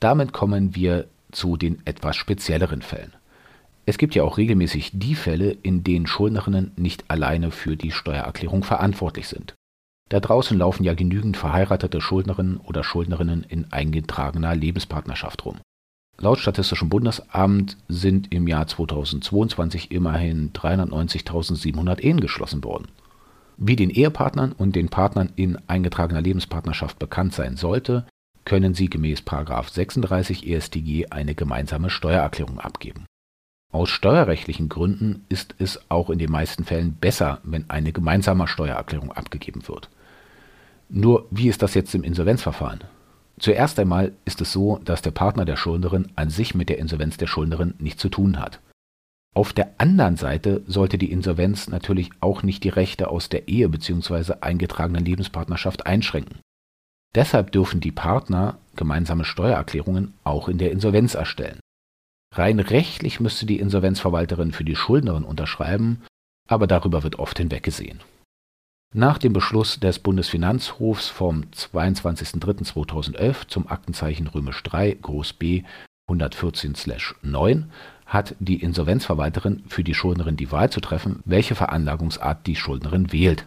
Damit 0.00 0.32
kommen 0.32 0.74
wir 0.74 1.06
zu 1.30 1.56
den 1.56 1.80
etwas 1.84 2.16
spezielleren 2.16 2.82
Fällen. 2.82 3.12
Es 3.86 3.98
gibt 3.98 4.14
ja 4.14 4.22
auch 4.24 4.36
regelmäßig 4.36 4.90
die 4.94 5.14
Fälle, 5.14 5.52
in 5.62 5.84
denen 5.84 6.06
Schuldnerinnen 6.06 6.72
nicht 6.76 7.10
alleine 7.10 7.50
für 7.50 7.76
die 7.76 7.92
Steuererklärung 7.92 8.64
verantwortlich 8.64 9.28
sind. 9.28 9.54
Da 10.08 10.20
draußen 10.20 10.58
laufen 10.58 10.84
ja 10.84 10.94
genügend 10.94 11.36
verheiratete 11.36 12.00
Schuldnerinnen 12.00 12.58
oder 12.58 12.82
Schuldnerinnen 12.82 13.44
in 13.44 13.72
eingetragener 13.72 14.54
Lebenspartnerschaft 14.54 15.44
rum. 15.44 15.58
Laut 16.20 16.40
Statistischem 16.40 16.88
Bundesamt 16.88 17.76
sind 17.86 18.32
im 18.32 18.48
Jahr 18.48 18.66
2022 18.66 19.92
immerhin 19.92 20.52
390.700 20.52 22.00
Ehen 22.00 22.18
geschlossen 22.18 22.64
worden. 22.64 22.88
Wie 23.56 23.76
den 23.76 23.90
Ehepartnern 23.90 24.50
und 24.50 24.74
den 24.74 24.88
Partnern 24.88 25.30
in 25.36 25.58
eingetragener 25.68 26.20
Lebenspartnerschaft 26.20 26.98
bekannt 26.98 27.34
sein 27.34 27.56
sollte, 27.56 28.04
können 28.44 28.74
sie 28.74 28.90
gemäß 28.90 29.22
36 29.24 30.48
EStG 30.48 31.06
eine 31.10 31.36
gemeinsame 31.36 31.88
Steuererklärung 31.88 32.58
abgeben. 32.58 33.06
Aus 33.70 33.88
steuerrechtlichen 33.90 34.68
Gründen 34.68 35.24
ist 35.28 35.54
es 35.58 35.78
auch 35.88 36.10
in 36.10 36.18
den 36.18 36.32
meisten 36.32 36.64
Fällen 36.64 36.94
besser, 36.94 37.38
wenn 37.44 37.70
eine 37.70 37.92
gemeinsame 37.92 38.48
Steuererklärung 38.48 39.12
abgegeben 39.12 39.68
wird. 39.68 39.88
Nur 40.88 41.26
wie 41.30 41.48
ist 41.48 41.62
das 41.62 41.74
jetzt 41.74 41.94
im 41.94 42.02
Insolvenzverfahren? 42.02 42.80
Zuerst 43.38 43.78
einmal 43.78 44.12
ist 44.24 44.40
es 44.40 44.52
so, 44.52 44.80
dass 44.84 45.02
der 45.02 45.12
Partner 45.12 45.44
der 45.44 45.56
Schuldnerin 45.56 46.08
an 46.16 46.30
sich 46.30 46.54
mit 46.54 46.68
der 46.68 46.78
Insolvenz 46.78 47.16
der 47.16 47.26
Schuldnerin 47.26 47.74
nichts 47.78 48.02
zu 48.02 48.08
tun 48.08 48.38
hat. 48.38 48.60
Auf 49.34 49.52
der 49.52 49.74
anderen 49.78 50.16
Seite 50.16 50.62
sollte 50.66 50.98
die 50.98 51.12
Insolvenz 51.12 51.68
natürlich 51.68 52.10
auch 52.20 52.42
nicht 52.42 52.64
die 52.64 52.70
Rechte 52.70 53.08
aus 53.08 53.28
der 53.28 53.46
Ehe 53.46 53.68
bzw. 53.68 54.34
eingetragenen 54.40 55.04
Lebenspartnerschaft 55.04 55.86
einschränken. 55.86 56.40
Deshalb 57.14 57.52
dürfen 57.52 57.80
die 57.80 57.92
Partner 57.92 58.58
gemeinsame 58.74 59.24
Steuererklärungen 59.24 60.14
auch 60.24 60.48
in 60.48 60.58
der 60.58 60.72
Insolvenz 60.72 61.14
erstellen. 61.14 61.60
Rein 62.34 62.58
rechtlich 62.60 63.20
müsste 63.20 63.46
die 63.46 63.58
Insolvenzverwalterin 63.58 64.52
für 64.52 64.64
die 64.64 64.76
Schuldnerin 64.76 65.24
unterschreiben, 65.24 66.02
aber 66.48 66.66
darüber 66.66 67.02
wird 67.02 67.18
oft 67.18 67.38
hinweggesehen. 67.38 68.00
Nach 68.94 69.18
dem 69.18 69.34
Beschluss 69.34 69.78
des 69.80 69.98
Bundesfinanzhofs 69.98 71.08
vom 71.08 71.42
22.03.2011 71.54 73.46
zum 73.46 73.68
Aktenzeichen 73.68 74.26
Römisch 74.26 74.62
3 74.62 74.96
Groß 75.02 75.34
B 75.34 75.64
114/9 76.08 77.64
hat 78.06 78.34
die 78.40 78.62
Insolvenzverwalterin 78.62 79.62
für 79.68 79.84
die 79.84 79.92
Schuldnerin 79.92 80.38
die 80.38 80.50
Wahl 80.50 80.70
zu 80.70 80.80
treffen, 80.80 81.22
welche 81.26 81.54
Veranlagungsart 81.54 82.46
die 82.46 82.56
Schuldnerin 82.56 83.12
wählt. 83.12 83.46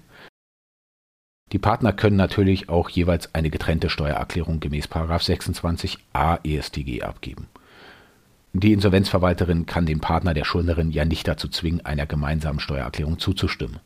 Die 1.51 1.59
Partner 1.59 1.91
können 1.91 2.17
natürlich 2.17 2.69
auch 2.69 2.89
jeweils 2.89 3.33
eine 3.33 3.49
getrennte 3.49 3.89
Steuererklärung 3.89 4.59
gemäß 4.59 4.89
26a 4.89 6.39
EStG 6.45 7.01
abgeben. 7.01 7.47
Die 8.53 8.73
Insolvenzverwalterin 8.73 9.65
kann 9.65 9.87
den 9.87 10.01
Partner 10.01 10.35
der 10.35 10.45
Schuldnerin 10.45 10.91
ja 10.91 11.03
nicht 11.03 11.27
dazu 11.27 11.47
zwingen, 11.47 11.83
einer 11.83 12.05
gemeinsamen 12.05 12.59
Steuererklärung 12.59 13.17
zuzustimmen. 13.17 13.79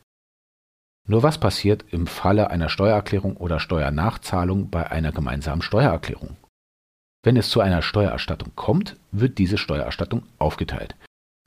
Nur 1.06 1.22
was 1.22 1.38
passiert 1.38 1.84
im 1.90 2.06
Falle 2.06 2.50
einer 2.50 2.68
Steuererklärung 2.68 3.36
oder 3.36 3.60
Steuernachzahlung 3.60 4.70
bei 4.70 4.90
einer 4.90 5.12
gemeinsamen 5.12 5.62
Steuererklärung? 5.62 6.36
Wenn 7.22 7.36
es 7.36 7.50
zu 7.50 7.60
einer 7.60 7.82
Steuererstattung 7.82 8.52
kommt, 8.56 8.96
wird 9.12 9.38
diese 9.38 9.58
Steuererstattung 9.58 10.24
aufgeteilt. 10.38 10.96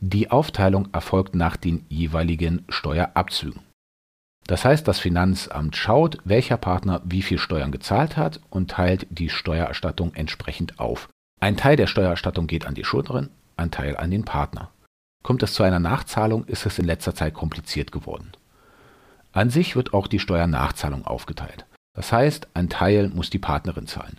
Die 0.01 0.31
Aufteilung 0.31 0.87
erfolgt 0.93 1.35
nach 1.35 1.57
den 1.57 1.85
jeweiligen 1.89 2.63
Steuerabzügen. 2.69 3.61
Das 4.47 4.65
heißt, 4.65 4.87
das 4.87 4.99
Finanzamt 4.99 5.75
schaut, 5.75 6.17
welcher 6.23 6.57
Partner 6.57 7.01
wie 7.03 7.21
viel 7.21 7.37
Steuern 7.37 7.71
gezahlt 7.71 8.17
hat 8.17 8.39
und 8.49 8.71
teilt 8.71 9.07
die 9.09 9.29
Steuererstattung 9.29 10.13
entsprechend 10.15 10.79
auf. 10.79 11.09
Ein 11.39 11.57
Teil 11.57 11.75
der 11.75 11.87
Steuererstattung 11.87 12.47
geht 12.47 12.65
an 12.65 12.75
die 12.75 12.83
Schuldnerin, 12.83 13.29
ein 13.57 13.71
Teil 13.71 13.95
an 13.97 14.09
den 14.09 14.25
Partner. 14.25 14.71
Kommt 15.21 15.43
es 15.43 15.53
zu 15.53 15.63
einer 15.63 15.79
Nachzahlung, 15.79 16.45
ist 16.45 16.65
es 16.65 16.79
in 16.79 16.85
letzter 16.85 17.13
Zeit 17.13 17.33
kompliziert 17.33 17.91
geworden. 17.91 18.31
An 19.31 19.49
sich 19.49 19.75
wird 19.75 19.93
auch 19.93 20.07
die 20.07 20.19
Steuernachzahlung 20.19 21.05
aufgeteilt. 21.05 21.65
Das 21.93 22.11
heißt, 22.11 22.49
ein 22.53 22.69
Teil 22.69 23.09
muss 23.09 23.29
die 23.29 23.39
Partnerin 23.39 23.87
zahlen. 23.87 24.17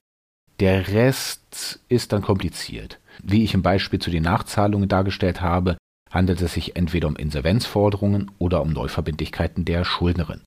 Der 0.61 0.89
Rest 0.89 1.81
ist 1.89 2.13
dann 2.13 2.23
kompliziert. 2.23 3.01
Wie 3.23 3.43
ich 3.43 3.55
im 3.55 3.63
Beispiel 3.63 3.99
zu 3.99 4.11
den 4.11 4.25
Nachzahlungen 4.25 4.89
dargestellt 4.89 5.41
habe, 5.41 5.79
handelt 6.11 6.43
es 6.43 6.55
sich 6.55 6.77
entweder 6.77 7.09
um 7.09 7.17
Insolvenzforderungen 7.17 8.31
oder 8.39 8.63
um 8.63 8.73
Neuverbindlichkeiten 8.73 9.65
der 9.65 9.85
Schuldnerin. 9.85 10.43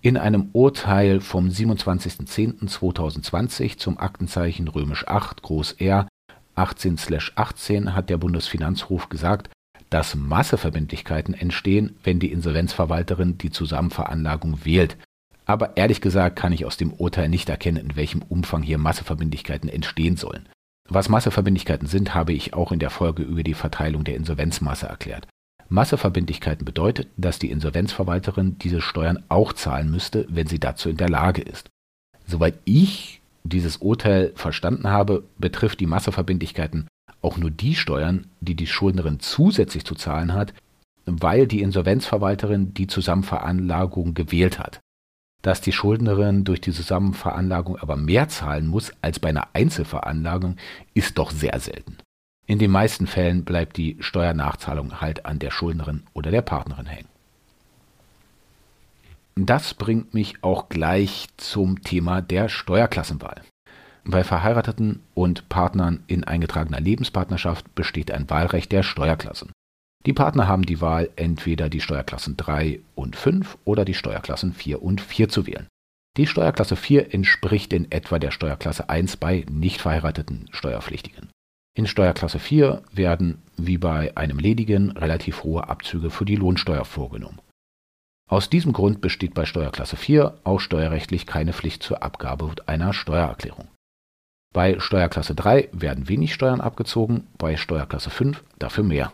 In 0.00 0.16
einem 0.16 0.48
Urteil 0.52 1.20
vom 1.20 1.48
27.10.2020 1.48 3.76
zum 3.76 3.98
Aktenzeichen 3.98 4.68
römisch 4.68 5.06
8 5.06 5.42
Groß 5.42 5.72
R 5.72 6.08
18/18 6.56 7.92
hat 7.92 8.08
der 8.08 8.16
Bundesfinanzhof 8.16 9.10
gesagt, 9.10 9.50
dass 9.90 10.14
Masseverbindlichkeiten 10.14 11.34
entstehen, 11.34 11.96
wenn 12.02 12.20
die 12.20 12.32
Insolvenzverwalterin 12.32 13.38
die 13.38 13.50
Zusammenveranlagung 13.50 14.64
wählt. 14.64 14.96
Aber 15.44 15.76
ehrlich 15.76 16.00
gesagt 16.00 16.36
kann 16.36 16.52
ich 16.52 16.64
aus 16.64 16.76
dem 16.76 16.92
Urteil 16.92 17.28
nicht 17.28 17.48
erkennen, 17.48 17.84
in 17.84 17.96
welchem 17.96 18.22
Umfang 18.22 18.62
hier 18.62 18.78
Masseverbindlichkeiten 18.78 19.68
entstehen 19.68 20.16
sollen. 20.16 20.48
Was 20.88 21.08
Masseverbindlichkeiten 21.08 21.88
sind, 21.88 22.14
habe 22.14 22.32
ich 22.32 22.54
auch 22.54 22.72
in 22.72 22.78
der 22.78 22.90
Folge 22.90 23.22
über 23.22 23.42
die 23.42 23.54
Verteilung 23.54 24.04
der 24.04 24.16
Insolvenzmasse 24.16 24.86
erklärt. 24.86 25.26
Masseverbindlichkeiten 25.68 26.64
bedeutet, 26.64 27.08
dass 27.16 27.38
die 27.38 27.50
Insolvenzverwalterin 27.50 28.58
diese 28.58 28.80
Steuern 28.80 29.22
auch 29.28 29.52
zahlen 29.52 29.90
müsste, 29.90 30.26
wenn 30.28 30.48
sie 30.48 30.58
dazu 30.58 30.88
in 30.88 30.96
der 30.96 31.08
Lage 31.08 31.42
ist. 31.42 31.68
Soweit 32.26 32.58
ich 32.64 33.20
dieses 33.44 33.78
Urteil 33.78 34.32
verstanden 34.34 34.88
habe, 34.88 35.24
betrifft 35.38 35.80
die 35.80 35.86
Masseverbindlichkeiten 35.86 36.88
auch 37.22 37.36
nur 37.36 37.50
die 37.50 37.74
Steuern, 37.74 38.26
die 38.40 38.54
die 38.54 38.66
Schuldnerin 38.66 39.20
zusätzlich 39.20 39.84
zu 39.84 39.94
zahlen 39.94 40.32
hat, 40.32 40.54
weil 41.06 41.46
die 41.46 41.62
Insolvenzverwalterin 41.62 42.74
die 42.74 42.86
Zusammenveranlagung 42.86 44.14
gewählt 44.14 44.58
hat. 44.58 44.80
Dass 45.42 45.60
die 45.60 45.72
Schuldnerin 45.72 46.44
durch 46.44 46.60
die 46.60 46.72
Zusammenveranlagung 46.72 47.78
aber 47.78 47.96
mehr 47.96 48.28
zahlen 48.28 48.66
muss 48.66 48.92
als 49.00 49.18
bei 49.18 49.30
einer 49.30 49.48
Einzelveranlagung, 49.54 50.56
ist 50.94 51.18
doch 51.18 51.30
sehr 51.30 51.58
selten. 51.60 51.96
In 52.46 52.58
den 52.58 52.70
meisten 52.70 53.06
Fällen 53.06 53.44
bleibt 53.44 53.76
die 53.76 53.96
Steuernachzahlung 54.00 55.00
halt 55.00 55.24
an 55.24 55.38
der 55.38 55.50
Schuldnerin 55.50 56.02
oder 56.12 56.30
der 56.30 56.42
Partnerin 56.42 56.86
hängen. 56.86 57.08
Das 59.36 59.72
bringt 59.72 60.12
mich 60.12 60.42
auch 60.42 60.68
gleich 60.68 61.28
zum 61.36 61.82
Thema 61.82 62.20
der 62.20 62.48
Steuerklassenwahl. 62.48 63.42
Bei 64.04 64.24
Verheirateten 64.24 65.00
und 65.14 65.48
Partnern 65.48 66.02
in 66.06 66.24
eingetragener 66.24 66.80
Lebenspartnerschaft 66.80 67.74
besteht 67.74 68.10
ein 68.10 68.28
Wahlrecht 68.30 68.72
der 68.72 68.82
Steuerklassen. 68.82 69.52
Die 70.06 70.14
Partner 70.14 70.48
haben 70.48 70.64
die 70.64 70.80
Wahl, 70.80 71.10
entweder 71.16 71.68
die 71.68 71.80
Steuerklassen 71.80 72.36
3 72.36 72.80
und 72.94 73.16
5 73.16 73.58
oder 73.64 73.84
die 73.84 73.94
Steuerklassen 73.94 74.54
4 74.54 74.82
und 74.82 75.00
4 75.00 75.28
zu 75.28 75.46
wählen. 75.46 75.68
Die 76.16 76.26
Steuerklasse 76.26 76.76
4 76.76 77.14
entspricht 77.14 77.72
in 77.72 77.90
etwa 77.92 78.18
der 78.18 78.30
Steuerklasse 78.30 78.88
1 78.88 79.18
bei 79.18 79.44
nicht 79.50 79.80
verheirateten 79.80 80.48
Steuerpflichtigen. 80.50 81.28
In 81.76 81.86
Steuerklasse 81.86 82.38
4 82.38 82.82
werden, 82.92 83.42
wie 83.56 83.78
bei 83.78 84.16
einem 84.16 84.38
ledigen, 84.38 84.90
relativ 84.92 85.44
hohe 85.44 85.68
Abzüge 85.68 86.10
für 86.10 86.24
die 86.24 86.36
Lohnsteuer 86.36 86.84
vorgenommen. 86.84 87.40
Aus 88.28 88.48
diesem 88.48 88.72
Grund 88.72 89.00
besteht 89.00 89.34
bei 89.34 89.44
Steuerklasse 89.44 89.96
4 89.96 90.38
auch 90.44 90.60
steuerrechtlich 90.60 91.26
keine 91.26 91.52
Pflicht 91.52 91.82
zur 91.82 92.02
Abgabe 92.02 92.54
einer 92.66 92.92
Steuererklärung. 92.92 93.68
Bei 94.52 94.80
Steuerklasse 94.80 95.34
3 95.34 95.68
werden 95.72 96.08
wenig 96.08 96.34
Steuern 96.34 96.60
abgezogen, 96.60 97.26
bei 97.38 97.56
Steuerklasse 97.56 98.10
5 98.10 98.42
dafür 98.58 98.84
mehr. 98.84 99.12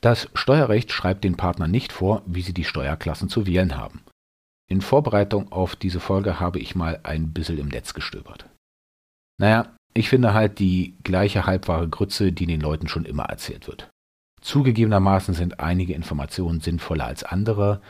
Das 0.00 0.28
Steuerrecht 0.34 0.92
schreibt 0.92 1.24
den 1.24 1.36
Partnern 1.36 1.70
nicht 1.70 1.92
vor, 1.92 2.22
wie 2.26 2.42
sie 2.42 2.54
die 2.54 2.64
Steuerklassen 2.64 3.28
zu 3.28 3.46
wählen 3.46 3.76
haben. 3.76 4.02
In 4.68 4.80
Vorbereitung 4.80 5.50
auf 5.50 5.74
diese 5.74 6.00
Folge 6.00 6.38
habe 6.38 6.60
ich 6.60 6.76
mal 6.76 7.00
ein 7.02 7.32
bisschen 7.32 7.58
im 7.58 7.68
Netz 7.68 7.92
gestöbert. 7.92 8.46
Naja, 9.38 9.74
ich 9.94 10.08
finde 10.08 10.32
halt 10.32 10.60
die 10.60 10.94
gleiche 11.02 11.44
halbwahre 11.44 11.88
Grütze, 11.88 12.32
die 12.32 12.46
den 12.46 12.60
Leuten 12.60 12.86
schon 12.86 13.04
immer 13.04 13.24
erzählt 13.24 13.66
wird. 13.66 13.90
Zugegebenermaßen 14.40 15.34
sind 15.34 15.60
einige 15.60 15.92
Informationen 15.92 16.60
sinnvoller 16.60 17.04
als 17.04 17.24
andere, 17.24 17.82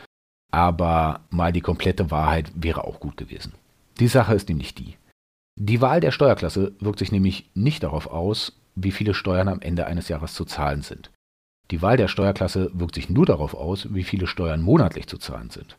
aber 0.51 1.21
mal 1.29 1.53
die 1.53 1.61
komplette 1.61 2.09
Wahrheit 2.09 2.51
wäre 2.55 2.83
auch 2.83 2.99
gut 2.99 3.15
gewesen. 3.15 3.53
Die 3.99 4.07
Sache 4.07 4.33
ist 4.33 4.49
nämlich 4.49 4.73
die. 4.73 4.97
Die 5.63 5.79
Wahl 5.79 5.99
der 5.99 6.09
Steuerklasse 6.09 6.73
wirkt 6.79 6.97
sich 6.97 7.11
nämlich 7.11 7.51
nicht 7.53 7.83
darauf 7.83 8.07
aus, 8.07 8.59
wie 8.73 8.89
viele 8.89 9.13
Steuern 9.13 9.47
am 9.47 9.61
Ende 9.61 9.85
eines 9.85 10.07
Jahres 10.07 10.33
zu 10.33 10.43
zahlen 10.43 10.81
sind. 10.81 11.11
Die 11.69 11.83
Wahl 11.83 11.97
der 11.97 12.07
Steuerklasse 12.07 12.71
wirkt 12.73 12.95
sich 12.95 13.11
nur 13.11 13.27
darauf 13.27 13.53
aus, 13.53 13.93
wie 13.93 14.01
viele 14.01 14.25
Steuern 14.25 14.63
monatlich 14.63 15.05
zu 15.05 15.19
zahlen 15.19 15.51
sind. 15.51 15.77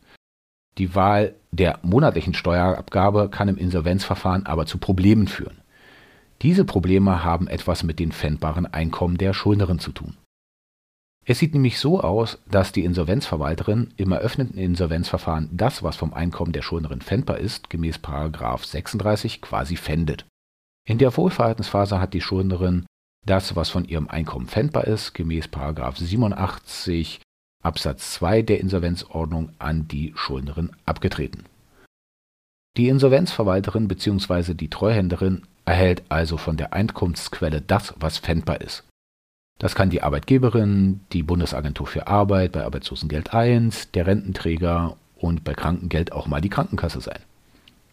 Die 0.77 0.95
Wahl 0.95 1.35
der 1.51 1.79
monatlichen 1.81 2.33
Steuerabgabe 2.33 3.27
kann 3.27 3.49
im 3.49 3.57
Insolvenzverfahren 3.57 4.45
aber 4.45 4.65
zu 4.65 4.77
Problemen 4.77 5.27
führen. 5.27 5.57
Diese 6.41 6.63
Probleme 6.63 7.25
haben 7.25 7.49
etwas 7.49 7.83
mit 7.83 7.99
den 7.99 8.13
pfändbaren 8.13 8.65
Einkommen 8.65 9.17
der 9.17 9.33
Schuldnerin 9.33 9.79
zu 9.79 9.91
tun. 9.91 10.15
Es 11.25 11.39
sieht 11.39 11.53
nämlich 11.53 11.79
so 11.79 12.01
aus, 12.01 12.39
dass 12.49 12.73
die 12.73 12.83
Insolvenzverwalterin 12.83 13.93
im 13.95 14.11
eröffneten 14.11 14.57
Insolvenzverfahren 14.57 15.49
das, 15.53 15.81
was 15.81 15.95
vom 15.95 16.13
Einkommen 16.13 16.51
der 16.51 16.61
Schuldnerin 16.61 17.01
pfändbar 17.01 17.37
ist, 17.37 17.69
gemäß 17.69 17.99
36 18.01 19.41
quasi 19.41 19.77
pfändet. 19.77 20.25
In 20.85 20.97
der 20.97 21.15
Wohlverhaltensphase 21.15 22.01
hat 22.01 22.13
die 22.13 22.19
Schuldnerin 22.19 22.85
das, 23.25 23.55
was 23.55 23.69
von 23.69 23.85
ihrem 23.85 24.09
Einkommen 24.09 24.47
pfändbar 24.47 24.85
ist, 24.85 25.13
gemäß 25.13 25.49
87 25.49 27.21
Absatz 27.63 28.15
2 28.15 28.41
der 28.41 28.59
Insolvenzordnung 28.59 29.53
an 29.59 29.87
die 29.87 30.11
Schuldnerin 30.17 30.71
abgetreten. 30.85 31.45
Die 32.75 32.89
Insolvenzverwalterin 32.89 33.87
bzw. 33.87 34.55
die 34.55 34.69
Treuhänderin 34.69 35.43
erhält 35.63 36.03
also 36.09 36.35
von 36.35 36.57
der 36.57 36.73
Einkommensquelle 36.73 37.61
das, 37.61 37.93
was 37.97 38.19
pfändbar 38.19 38.59
ist. 38.59 38.83
Das 39.63 39.75
kann 39.75 39.89
die 39.89 40.03
Arbeitgeberin, 40.03 40.99
die 41.13 41.23
Bundesagentur 41.23 41.87
für 41.87 42.07
Arbeit 42.07 42.51
bei 42.51 42.65
Arbeitslosengeld 42.65 43.33
1, 43.33 43.91
der 43.91 44.05
Rententräger 44.07 44.97
und 45.15 45.45
bei 45.45 45.53
Krankengeld 45.53 46.11
auch 46.11 46.27
mal 46.27 46.41
die 46.41 46.49
Krankenkasse 46.49 46.99
sein. 46.99 47.19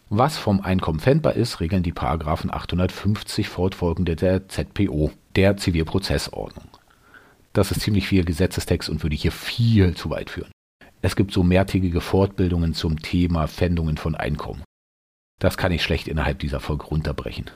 Was 0.09 0.37
vom 0.37 0.59
Einkommen 0.59 0.99
pfändbar 0.99 1.35
ist, 1.37 1.61
regeln 1.61 1.81
die 1.81 1.93
Paragraphen 1.93 2.51
850 2.51 3.47
fortfolgende 3.47 4.17
der 4.17 4.49
ZPO, 4.49 5.11
der 5.37 5.55
Zivilprozessordnung. 5.55 6.67
Das 7.53 7.71
ist 7.71 7.79
ziemlich 7.79 8.05
viel 8.05 8.25
Gesetzestext 8.25 8.89
und 8.89 9.01
würde 9.01 9.15
hier 9.15 9.31
viel 9.31 9.95
zu 9.95 10.09
weit 10.09 10.29
führen. 10.29 10.51
Es 11.01 11.15
gibt 11.15 11.31
so 11.31 11.41
mehrtägige 11.41 12.01
Fortbildungen 12.01 12.73
zum 12.73 13.01
Thema 13.01 13.47
Pfändungen 13.47 13.95
von 13.95 14.15
Einkommen. 14.15 14.63
Das 15.39 15.55
kann 15.55 15.71
ich 15.71 15.83
schlecht 15.83 16.09
innerhalb 16.09 16.39
dieser 16.39 16.59
Folge 16.59 16.87
runterbrechen. 16.87 17.49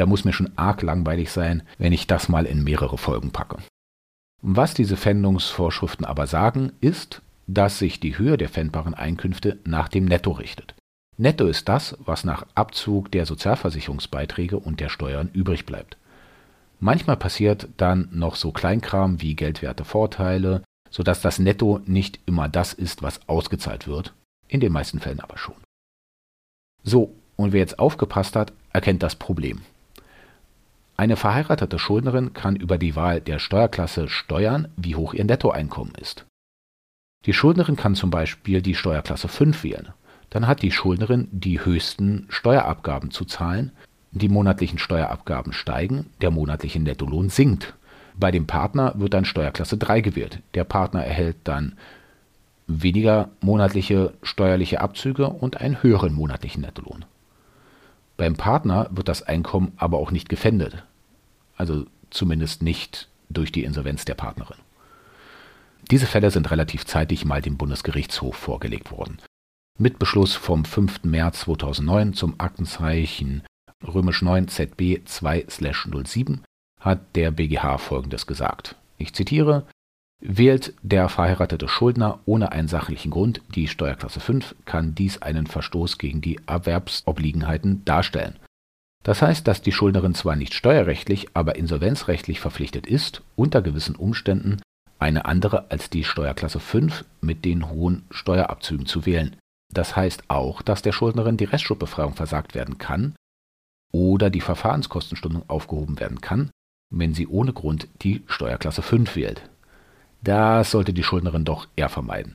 Da 0.00 0.06
muss 0.06 0.24
mir 0.24 0.32
schon 0.32 0.50
arg 0.56 0.80
langweilig 0.80 1.30
sein, 1.30 1.62
wenn 1.76 1.92
ich 1.92 2.06
das 2.06 2.30
mal 2.30 2.46
in 2.46 2.64
mehrere 2.64 2.96
Folgen 2.96 3.32
packe. 3.32 3.58
Was 4.40 4.72
diese 4.72 4.96
Pfändungsvorschriften 4.96 6.06
aber 6.06 6.26
sagen, 6.26 6.72
ist, 6.80 7.20
dass 7.46 7.78
sich 7.78 8.00
die 8.00 8.16
Höhe 8.16 8.38
der 8.38 8.48
pfändbaren 8.48 8.94
Einkünfte 8.94 9.58
nach 9.66 9.88
dem 9.88 10.06
Netto 10.06 10.30
richtet. 10.30 10.74
Netto 11.18 11.46
ist 11.46 11.68
das, 11.68 11.98
was 12.02 12.24
nach 12.24 12.46
Abzug 12.54 13.12
der 13.12 13.26
Sozialversicherungsbeiträge 13.26 14.58
und 14.58 14.80
der 14.80 14.88
Steuern 14.88 15.28
übrig 15.34 15.66
bleibt. 15.66 15.98
Manchmal 16.78 17.18
passiert 17.18 17.68
dann 17.76 18.08
noch 18.10 18.36
so 18.36 18.52
Kleinkram 18.52 19.20
wie 19.20 19.36
geldwerte 19.36 19.84
Vorteile, 19.84 20.62
sodass 20.88 21.20
das 21.20 21.38
Netto 21.38 21.78
nicht 21.84 22.20
immer 22.24 22.48
das 22.48 22.72
ist, 22.72 23.02
was 23.02 23.28
ausgezahlt 23.28 23.86
wird, 23.86 24.14
in 24.48 24.60
den 24.60 24.72
meisten 24.72 24.98
Fällen 24.98 25.20
aber 25.20 25.36
schon. 25.36 25.56
So, 26.84 27.14
und 27.36 27.52
wer 27.52 27.60
jetzt 27.60 27.78
aufgepasst 27.78 28.34
hat, 28.34 28.54
erkennt 28.72 29.02
das 29.02 29.14
Problem. 29.14 29.60
Eine 31.00 31.16
verheiratete 31.16 31.78
Schuldnerin 31.78 32.34
kann 32.34 32.56
über 32.56 32.76
die 32.76 32.94
Wahl 32.94 33.22
der 33.22 33.38
Steuerklasse 33.38 34.06
steuern, 34.10 34.68
wie 34.76 34.96
hoch 34.96 35.14
ihr 35.14 35.24
Nettoeinkommen 35.24 35.94
ist. 35.94 36.26
Die 37.24 37.32
Schuldnerin 37.32 37.76
kann 37.76 37.94
zum 37.94 38.10
Beispiel 38.10 38.60
die 38.60 38.74
Steuerklasse 38.74 39.28
5 39.28 39.64
wählen. 39.64 39.94
Dann 40.28 40.46
hat 40.46 40.60
die 40.60 40.70
Schuldnerin 40.70 41.28
die 41.32 41.64
höchsten 41.64 42.26
Steuerabgaben 42.28 43.10
zu 43.12 43.24
zahlen, 43.24 43.72
die 44.10 44.28
monatlichen 44.28 44.78
Steuerabgaben 44.78 45.54
steigen, 45.54 46.10
der 46.20 46.30
monatliche 46.30 46.80
Nettolohn 46.80 47.30
sinkt. 47.30 47.72
Bei 48.14 48.30
dem 48.30 48.46
Partner 48.46 48.92
wird 48.94 49.14
dann 49.14 49.24
Steuerklasse 49.24 49.78
3 49.78 50.02
gewählt. 50.02 50.42
Der 50.52 50.64
Partner 50.64 51.02
erhält 51.02 51.38
dann 51.44 51.78
weniger 52.66 53.30
monatliche 53.40 54.12
steuerliche 54.22 54.82
Abzüge 54.82 55.30
und 55.30 55.62
einen 55.62 55.82
höheren 55.82 56.12
monatlichen 56.12 56.60
Nettolohn. 56.60 57.06
Beim 58.18 58.36
Partner 58.36 58.86
wird 58.90 59.08
das 59.08 59.22
Einkommen 59.22 59.72
aber 59.78 59.96
auch 59.96 60.10
nicht 60.10 60.28
gefändet 60.28 60.84
also 61.60 61.84
zumindest 62.08 62.62
nicht 62.62 63.08
durch 63.28 63.52
die 63.52 63.64
Insolvenz 63.64 64.04
der 64.04 64.14
Partnerin. 64.14 64.56
Diese 65.90 66.06
Fälle 66.06 66.30
sind 66.30 66.50
relativ 66.50 66.86
zeitig 66.86 67.24
mal 67.24 67.42
dem 67.42 67.56
Bundesgerichtshof 67.56 68.34
vorgelegt 68.34 68.90
worden. 68.90 69.18
Mit 69.78 69.98
Beschluss 69.98 70.34
vom 70.34 70.64
5. 70.64 71.04
März 71.04 71.40
2009 71.40 72.14
zum 72.14 72.34
Aktenzeichen 72.38 73.42
römisch 73.86 74.22
9 74.22 74.48
ZB 74.48 75.02
2/07 75.04 76.40
hat 76.80 77.14
der 77.14 77.30
BGH 77.30 77.78
folgendes 77.78 78.26
gesagt. 78.26 78.76
Ich 78.98 79.14
zitiere: 79.14 79.66
Wählt 80.20 80.74
der 80.82 81.08
verheiratete 81.08 81.68
Schuldner 81.68 82.20
ohne 82.24 82.52
einen 82.52 82.68
sachlichen 82.68 83.10
Grund 83.10 83.42
die 83.54 83.68
Steuerklasse 83.68 84.20
5, 84.20 84.54
kann 84.64 84.94
dies 84.94 85.22
einen 85.22 85.46
Verstoß 85.46 85.98
gegen 85.98 86.20
die 86.20 86.40
Erwerbsobliegenheiten 86.46 87.84
darstellen. 87.84 88.38
Das 89.02 89.22
heißt, 89.22 89.48
dass 89.48 89.62
die 89.62 89.72
Schuldnerin 89.72 90.14
zwar 90.14 90.36
nicht 90.36 90.54
steuerrechtlich, 90.54 91.28
aber 91.34 91.56
insolvenzrechtlich 91.56 92.40
verpflichtet 92.40 92.86
ist, 92.86 93.22
unter 93.34 93.62
gewissen 93.62 93.96
Umständen 93.96 94.60
eine 94.98 95.24
andere 95.24 95.70
als 95.70 95.88
die 95.88 96.04
Steuerklasse 96.04 96.60
5 96.60 97.04
mit 97.22 97.44
den 97.44 97.70
hohen 97.70 98.04
Steuerabzügen 98.10 98.86
zu 98.86 99.06
wählen. 99.06 99.36
Das 99.72 99.96
heißt 99.96 100.24
auch, 100.28 100.62
dass 100.62 100.82
der 100.82 100.92
Schuldnerin 100.92 101.38
die 101.38 101.44
Restschuldbefreiung 101.44 102.14
versagt 102.14 102.54
werden 102.54 102.76
kann 102.76 103.14
oder 103.92 104.28
die 104.28 104.42
Verfahrenskostenstundung 104.42 105.48
aufgehoben 105.48 105.98
werden 105.98 106.20
kann, 106.20 106.50
wenn 106.90 107.14
sie 107.14 107.26
ohne 107.26 107.52
Grund 107.52 107.88
die 108.02 108.22
Steuerklasse 108.26 108.82
5 108.82 109.16
wählt. 109.16 109.48
Das 110.22 110.72
sollte 110.72 110.92
die 110.92 111.02
Schuldnerin 111.02 111.44
doch 111.44 111.66
eher 111.76 111.88
vermeiden. 111.88 112.34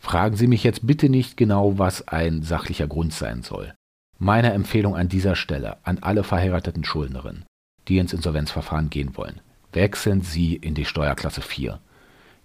Fragen 0.00 0.36
Sie 0.36 0.46
mich 0.46 0.62
jetzt 0.62 0.86
bitte 0.86 1.08
nicht 1.08 1.36
genau, 1.36 1.78
was 1.78 2.06
ein 2.06 2.42
sachlicher 2.42 2.86
Grund 2.86 3.12
sein 3.12 3.42
soll. 3.42 3.74
Meine 4.18 4.52
Empfehlung 4.52 4.96
an 4.96 5.08
dieser 5.08 5.36
Stelle 5.36 5.76
an 5.82 5.98
alle 6.00 6.24
verheirateten 6.24 6.84
Schuldnerinnen, 6.84 7.44
die 7.86 7.98
ins 7.98 8.14
Insolvenzverfahren 8.14 8.88
gehen 8.88 9.16
wollen. 9.16 9.40
Wechseln 9.72 10.22
Sie 10.22 10.56
in 10.56 10.74
die 10.74 10.86
Steuerklasse 10.86 11.42
4. 11.42 11.78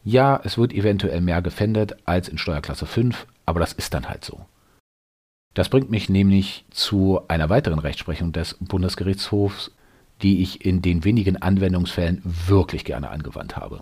Ja, 0.04 0.42
es 0.44 0.58
wird 0.58 0.74
eventuell 0.74 1.22
mehr 1.22 1.42
gefändet 1.42 1.96
als 2.06 2.28
in 2.28 2.38
Steuerklasse 2.38 2.86
5, 2.86 3.26
aber 3.46 3.62
das 3.62 3.72
ist 3.72 3.94
dann 3.94 4.10
halt 4.10 4.26
so. 4.26 4.46
Das 5.54 5.70
bringt 5.70 5.90
mich 5.90 6.10
nämlich 6.10 6.66
zu 6.72 7.22
einer 7.30 7.50
weiteren 7.50 7.80
Rechtsprechung 7.80 8.34
des 8.34 8.56
Bundesgerichtshofs, 8.60 9.72
die 10.22 10.42
ich 10.42 10.66
in 10.66 10.82
den 10.82 11.06
wenigen 11.06 11.42
Anwendungsfällen 11.42 12.22
wirklich 12.24 12.84
gerne 12.84 13.10
angewandt 13.10 13.56
habe. 13.56 13.82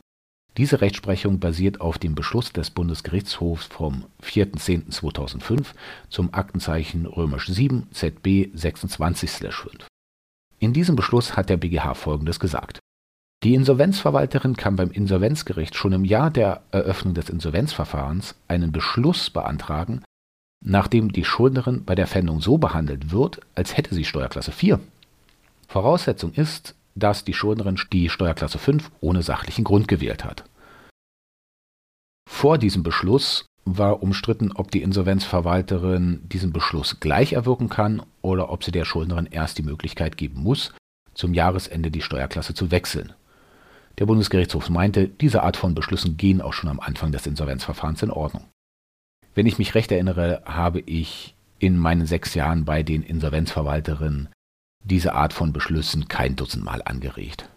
Diese 0.57 0.81
Rechtsprechung 0.81 1.39
basiert 1.39 1.79
auf 1.79 1.97
dem 1.97 2.15
Beschluss 2.15 2.51
des 2.51 2.69
Bundesgerichtshofs 2.69 3.67
vom 3.67 4.05
4.10.2005 4.23 5.67
zum 6.09 6.33
Aktenzeichen 6.33 7.05
römisch 7.05 7.47
7 7.47 7.87
ZB 7.91 8.49
26/5. 8.55 9.85
In 10.59 10.73
diesem 10.73 10.95
Beschluss 10.95 11.37
hat 11.37 11.49
der 11.49 11.57
BGH 11.57 11.93
Folgendes 11.93 12.39
gesagt. 12.39 12.79
Die 13.43 13.53
Insolvenzverwalterin 13.53 14.57
kann 14.57 14.75
beim 14.75 14.91
Insolvenzgericht 14.91 15.75
schon 15.75 15.93
im 15.93 16.03
Jahr 16.03 16.29
der 16.29 16.61
Eröffnung 16.71 17.13
des 17.13 17.29
Insolvenzverfahrens 17.29 18.35
einen 18.49 18.73
Beschluss 18.73 19.29
beantragen, 19.29 20.03
nachdem 20.61 21.13
die 21.13 21.23
Schuldnerin 21.23 21.85
bei 21.85 21.95
der 21.95 22.07
Pfändung 22.07 22.41
so 22.41 22.57
behandelt 22.57 23.11
wird, 23.11 23.39
als 23.55 23.77
hätte 23.77 23.95
sie 23.95 24.03
Steuerklasse 24.03 24.51
4. 24.51 24.81
Voraussetzung 25.69 26.33
ist, 26.33 26.75
dass 26.95 27.23
die 27.23 27.33
Schuldnerin 27.33 27.79
die 27.91 28.09
Steuerklasse 28.09 28.57
5 28.57 28.91
ohne 29.01 29.23
sachlichen 29.23 29.63
Grund 29.63 29.87
gewählt 29.87 30.23
hat. 30.23 30.45
Vor 32.29 32.57
diesem 32.57 32.83
Beschluss 32.83 33.45
war 33.65 34.01
umstritten, 34.01 34.51
ob 34.53 34.71
die 34.71 34.81
Insolvenzverwalterin 34.81 36.21
diesen 36.23 36.53
Beschluss 36.53 36.99
gleich 36.99 37.33
erwirken 37.33 37.69
kann 37.69 38.01
oder 38.21 38.49
ob 38.49 38.63
sie 38.63 38.71
der 38.71 38.85
Schuldnerin 38.85 39.27
erst 39.29 39.57
die 39.57 39.63
Möglichkeit 39.63 40.17
geben 40.17 40.41
muss, 40.41 40.73
zum 41.13 41.33
Jahresende 41.33 41.91
die 41.91 42.01
Steuerklasse 42.01 42.53
zu 42.53 42.71
wechseln. 42.71 43.13
Der 43.97 44.05
Bundesgerichtshof 44.05 44.69
meinte, 44.69 45.09
diese 45.09 45.43
Art 45.43 45.57
von 45.57 45.75
Beschlüssen 45.75 46.15
gehen 46.15 46.41
auch 46.41 46.53
schon 46.53 46.69
am 46.69 46.79
Anfang 46.79 47.11
des 47.11 47.27
Insolvenzverfahrens 47.27 48.01
in 48.01 48.11
Ordnung. 48.11 48.45
Wenn 49.35 49.45
ich 49.45 49.57
mich 49.57 49.75
recht 49.75 49.91
erinnere, 49.91 50.41
habe 50.45 50.79
ich 50.79 51.35
in 51.59 51.77
meinen 51.77 52.05
sechs 52.05 52.33
Jahren 52.33 52.63
bei 52.63 52.83
den 52.83 53.03
Insolvenzverwalterinnen 53.03 54.29
diese 54.84 55.13
Art 55.13 55.34
von 55.34 55.53
Beschlüssen 55.53 56.07
kein 56.07 56.36
Dutzendmal 56.36 56.82
angeregt. 56.84 57.49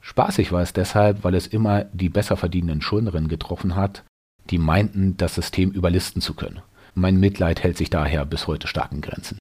Spaßig 0.00 0.52
war 0.52 0.62
es 0.62 0.72
deshalb, 0.72 1.24
weil 1.24 1.34
es 1.34 1.46
immer 1.46 1.84
die 1.84 2.08
besser 2.08 2.36
verdienenden 2.36 2.82
Schuldnerinnen 2.82 3.28
getroffen 3.28 3.74
hat, 3.74 4.04
die 4.50 4.58
meinten, 4.58 5.16
das 5.16 5.34
System 5.34 5.70
überlisten 5.70 6.22
zu 6.22 6.34
können. 6.34 6.62
Mein 6.94 7.18
Mitleid 7.18 7.62
hält 7.62 7.76
sich 7.76 7.90
daher 7.90 8.24
bis 8.24 8.46
heute 8.46 8.68
starken 8.68 9.00
Grenzen. 9.00 9.38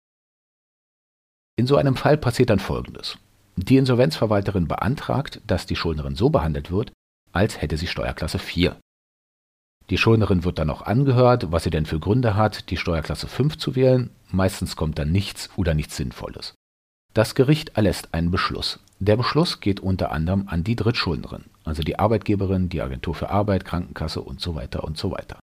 In 1.58 1.68
so 1.68 1.78
einem 1.78 1.96
Fall 1.96 2.18
passiert 2.18 2.50
dann 2.50 2.60
Folgendes. 2.60 3.18
Die 3.56 3.78
Insolvenzverwalterin 3.78 4.68
beantragt, 4.68 5.42
dass 5.48 5.66
die 5.66 5.76
Schuldnerin 5.76 6.16
so 6.16 6.30
behandelt 6.30 6.72
wird, 6.72 6.92
als 7.32 7.62
hätte 7.62 7.78
sie 7.78 7.88
Steuerklasse 7.88 8.40
4. 8.40 8.76
Die 9.90 9.98
Schuldnerin 9.98 10.44
wird 10.44 10.58
dann 10.58 10.70
auch 10.70 10.82
angehört, 10.82 11.52
was 11.52 11.64
sie 11.64 11.70
denn 11.70 11.86
für 11.86 12.00
Gründe 12.00 12.36
hat, 12.36 12.70
die 12.72 12.78
Steuerklasse 12.78 13.28
5 13.28 13.58
zu 13.58 13.76
wählen. 13.76 14.10
Meistens 14.32 14.76
kommt 14.76 14.98
dann 14.98 15.12
nichts 15.12 15.50
oder 15.56 15.74
nichts 15.74 15.96
Sinnvolles. 15.96 16.56
Das 17.16 17.34
Gericht 17.34 17.78
erlässt 17.78 18.14
einen 18.14 18.30
Beschluss. 18.30 18.82
Der 19.00 19.16
Beschluss 19.16 19.62
geht 19.62 19.80
unter 19.80 20.12
anderem 20.12 20.50
an 20.50 20.66
die 20.66 20.76
Drittschuldnerin, 20.76 21.46
also 21.64 21.82
die 21.82 21.98
Arbeitgeberin, 21.98 22.68
die 22.68 22.82
Agentur 22.82 23.16
für 23.16 23.30
Arbeit, 23.30 23.64
Krankenkasse 23.64 24.22
und 24.22 24.42
so 24.42 24.54
weiter 24.54 24.84
und 24.84 24.98
so 24.98 25.12
weiter. 25.12 25.40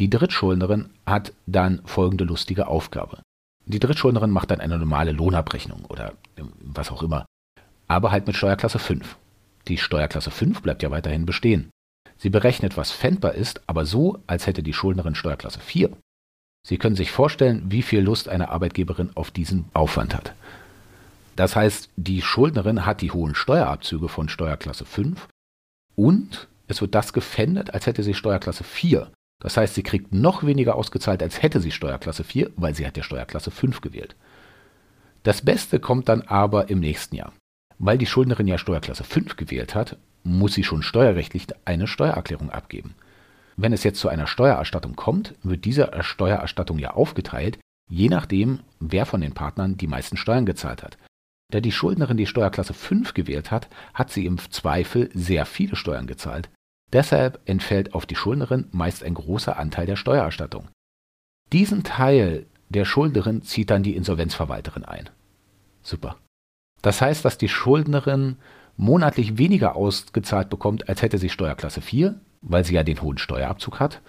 Die 0.00 0.10
Drittschuldnerin 0.10 0.90
hat 1.06 1.32
dann 1.46 1.80
folgende 1.84 2.24
lustige 2.24 2.66
Aufgabe. 2.66 3.20
Die 3.66 3.78
Drittschuldnerin 3.78 4.32
macht 4.32 4.50
dann 4.50 4.58
eine 4.58 4.78
normale 4.78 5.12
Lohnabrechnung 5.12 5.84
oder 5.84 6.14
was 6.58 6.90
auch 6.90 7.04
immer, 7.04 7.24
aber 7.86 8.10
halt 8.10 8.26
mit 8.26 8.34
Steuerklasse 8.34 8.80
5. 8.80 9.16
Die 9.68 9.78
Steuerklasse 9.78 10.32
5 10.32 10.60
bleibt 10.60 10.82
ja 10.82 10.90
weiterhin 10.90 11.24
bestehen. 11.24 11.70
Sie 12.18 12.30
berechnet, 12.30 12.76
was 12.76 12.90
fändbar 12.90 13.34
ist, 13.34 13.60
aber 13.68 13.86
so, 13.86 14.18
als 14.26 14.48
hätte 14.48 14.64
die 14.64 14.72
Schuldnerin 14.72 15.14
Steuerklasse 15.14 15.60
4. 15.60 15.90
Sie 16.66 16.78
können 16.78 16.96
sich 16.96 17.12
vorstellen, 17.12 17.62
wie 17.68 17.82
viel 17.82 18.00
Lust 18.00 18.28
eine 18.28 18.48
Arbeitgeberin 18.48 19.10
auf 19.14 19.30
diesen 19.30 19.66
Aufwand 19.72 20.16
hat. 20.16 20.34
Das 21.36 21.54
heißt, 21.54 21.90
die 21.96 22.22
Schuldnerin 22.22 22.86
hat 22.86 23.02
die 23.02 23.12
hohen 23.12 23.34
Steuerabzüge 23.34 24.08
von 24.08 24.30
Steuerklasse 24.30 24.86
5 24.86 25.28
und 25.94 26.48
es 26.66 26.80
wird 26.80 26.94
das 26.94 27.12
gefändet, 27.12 27.74
als 27.74 27.86
hätte 27.86 28.02
sie 28.02 28.14
Steuerklasse 28.14 28.64
4. 28.64 29.12
Das 29.40 29.58
heißt, 29.58 29.74
sie 29.74 29.82
kriegt 29.82 30.14
noch 30.14 30.44
weniger 30.44 30.74
ausgezahlt, 30.76 31.22
als 31.22 31.42
hätte 31.42 31.60
sie 31.60 31.70
Steuerklasse 31.70 32.24
4, 32.24 32.52
weil 32.56 32.74
sie 32.74 32.86
hat 32.86 32.96
ja 32.96 33.02
Steuerklasse 33.02 33.50
5 33.50 33.82
gewählt. 33.82 34.16
Das 35.22 35.42
Beste 35.42 35.78
kommt 35.78 36.08
dann 36.08 36.22
aber 36.22 36.70
im 36.70 36.80
nächsten 36.80 37.16
Jahr. 37.16 37.32
Weil 37.78 37.98
die 37.98 38.06
Schuldnerin 38.06 38.46
ja 38.46 38.56
Steuerklasse 38.56 39.04
5 39.04 39.36
gewählt 39.36 39.74
hat, 39.74 39.98
muss 40.24 40.54
sie 40.54 40.64
schon 40.64 40.82
steuerrechtlich 40.82 41.46
eine 41.66 41.86
Steuererklärung 41.86 42.50
abgeben. 42.50 42.94
Wenn 43.56 43.74
es 43.74 43.84
jetzt 43.84 44.00
zu 44.00 44.08
einer 44.08 44.26
Steuererstattung 44.26 44.96
kommt, 44.96 45.34
wird 45.42 45.66
diese 45.66 45.90
Steuererstattung 46.00 46.78
ja 46.78 46.92
aufgeteilt, 46.92 47.58
je 47.88 48.08
nachdem, 48.08 48.60
wer 48.80 49.04
von 49.04 49.20
den 49.20 49.34
Partnern 49.34 49.76
die 49.76 49.86
meisten 49.86 50.16
Steuern 50.16 50.46
gezahlt 50.46 50.82
hat. 50.82 50.96
Da 51.52 51.60
die 51.60 51.72
Schuldnerin 51.72 52.16
die 52.16 52.26
Steuerklasse 52.26 52.74
5 52.74 53.14
gewählt 53.14 53.50
hat, 53.50 53.68
hat 53.94 54.10
sie 54.10 54.26
im 54.26 54.38
Zweifel 54.38 55.10
sehr 55.14 55.46
viele 55.46 55.76
Steuern 55.76 56.06
gezahlt. 56.06 56.50
Deshalb 56.92 57.40
entfällt 57.44 57.94
auf 57.94 58.06
die 58.06 58.16
Schuldnerin 58.16 58.68
meist 58.72 59.02
ein 59.02 59.14
großer 59.14 59.56
Anteil 59.56 59.86
der 59.86 59.96
Steuererstattung. 59.96 60.68
Diesen 61.52 61.84
Teil 61.84 62.46
der 62.68 62.84
Schuldnerin 62.84 63.42
zieht 63.42 63.70
dann 63.70 63.82
die 63.82 63.96
Insolvenzverwalterin 63.96 64.84
ein. 64.84 65.10
Super. 65.82 66.16
Das 66.82 67.00
heißt, 67.00 67.24
dass 67.24 67.38
die 67.38 67.48
Schuldnerin 67.48 68.36
monatlich 68.76 69.38
weniger 69.38 69.76
ausgezahlt 69.76 70.50
bekommt, 70.50 70.88
als 70.88 71.02
hätte 71.02 71.18
sie 71.18 71.30
Steuerklasse 71.30 71.80
4, 71.80 72.20
weil 72.42 72.64
sie 72.64 72.74
ja 72.74 72.82
den 72.82 73.00
hohen 73.00 73.18
Steuerabzug 73.18 73.80
hat, 73.80 74.02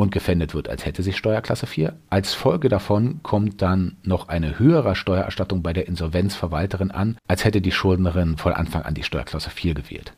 und 0.00 0.12
gefändet 0.12 0.54
wird, 0.54 0.68
als 0.68 0.86
hätte 0.86 1.02
sie 1.02 1.12
Steuerklasse 1.12 1.66
4. 1.66 1.94
Als 2.08 2.32
Folge 2.34 2.68
davon 2.68 3.22
kommt 3.22 3.60
dann 3.62 3.98
noch 4.02 4.28
eine 4.28 4.58
höhere 4.58 4.96
Steuererstattung 4.96 5.62
bei 5.62 5.72
der 5.72 5.88
Insolvenzverwalterin 5.88 6.90
an, 6.90 7.18
als 7.28 7.44
hätte 7.44 7.60
die 7.60 7.72
Schuldnerin 7.72 8.38
von 8.38 8.52
Anfang 8.52 8.82
an 8.82 8.94
die 8.94 9.02
Steuerklasse 9.02 9.50
4 9.50 9.74
gewählt. 9.74 10.14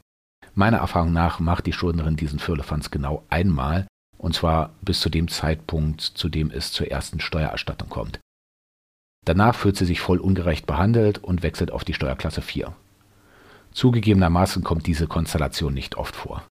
Meiner 0.54 0.78
Erfahrung 0.78 1.12
nach 1.12 1.40
macht 1.40 1.66
die 1.66 1.72
Schuldnerin 1.72 2.16
diesen 2.16 2.38
Firlefanz 2.38 2.90
genau 2.90 3.24
einmal, 3.28 3.86
und 4.18 4.34
zwar 4.34 4.70
bis 4.82 5.00
zu 5.00 5.10
dem 5.10 5.28
Zeitpunkt, 5.28 6.00
zu 6.00 6.28
dem 6.28 6.50
es 6.50 6.72
zur 6.72 6.90
ersten 6.90 7.20
Steuererstattung 7.20 7.88
kommt. 7.88 8.20
Danach 9.24 9.54
fühlt 9.54 9.76
sie 9.76 9.86
sich 9.86 10.00
voll 10.00 10.18
ungerecht 10.18 10.66
behandelt 10.66 11.18
und 11.18 11.42
wechselt 11.42 11.70
auf 11.70 11.84
die 11.84 11.94
Steuerklasse 11.94 12.42
4. 12.42 12.74
Zugegebenermaßen 13.72 14.62
kommt 14.62 14.86
diese 14.86 15.06
Konstellation 15.06 15.74
nicht 15.74 15.96
oft 15.96 16.14
vor. 16.14 16.44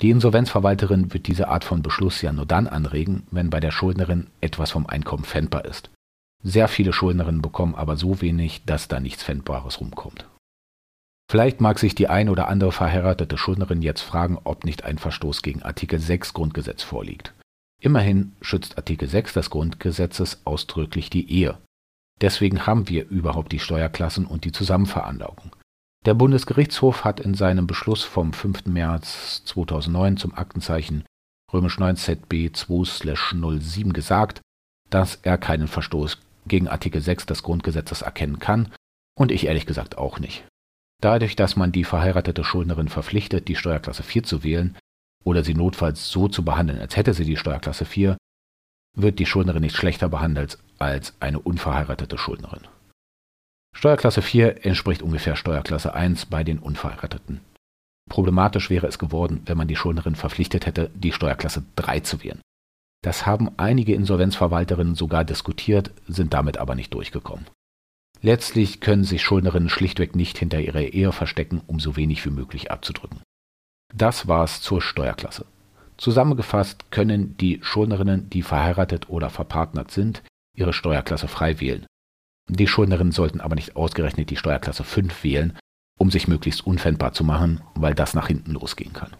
Die 0.00 0.10
Insolvenzverwalterin 0.10 1.12
wird 1.12 1.28
diese 1.28 1.48
Art 1.48 1.64
von 1.64 1.82
Beschluss 1.82 2.20
ja 2.20 2.32
nur 2.32 2.46
dann 2.46 2.66
anregen, 2.66 3.26
wenn 3.30 3.50
bei 3.50 3.60
der 3.60 3.70
Schuldnerin 3.70 4.26
etwas 4.40 4.72
vom 4.72 4.86
Einkommen 4.86 5.24
fändbar 5.24 5.64
ist. 5.64 5.90
Sehr 6.42 6.68
viele 6.68 6.92
Schuldnerinnen 6.92 7.42
bekommen 7.42 7.74
aber 7.74 7.96
so 7.96 8.20
wenig, 8.20 8.64
dass 8.66 8.88
da 8.88 9.00
nichts 9.00 9.22
Fändbares 9.22 9.80
rumkommt. 9.80 10.28
Vielleicht 11.30 11.60
mag 11.60 11.78
sich 11.78 11.94
die 11.94 12.08
ein 12.08 12.28
oder 12.28 12.48
andere 12.48 12.70
verheiratete 12.70 13.38
Schuldnerin 13.38 13.80
jetzt 13.80 14.02
fragen, 14.02 14.38
ob 14.44 14.64
nicht 14.64 14.84
ein 14.84 14.98
Verstoß 14.98 15.42
gegen 15.42 15.62
Artikel 15.62 15.98
6 15.98 16.34
Grundgesetz 16.34 16.82
vorliegt. 16.82 17.32
Immerhin 17.80 18.32
schützt 18.40 18.76
Artikel 18.76 19.08
6 19.08 19.32
des 19.32 19.50
Grundgesetzes 19.50 20.42
ausdrücklich 20.44 21.08
die 21.08 21.30
Ehe. 21.30 21.58
Deswegen 22.20 22.66
haben 22.66 22.88
wir 22.88 23.08
überhaupt 23.08 23.52
die 23.52 23.58
Steuerklassen 23.58 24.26
und 24.26 24.44
die 24.44 24.52
Zusammenveranlagung. 24.52 25.50
Der 26.04 26.12
Bundesgerichtshof 26.12 27.04
hat 27.04 27.18
in 27.18 27.32
seinem 27.32 27.66
Beschluss 27.66 28.02
vom 28.02 28.34
5. 28.34 28.66
März 28.66 29.42
2009 29.46 30.18
zum 30.18 30.34
Aktenzeichen 30.34 31.04
römisch 31.50 31.78
9 31.78 31.96
ZB 31.96 32.50
2/07 32.52 33.94
gesagt, 33.94 34.42
dass 34.90 35.18
er 35.22 35.38
keinen 35.38 35.66
Verstoß 35.66 36.18
gegen 36.46 36.68
Artikel 36.68 37.00
6 37.00 37.24
des 37.24 37.42
Grundgesetzes 37.42 38.02
erkennen 38.02 38.38
kann 38.38 38.70
und 39.18 39.32
ich 39.32 39.46
ehrlich 39.46 39.64
gesagt 39.64 39.96
auch 39.96 40.18
nicht. 40.18 40.44
Dadurch, 41.00 41.36
dass 41.36 41.56
man 41.56 41.72
die 41.72 41.84
verheiratete 41.84 42.44
Schuldnerin 42.44 42.88
verpflichtet, 42.88 43.48
die 43.48 43.56
Steuerklasse 43.56 44.02
4 44.02 44.24
zu 44.24 44.44
wählen 44.44 44.76
oder 45.24 45.42
sie 45.42 45.54
notfalls 45.54 46.10
so 46.10 46.28
zu 46.28 46.44
behandeln, 46.44 46.80
als 46.80 46.96
hätte 46.96 47.14
sie 47.14 47.24
die 47.24 47.38
Steuerklasse 47.38 47.86
4, 47.86 48.18
wird 48.94 49.18
die 49.18 49.26
Schuldnerin 49.26 49.62
nicht 49.62 49.76
schlechter 49.76 50.10
behandelt 50.10 50.58
als 50.78 51.14
eine 51.20 51.38
unverheiratete 51.38 52.18
Schuldnerin. 52.18 52.66
Steuerklasse 53.74 54.22
4 54.22 54.64
entspricht 54.64 55.02
ungefähr 55.02 55.36
Steuerklasse 55.36 55.92
1 55.92 56.26
bei 56.26 56.44
den 56.44 56.58
Unverheirateten. 56.58 57.40
Problematisch 58.08 58.70
wäre 58.70 58.86
es 58.86 58.98
geworden, 58.98 59.42
wenn 59.46 59.58
man 59.58 59.68
die 59.68 59.76
Schuldnerin 59.76 60.14
verpflichtet 60.14 60.64
hätte, 60.64 60.90
die 60.94 61.12
Steuerklasse 61.12 61.64
3 61.76 62.00
zu 62.00 62.22
wählen. 62.22 62.40
Das 63.02 63.26
haben 63.26 63.50
einige 63.58 63.94
Insolvenzverwalterinnen 63.94 64.94
sogar 64.94 65.24
diskutiert, 65.24 65.90
sind 66.08 66.32
damit 66.32 66.56
aber 66.56 66.74
nicht 66.74 66.94
durchgekommen. 66.94 67.46
Letztlich 68.22 68.80
können 68.80 69.04
sich 69.04 69.22
Schuldnerinnen 69.22 69.68
schlichtweg 69.68 70.16
nicht 70.16 70.38
hinter 70.38 70.60
ihrer 70.60 70.80
Ehe 70.80 71.12
verstecken, 71.12 71.60
um 71.66 71.80
so 71.80 71.96
wenig 71.96 72.24
wie 72.24 72.30
möglich 72.30 72.70
abzudrücken. 72.70 73.20
Das 73.92 74.28
war's 74.28 74.62
zur 74.62 74.80
Steuerklasse. 74.80 75.44
Zusammengefasst 75.98 76.90
können 76.90 77.36
die 77.36 77.60
Schuldnerinnen, 77.62 78.30
die 78.30 78.42
verheiratet 78.42 79.10
oder 79.10 79.28
verpartnert 79.28 79.90
sind, 79.90 80.22
ihre 80.56 80.72
Steuerklasse 80.72 81.28
frei 81.28 81.60
wählen. 81.60 81.86
Die 82.48 82.66
Schuldnerinnen 82.66 83.12
sollten 83.12 83.40
aber 83.40 83.54
nicht 83.54 83.76
ausgerechnet 83.76 84.30
die 84.30 84.36
Steuerklasse 84.36 84.84
5 84.84 85.24
wählen, 85.24 85.56
um 85.98 86.10
sich 86.10 86.28
möglichst 86.28 86.66
unfändbar 86.66 87.12
zu 87.12 87.24
machen, 87.24 87.60
weil 87.74 87.94
das 87.94 88.14
nach 88.14 88.28
hinten 88.28 88.52
losgehen 88.52 88.92
kann. 88.92 89.12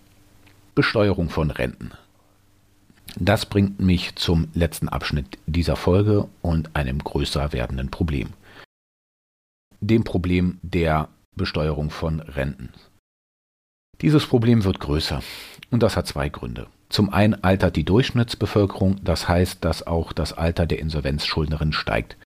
Besteuerung 0.75 1.31
von 1.31 1.51
Renten. 1.51 1.93
Das 3.16 3.47
bringt 3.47 3.81
mich 3.81 4.16
zum 4.16 4.49
letzten 4.55 4.89
Abschnitt 4.89 5.39
dieser 5.47 5.77
Folge 5.77 6.29
und 6.43 6.75
einem 6.75 6.99
größer 6.99 7.53
werdenden 7.53 7.91
Problem. 7.91 8.31
Dem 9.81 10.05
Problem 10.05 10.59
der 10.62 11.09
Besteuerung 11.37 11.91
von 11.91 12.20
Renten. 12.20 12.70
Dieses 14.01 14.27
Problem 14.27 14.64
wird 14.64 14.81
größer 14.81 15.22
und 15.70 15.83
das 15.83 15.97
hat 15.97 16.07
zwei 16.07 16.29
Gründe. 16.29 16.66
Zum 16.89 17.12
einen 17.12 17.43
altert 17.43 17.77
die 17.77 17.85
Durchschnittsbevölkerung, 17.85 19.03
das 19.05 19.29
heißt, 19.29 19.64
dass 19.64 19.87
auch 19.87 20.12
das 20.12 20.33
Alter 20.33 20.66
der 20.66 20.81
Insolvenzschuldnerin 20.81 21.72
steigt. 21.72 22.16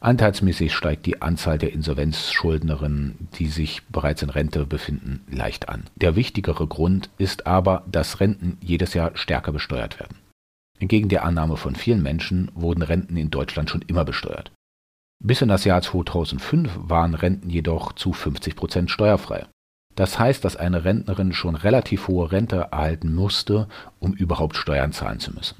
Anteilsmäßig 0.00 0.74
steigt 0.74 1.06
die 1.06 1.22
Anzahl 1.22 1.56
der 1.56 1.72
Insolvenzschuldnerinnen, 1.72 3.28
die 3.38 3.46
sich 3.46 3.82
bereits 3.86 4.22
in 4.22 4.30
Rente 4.30 4.66
befinden, 4.66 5.24
leicht 5.30 5.68
an. 5.68 5.84
Der 5.96 6.16
wichtigere 6.16 6.66
Grund 6.66 7.08
ist 7.16 7.46
aber, 7.46 7.82
dass 7.90 8.20
Renten 8.20 8.58
jedes 8.60 8.92
Jahr 8.94 9.16
stärker 9.16 9.52
besteuert 9.52 9.98
werden. 9.98 10.18
Entgegen 10.78 11.08
der 11.08 11.24
Annahme 11.24 11.56
von 11.56 11.74
vielen 11.74 12.02
Menschen 12.02 12.50
wurden 12.54 12.82
Renten 12.82 13.16
in 13.16 13.30
Deutschland 13.30 13.70
schon 13.70 13.82
immer 13.82 14.04
besteuert. 14.04 14.52
Bis 15.24 15.40
in 15.40 15.48
das 15.48 15.64
Jahr 15.64 15.80
2005 15.80 16.70
waren 16.76 17.14
Renten 17.14 17.48
jedoch 17.48 17.94
zu 17.94 18.12
50 18.12 18.54
Prozent 18.54 18.90
steuerfrei. 18.90 19.46
Das 19.94 20.18
heißt, 20.18 20.44
dass 20.44 20.56
eine 20.56 20.84
Rentnerin 20.84 21.32
schon 21.32 21.56
relativ 21.56 22.08
hohe 22.08 22.30
Rente 22.30 22.68
erhalten 22.70 23.14
musste, 23.14 23.66
um 23.98 24.12
überhaupt 24.12 24.56
Steuern 24.56 24.92
zahlen 24.92 25.20
zu 25.20 25.32
müssen. 25.32 25.56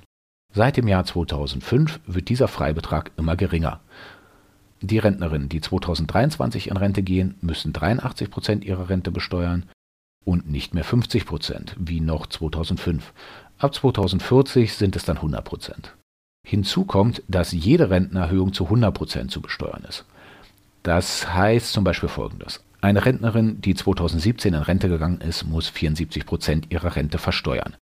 Seit 0.53 0.76
dem 0.76 0.89
Jahr 0.89 1.05
2005 1.05 2.01
wird 2.07 2.28
dieser 2.28 2.49
Freibetrag 2.49 3.12
immer 3.16 3.37
geringer. 3.37 3.80
Die 4.87 4.99
Rentnerinnen, 4.99 5.49
die 5.49 5.61
2023 5.61 6.68
in 6.68 6.76
Rente 6.76 7.03
gehen, 7.03 7.34
müssen 7.41 7.72
83 7.72 8.30
Prozent 8.30 8.64
ihrer 8.64 8.89
Rente 8.89 9.11
besteuern 9.11 9.64
und 10.24 10.49
nicht 10.49 10.74
mehr 10.74 10.84
50 10.84 11.26
Prozent, 11.26 11.74
wie 11.76 12.01
noch 12.01 12.28
2005. 12.28 13.12
Ab 13.59 13.74
2040 13.74 14.74
sind 14.74 14.95
es 14.95 15.05
dann 15.05 15.16
100 15.16 15.45
Prozent. 15.45 15.97
Hinzu 16.47 16.84
kommt, 16.84 17.24
dass 17.26 17.51
jede 17.51 17.91
Rentenerhöhung 17.91 18.53
zu 18.53 18.64
100 18.66 18.95
Prozent 18.95 19.30
zu 19.32 19.41
besteuern 19.41 19.84
ist. 19.89 20.05
Das 20.84 21.34
heißt 21.34 21.72
zum 21.72 21.82
Beispiel 21.82 22.09
folgendes. 22.09 22.62
Eine 22.80 23.05
Rentnerin, 23.05 23.61
die 23.61 23.74
2017 23.74 24.55
in 24.55 24.62
Rente 24.62 24.89
gegangen 24.89 25.20
ist, 25.20 25.43
muss 25.43 25.68
74 25.68 26.24
Prozent 26.24 26.70
ihrer 26.70 26.95
Rente 26.95 27.18
versteuern. 27.18 27.74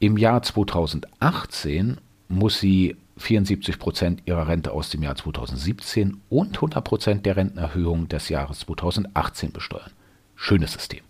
Im 0.00 0.18
Jahr 0.18 0.42
2018 0.42 1.96
muss 2.28 2.60
sie 2.60 2.96
74 3.16 3.78
Prozent 3.78 4.22
ihrer 4.26 4.48
Rente 4.48 4.72
aus 4.72 4.90
dem 4.90 5.02
Jahr 5.02 5.16
2017 5.16 6.20
und 6.28 6.56
100 6.56 6.84
Prozent 6.84 7.26
der 7.26 7.36
Rentenerhöhung 7.36 8.08
des 8.08 8.28
Jahres 8.28 8.60
2018 8.60 9.52
besteuern. 9.52 9.92
Schönes 10.34 10.72
System. 10.72 11.02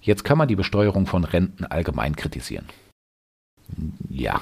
Jetzt 0.00 0.24
kann 0.24 0.38
man 0.38 0.48
die 0.48 0.56
Besteuerung 0.56 1.06
von 1.06 1.24
Renten 1.24 1.64
allgemein 1.64 2.16
kritisieren. 2.16 2.66
Ja. 4.08 4.40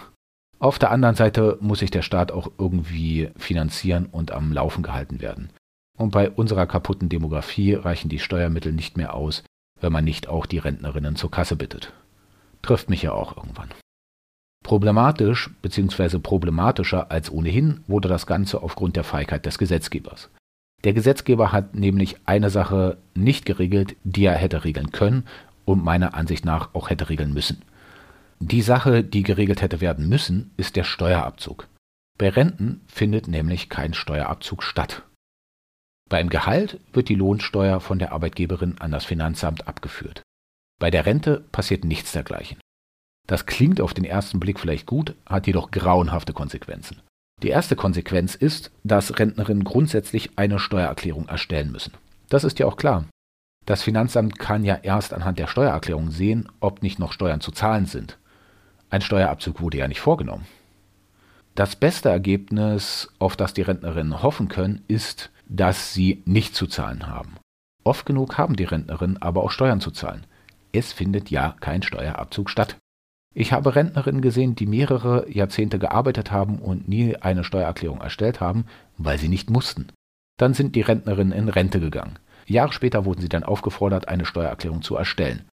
Auf 0.60 0.78
der 0.78 0.90
anderen 0.90 1.14
Seite 1.14 1.58
muss 1.60 1.80
sich 1.80 1.90
der 1.90 2.02
Staat 2.02 2.32
auch 2.32 2.50
irgendwie 2.58 3.30
finanzieren 3.36 4.06
und 4.06 4.32
am 4.32 4.52
Laufen 4.52 4.82
gehalten 4.82 5.20
werden. 5.20 5.50
Und 5.96 6.10
bei 6.10 6.30
unserer 6.30 6.66
kaputten 6.66 7.08
Demografie 7.08 7.74
reichen 7.74 8.08
die 8.08 8.18
Steuermittel 8.18 8.72
nicht 8.72 8.96
mehr 8.96 9.14
aus, 9.14 9.42
wenn 9.80 9.92
man 9.92 10.04
nicht 10.04 10.28
auch 10.28 10.46
die 10.46 10.58
Rentnerinnen 10.58 11.16
zur 11.16 11.30
Kasse 11.30 11.56
bittet. 11.56 11.92
Trifft 12.62 12.88
mich 12.88 13.02
ja 13.02 13.12
auch 13.12 13.36
irgendwann. 13.36 13.70
Problematisch 14.68 15.48
bzw. 15.62 16.18
problematischer 16.18 17.10
als 17.10 17.30
ohnehin 17.30 17.82
wurde 17.86 18.06
das 18.06 18.26
Ganze 18.26 18.62
aufgrund 18.62 18.96
der 18.96 19.02
Feigheit 19.02 19.46
des 19.46 19.56
Gesetzgebers. 19.56 20.28
Der 20.84 20.92
Gesetzgeber 20.92 21.52
hat 21.52 21.74
nämlich 21.74 22.16
eine 22.26 22.50
Sache 22.50 22.98
nicht 23.14 23.46
geregelt, 23.46 23.96
die 24.04 24.26
er 24.26 24.34
hätte 24.34 24.64
regeln 24.64 24.90
können 24.90 25.24
und 25.64 25.82
meiner 25.82 26.12
Ansicht 26.12 26.44
nach 26.44 26.74
auch 26.74 26.90
hätte 26.90 27.08
regeln 27.08 27.32
müssen. 27.32 27.62
Die 28.40 28.60
Sache, 28.60 29.02
die 29.02 29.22
geregelt 29.22 29.62
hätte 29.62 29.80
werden 29.80 30.06
müssen, 30.06 30.50
ist 30.58 30.76
der 30.76 30.84
Steuerabzug. 30.84 31.66
Bei 32.18 32.28
Renten 32.28 32.82
findet 32.88 33.26
nämlich 33.26 33.70
kein 33.70 33.94
Steuerabzug 33.94 34.62
statt. 34.62 35.02
Beim 36.10 36.28
Gehalt 36.28 36.78
wird 36.92 37.08
die 37.08 37.14
Lohnsteuer 37.14 37.80
von 37.80 37.98
der 37.98 38.12
Arbeitgeberin 38.12 38.76
an 38.80 38.90
das 38.90 39.06
Finanzamt 39.06 39.66
abgeführt. 39.66 40.20
Bei 40.78 40.90
der 40.90 41.06
Rente 41.06 41.42
passiert 41.52 41.84
nichts 41.84 42.12
dergleichen. 42.12 42.58
Das 43.28 43.46
klingt 43.46 43.80
auf 43.80 43.94
den 43.94 44.04
ersten 44.04 44.40
Blick 44.40 44.58
vielleicht 44.58 44.86
gut, 44.86 45.14
hat 45.26 45.46
jedoch 45.46 45.70
grauenhafte 45.70 46.32
Konsequenzen. 46.32 47.02
Die 47.42 47.50
erste 47.50 47.76
Konsequenz 47.76 48.34
ist, 48.34 48.72
dass 48.82 49.18
Rentnerinnen 49.18 49.62
grundsätzlich 49.62 50.30
eine 50.36 50.58
Steuererklärung 50.58 51.28
erstellen 51.28 51.70
müssen. 51.70 51.92
Das 52.30 52.42
ist 52.42 52.58
ja 52.58 52.66
auch 52.66 52.76
klar. 52.76 53.04
Das 53.66 53.82
Finanzamt 53.82 54.38
kann 54.38 54.64
ja 54.64 54.76
erst 54.82 55.12
anhand 55.12 55.38
der 55.38 55.46
Steuererklärung 55.46 56.10
sehen, 56.10 56.48
ob 56.58 56.82
nicht 56.82 56.98
noch 56.98 57.12
Steuern 57.12 57.42
zu 57.42 57.52
zahlen 57.52 57.86
sind. 57.86 58.18
Ein 58.88 59.02
Steuerabzug 59.02 59.60
wurde 59.60 59.76
ja 59.76 59.88
nicht 59.88 60.00
vorgenommen. 60.00 60.46
Das 61.54 61.76
beste 61.76 62.08
Ergebnis, 62.08 63.12
auf 63.18 63.36
das 63.36 63.52
die 63.52 63.62
Rentnerinnen 63.62 64.22
hoffen 64.22 64.48
können, 64.48 64.82
ist, 64.88 65.30
dass 65.48 65.92
sie 65.92 66.22
nicht 66.24 66.54
zu 66.54 66.66
zahlen 66.66 67.06
haben. 67.06 67.36
Oft 67.84 68.06
genug 68.06 68.38
haben 68.38 68.56
die 68.56 68.64
Rentnerinnen 68.64 69.20
aber 69.20 69.44
auch 69.44 69.50
Steuern 69.50 69.82
zu 69.82 69.90
zahlen. 69.90 70.24
Es 70.72 70.94
findet 70.94 71.30
ja 71.30 71.54
kein 71.60 71.82
Steuerabzug 71.82 72.48
statt. 72.48 72.76
Ich 73.38 73.52
habe 73.52 73.76
Rentnerinnen 73.76 74.20
gesehen, 74.20 74.56
die 74.56 74.66
mehrere 74.66 75.30
Jahrzehnte 75.30 75.78
gearbeitet 75.78 76.32
haben 76.32 76.58
und 76.58 76.88
nie 76.88 77.14
eine 77.14 77.44
Steuererklärung 77.44 78.00
erstellt 78.00 78.40
haben, 78.40 78.64
weil 78.96 79.16
sie 79.16 79.28
nicht 79.28 79.48
mussten. 79.48 79.92
Dann 80.38 80.54
sind 80.54 80.74
die 80.74 80.80
Rentnerinnen 80.80 81.32
in 81.32 81.48
Rente 81.48 81.78
gegangen. 81.78 82.18
Jahre 82.46 82.72
später 82.72 83.04
wurden 83.04 83.20
sie 83.20 83.28
dann 83.28 83.44
aufgefordert, 83.44 84.08
eine 84.08 84.24
Steuererklärung 84.24 84.82
zu 84.82 84.96
erstellen. 84.96 85.44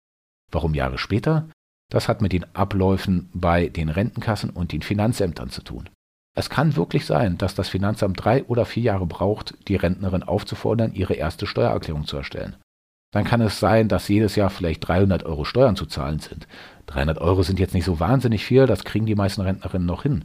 Warum 0.50 0.72
Jahre 0.72 0.96
später? 0.96 1.50
Das 1.90 2.08
hat 2.08 2.22
mit 2.22 2.32
den 2.32 2.46
Abläufen 2.54 3.28
bei 3.34 3.68
den 3.68 3.90
Rentenkassen 3.90 4.48
und 4.48 4.72
den 4.72 4.80
Finanzämtern 4.80 5.50
zu 5.50 5.60
tun. 5.60 5.90
Es 6.34 6.48
kann 6.48 6.76
wirklich 6.76 7.04
sein, 7.04 7.36
dass 7.36 7.54
das 7.54 7.68
Finanzamt 7.68 8.24
drei 8.24 8.44
oder 8.44 8.64
vier 8.64 8.84
Jahre 8.84 9.04
braucht, 9.04 9.56
die 9.68 9.76
Rentnerin 9.76 10.22
aufzufordern, 10.22 10.94
ihre 10.94 11.12
erste 11.12 11.46
Steuererklärung 11.46 12.06
zu 12.06 12.16
erstellen. 12.16 12.56
Dann 13.14 13.22
kann 13.22 13.40
es 13.40 13.60
sein, 13.60 13.86
dass 13.86 14.08
jedes 14.08 14.34
Jahr 14.34 14.50
vielleicht 14.50 14.88
300 14.88 15.22
Euro 15.22 15.44
Steuern 15.44 15.76
zu 15.76 15.86
zahlen 15.86 16.18
sind. 16.18 16.48
300 16.86 17.18
Euro 17.18 17.44
sind 17.44 17.60
jetzt 17.60 17.72
nicht 17.72 17.84
so 17.84 18.00
wahnsinnig 18.00 18.44
viel, 18.44 18.66
das 18.66 18.82
kriegen 18.82 19.06
die 19.06 19.14
meisten 19.14 19.40
Rentnerinnen 19.40 19.86
noch 19.86 20.02
hin. 20.02 20.24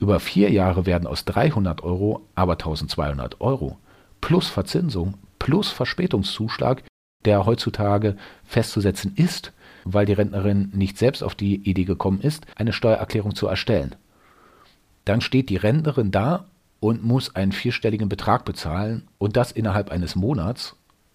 Über 0.00 0.18
vier 0.18 0.50
Jahre 0.50 0.84
werden 0.84 1.06
aus 1.06 1.24
300 1.26 1.84
Euro 1.84 2.26
aber 2.34 2.54
1200 2.54 3.40
Euro. 3.40 3.78
Plus 4.20 4.48
Verzinsung, 4.48 5.14
plus 5.38 5.70
Verspätungszuschlag, 5.70 6.82
der 7.24 7.46
heutzutage 7.46 8.16
festzusetzen 8.42 9.12
ist, 9.14 9.52
weil 9.84 10.04
die 10.04 10.12
Rentnerin 10.12 10.72
nicht 10.74 10.98
selbst 10.98 11.22
auf 11.22 11.36
die 11.36 11.54
Idee 11.70 11.84
gekommen 11.84 12.20
ist, 12.20 12.46
eine 12.56 12.72
Steuererklärung 12.72 13.36
zu 13.36 13.46
erstellen. 13.46 13.94
Dann 15.04 15.20
steht 15.20 15.50
die 15.50 15.56
Rentnerin 15.56 16.10
da 16.10 16.46
und 16.80 17.04
muss 17.04 17.36
einen 17.36 17.52
vierstelligen 17.52 18.08
Betrag 18.08 18.44
bezahlen 18.44 19.06
und 19.18 19.36
das 19.36 19.52
innerhalb 19.52 19.92
eines 19.92 20.16
Monats 20.16 20.74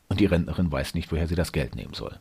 und 0.09 0.19
die 0.19 0.25
Rentnerin 0.25 0.71
weiß 0.71 0.95
nicht, 0.95 1.11
woher 1.11 1.27
sie 1.27 1.35
das 1.35 1.51
Geld 1.51 1.75
nehmen 1.75 1.93
soll. 1.93 2.19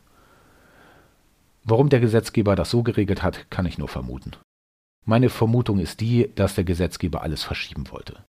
Warum 1.63 1.89
der 1.89 1.99
Gesetzgeber 1.99 2.55
das 2.55 2.69
so 2.69 2.83
geregelt 2.83 3.21
hat, 3.21 3.49
kann 3.49 3.65
ich 3.65 3.77
nur 3.77 3.89
vermuten. 3.89 4.31
Meine 5.05 5.29
Vermutung 5.29 5.79
ist 5.79 5.99
die, 5.99 6.29
dass 6.35 6.55
der 6.55 6.63
Gesetzgeber 6.63 7.21
alles 7.21 7.43
verschieben 7.43 7.89
wollte. 7.91 8.23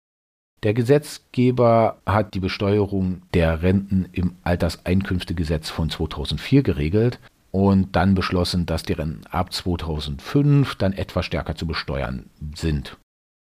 Der 0.62 0.74
Gesetzgeber 0.74 1.98
hat 2.04 2.34
die 2.34 2.40
Besteuerung 2.40 3.22
der 3.32 3.62
Renten 3.62 4.09
im 4.12 4.36
Alterseinkünftegesetz 4.42 5.70
von 5.70 5.88
2004 5.88 6.62
geregelt 6.62 7.20
und 7.52 7.94
dann 7.94 8.14
beschlossen, 8.14 8.66
dass 8.66 8.82
die 8.82 8.92
Renten 8.92 9.26
ab 9.28 9.52
2005 9.52 10.74
dann 10.76 10.92
etwas 10.92 11.26
stärker 11.26 11.54
zu 11.54 11.66
besteuern 11.66 12.28
sind. 12.56 12.96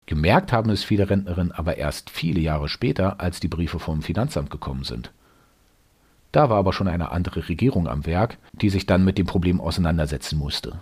Gemerkt 0.05 0.51
haben 0.51 0.69
es 0.69 0.83
viele 0.83 1.09
Rentnerinnen 1.09 1.51
aber 1.51 1.77
erst 1.77 2.09
viele 2.09 2.39
Jahre 2.39 2.69
später, 2.69 3.19
als 3.19 3.39
die 3.39 3.47
Briefe 3.47 3.79
vom 3.79 4.01
Finanzamt 4.01 4.49
gekommen 4.49 4.83
sind. 4.83 5.11
Da 6.31 6.49
war 6.49 6.57
aber 6.57 6.73
schon 6.73 6.87
eine 6.87 7.11
andere 7.11 7.49
Regierung 7.49 7.87
am 7.87 8.05
Werk, 8.05 8.37
die 8.53 8.69
sich 8.69 8.85
dann 8.85 9.03
mit 9.03 9.17
dem 9.17 9.25
Problem 9.25 9.59
auseinandersetzen 9.59 10.37
musste. 10.37 10.81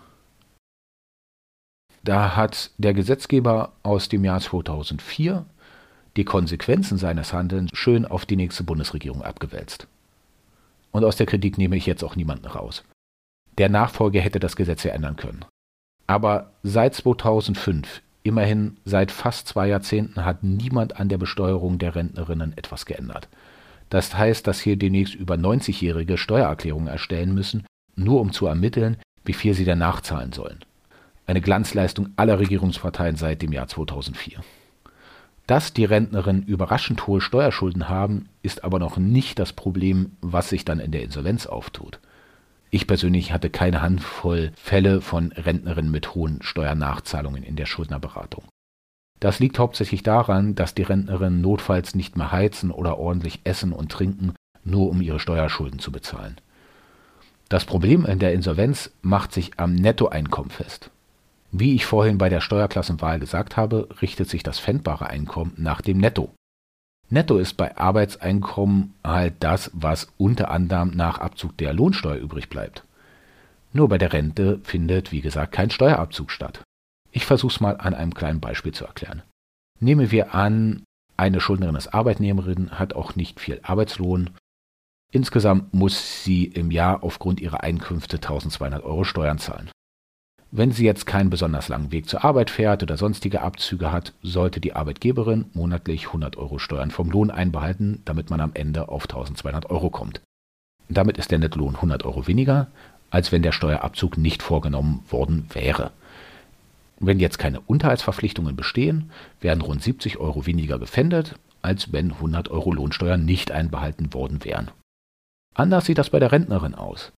Da 2.04 2.36
hat 2.36 2.72
der 2.78 2.94
Gesetzgeber 2.94 3.74
aus 3.84 4.10
dem 4.10 4.24
Jahr 4.24 4.40
2004 4.40 5.46
die 6.18 6.24
Konsequenzen 6.24 6.98
seines 6.98 7.34
Handelns 7.34 7.72
schön 7.74 8.06
auf 8.06 8.26
die 8.26 8.36
nächste 8.36 8.64
Bundesregierung 8.64 9.22
abgewälzt. 9.22 9.88
Und 10.92 11.04
aus 11.04 11.18
der 11.18 11.26
Kritik 11.26 11.58
nehme 11.58 11.76
ich 11.76 11.86
jetzt 11.86 12.04
auch 12.04 12.16
niemanden 12.16 12.48
raus. 12.48 12.84
Der 13.58 13.70
Nachfolger 13.70 14.22
hätte 14.22 14.40
das 14.40 14.56
Gesetz 14.56 14.84
ja 14.84 14.92
ändern 14.92 15.18
können. 15.18 15.46
Aber 16.08 16.54
seit 16.64 16.96
2005, 16.96 18.02
immerhin 18.24 18.78
seit 18.86 19.12
fast 19.12 19.48
zwei 19.48 19.68
Jahrzehnten, 19.68 20.26
hat 20.26 20.44
niemand 20.44 21.00
an 21.00 21.10
der 21.10 21.18
Besteuerung 21.18 21.78
der 21.78 21.96
Rentnerinnen 21.96 22.58
etwas 22.58 22.86
geändert. 22.86 23.28
Das 23.90 24.16
heißt, 24.16 24.46
dass 24.46 24.60
hier 24.60 24.76
demnächst 24.76 25.16
über 25.16 25.36
90-Jährige 25.36 26.18
Steuererklärungen 26.18 26.88
erstellen 26.88 27.34
müssen, 27.34 27.66
nur 27.96 28.22
um 28.22 28.32
zu 28.32 28.46
ermitteln, 28.46 28.98
wie 29.26 29.34
viel 29.34 29.54
sie 29.54 29.66
dann 29.66 29.80
nachzahlen 29.80 30.32
sollen. 30.32 30.60
Eine 31.26 31.42
Glanzleistung 31.42 32.10
aller 32.16 32.40
Regierungsparteien 32.40 33.16
seit 33.16 33.42
dem 33.42 33.52
Jahr 33.52 33.68
2004. 33.68 34.40
Dass 35.48 35.74
die 35.74 35.86
Rentnerinnen 35.86 36.44
überraschend 36.44 37.08
hohe 37.08 37.22
Steuerschulden 37.22 37.90
haben, 37.90 38.30
ist 38.44 38.64
aber 38.64 38.78
noch 38.78 38.98
nicht 38.98 39.40
das 39.40 39.54
Problem, 39.54 40.12
was 40.22 40.50
sich 40.50 40.64
dann 40.64 40.80
in 40.80 40.92
der 40.92 41.04
Insolvenz 41.04 41.48
auftut. 41.48 42.00
Ich 42.72 42.86
persönlich 42.86 43.32
hatte 43.32 43.50
keine 43.50 43.82
Handvoll 43.82 44.52
Fälle 44.56 45.02
von 45.02 45.32
Rentnerinnen 45.32 45.92
mit 45.92 46.14
hohen 46.14 46.40
Steuernachzahlungen 46.44 47.42
in 47.42 47.56
der 47.56 47.66
Schuldnerberatung. 47.66 48.44
Das 49.20 49.40
liegt 49.40 49.60
hauptsächlich 49.60 50.04
daran, 50.04 50.56
dass 50.56 50.76
die 50.76 50.84
Rentnerinnen 50.84 51.42
notfalls 51.42 51.94
nicht 51.94 52.16
mehr 52.16 52.32
heizen 52.32 52.72
oder 52.72 52.98
ordentlich 52.98 53.42
essen 53.44 53.74
und 53.74 53.92
trinken, 53.92 54.34
nur 54.64 54.90
um 54.90 55.02
ihre 55.02 55.20
Steuerschulden 55.20 55.80
zu 55.80 55.92
bezahlen. 55.92 56.38
Das 57.50 57.66
Problem 57.66 58.06
in 58.06 58.20
der 58.20 58.34
Insolvenz 58.34 58.92
macht 59.02 59.34
sich 59.34 59.60
am 59.60 59.74
Nettoeinkommen 59.74 60.52
fest. 60.52 60.92
Wie 61.52 61.74
ich 61.74 61.86
vorhin 61.86 62.20
bei 62.20 62.30
der 62.30 62.42
Steuerklassenwahl 62.42 63.20
gesagt 63.20 63.58
habe, 63.58 63.90
richtet 64.02 64.30
sich 64.30 64.44
das 64.44 64.60
pfändbare 64.60 65.08
Einkommen 65.08 65.54
nach 65.58 65.82
dem 65.82 65.98
Netto. 65.98 66.32
Netto 67.10 67.40
ist 67.40 67.58
bei 67.58 67.76
Arbeitseinkommen 67.76 68.94
halt 69.04 69.34
das, 69.40 69.72
was 69.74 70.10
unter 70.18 70.52
anderem 70.52 70.92
nach 70.92 71.18
Abzug 71.18 71.58
der 71.58 71.74
Lohnsteuer 71.74 72.18
übrig 72.18 72.50
bleibt. 72.50 72.84
Nur 73.74 73.90
bei 73.90 73.98
der 73.98 74.14
Rente 74.14 74.60
findet, 74.64 75.12
wie 75.12 75.22
gesagt, 75.22 75.52
kein 75.52 75.72
Steuerabzug 75.72 76.30
statt. 76.30 76.62
Ich 77.12 77.26
versuche 77.26 77.54
es 77.54 77.60
mal 77.60 77.78
an 77.78 77.94
einem 77.94 78.14
kleinen 78.14 78.40
Beispiel 78.40 78.74
zu 78.74 78.86
erklären. 78.86 79.24
Nehmen 79.80 80.12
wir 80.12 80.36
an, 80.36 80.84
eine 81.18 81.42
Schuldnerin 81.42 81.76
ist 81.76 81.94
Arbeitnehmerin, 81.94 82.72
hat 82.72 82.94
auch 82.94 83.16
nicht 83.16 83.40
viel 83.40 83.60
Arbeitslohn. 83.64 84.32
Insgesamt 85.12 85.74
muss 85.74 86.24
sie 86.24 86.46
im 86.46 86.72
Jahr 86.72 87.04
aufgrund 87.04 87.42
ihrer 87.42 87.64
Einkünfte 87.64 88.18
1200 88.18 88.84
Euro 88.84 89.04
Steuern 89.04 89.40
zahlen. 89.40 89.70
Wenn 90.52 90.72
sie 90.72 90.86
jetzt 90.86 91.06
keinen 91.06 91.30
besonders 91.30 91.68
langen 91.68 91.92
Weg 91.92 92.10
zur 92.10 92.24
Arbeit 92.24 92.50
fährt 92.50 92.82
oder 92.82 92.98
sonstige 92.98 93.42
Abzüge 93.42 93.92
hat, 93.92 94.14
sollte 94.24 94.60
die 94.60 94.74
Arbeitgeberin 94.74 95.46
monatlich 95.54 96.08
100 96.08 96.38
Euro 96.38 96.58
Steuern 96.58 96.90
vom 96.90 97.12
Lohn 97.12 97.30
einbehalten, 97.30 98.02
damit 98.06 98.30
man 98.32 98.42
am 98.42 98.52
Ende 98.56 98.90
auf 98.90 99.04
1200 99.04 99.70
Euro 99.70 99.90
kommt. 99.92 100.22
Damit 100.90 101.18
ist 101.20 101.30
der 101.30 101.38
Nettlohn 101.38 101.76
100 101.76 102.04
Euro 102.04 102.26
weniger, 102.26 102.68
als 103.12 103.32
wenn 103.32 103.44
der 103.44 103.52
Steuerabzug 103.52 104.18
nicht 104.18 104.42
vorgenommen 104.42 105.04
worden 105.10 105.48
wäre. 105.54 105.92
Wenn 107.00 107.20
jetzt 107.20 107.40
keine 107.40 107.62
Unterhaltsverpflichtungen 107.62 108.56
bestehen, 108.56 109.12
werden 109.40 109.62
rund 109.62 109.82
70 109.82 110.18
Euro 110.18 110.46
weniger 110.46 110.80
gefändet, 110.80 111.36
als 111.62 111.92
wenn 111.94 112.12
100 112.12 112.50
Euro 112.50 112.72
Lohnsteuer 112.74 113.18
nicht 113.18 113.52
einbehalten 113.52 114.14
worden 114.14 114.44
wären. 114.44 114.72
Anders 115.56 115.86
sieht 115.86 115.98
das 115.98 116.10
bei 116.10 116.20
der 116.20 116.32
Rentnerin 116.32 116.76
aus. 116.76 117.12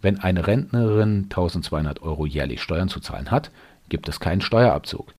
Wenn 0.00 0.20
eine 0.20 0.46
Rentnerin 0.46 1.24
1200 1.24 2.02
Euro 2.02 2.26
jährlich 2.26 2.62
Steuern 2.62 2.88
zu 2.88 3.00
zahlen 3.00 3.30
hat, 3.30 3.50
gibt 3.88 4.08
es 4.08 4.20
keinen 4.20 4.40
Steuerabzug. 4.40 5.14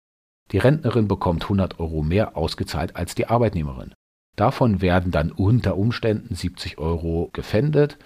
Die 0.52 0.58
Rentnerin 0.58 1.08
bekommt 1.08 1.44
100 1.44 1.78
Euro 1.80 2.02
mehr 2.02 2.36
ausgezahlt 2.36 2.96
als 2.96 3.14
die 3.14 3.26
Arbeitnehmerin. 3.26 3.92
Davon 4.36 4.80
werden 4.80 5.10
dann 5.10 5.32
unter 5.32 5.76
Umständen 5.76 6.34
70 6.34 6.78
Euro 6.78 7.28
gefändet 7.32 7.98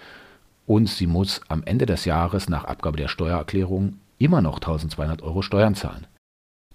und 0.67 0.89
sie 0.89 1.07
muss 1.07 1.41
am 1.49 1.63
Ende 1.65 1.87
des 1.87 2.05
Jahres 2.05 2.49
nach 2.49 2.65
Abgabe 2.65 2.97
der 2.97 3.09
Steuererklärung 3.09 3.99
immer 4.25 4.41
noch 4.41 4.57
1200 4.57 5.23
Euro 5.23 5.43
Steuern 5.43 5.75
zahlen. 5.75 6.07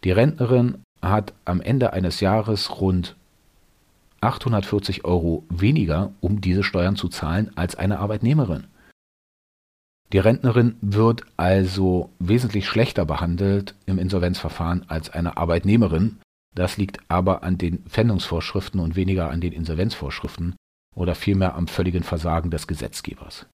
Die 0.03 0.11
Rentnerin 0.11 0.83
hat 1.01 1.33
am 1.45 1.61
Ende 1.61 1.93
eines 1.93 2.19
Jahres 2.19 2.79
rund 2.81 3.15
840 4.21 5.05
Euro 5.05 5.45
weniger, 5.49 6.11
um 6.21 6.41
diese 6.41 6.63
Steuern 6.63 6.95
zu 6.95 7.07
zahlen, 7.07 7.51
als 7.55 7.75
eine 7.75 7.99
Arbeitnehmerin. 7.99 8.65
Die 10.13 10.19
Rentnerin 10.19 10.77
wird 10.81 11.23
also 11.35 12.09
wesentlich 12.19 12.67
schlechter 12.67 13.05
behandelt 13.05 13.75
im 13.85 13.99
Insolvenzverfahren 13.99 14.89
als 14.89 15.09
eine 15.09 15.37
Arbeitnehmerin. 15.37 16.19
Das 16.55 16.77
liegt 16.77 16.99
aber 17.09 17.43
an 17.43 17.57
den 17.57 17.83
Pfändungsvorschriften 17.83 18.79
und 18.79 18.95
weniger 18.95 19.29
an 19.29 19.41
den 19.41 19.51
Insolvenzvorschriften 19.51 20.55
oder 20.95 21.13
vielmehr 21.13 21.55
am 21.55 21.67
völligen 21.67 22.03
Versagen 22.03 22.49
des 22.49 22.67
Gesetzgebers. 22.67 23.45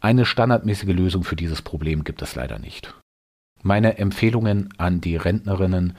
Eine 0.00 0.24
standardmäßige 0.24 0.94
Lösung 0.94 1.24
für 1.24 1.36
dieses 1.36 1.62
Problem 1.62 2.04
gibt 2.04 2.22
es 2.22 2.34
leider 2.34 2.58
nicht. 2.58 2.94
Meine 3.62 3.98
Empfehlungen 3.98 4.70
an 4.76 5.00
die 5.00 5.16
Rentnerinnen 5.16 5.96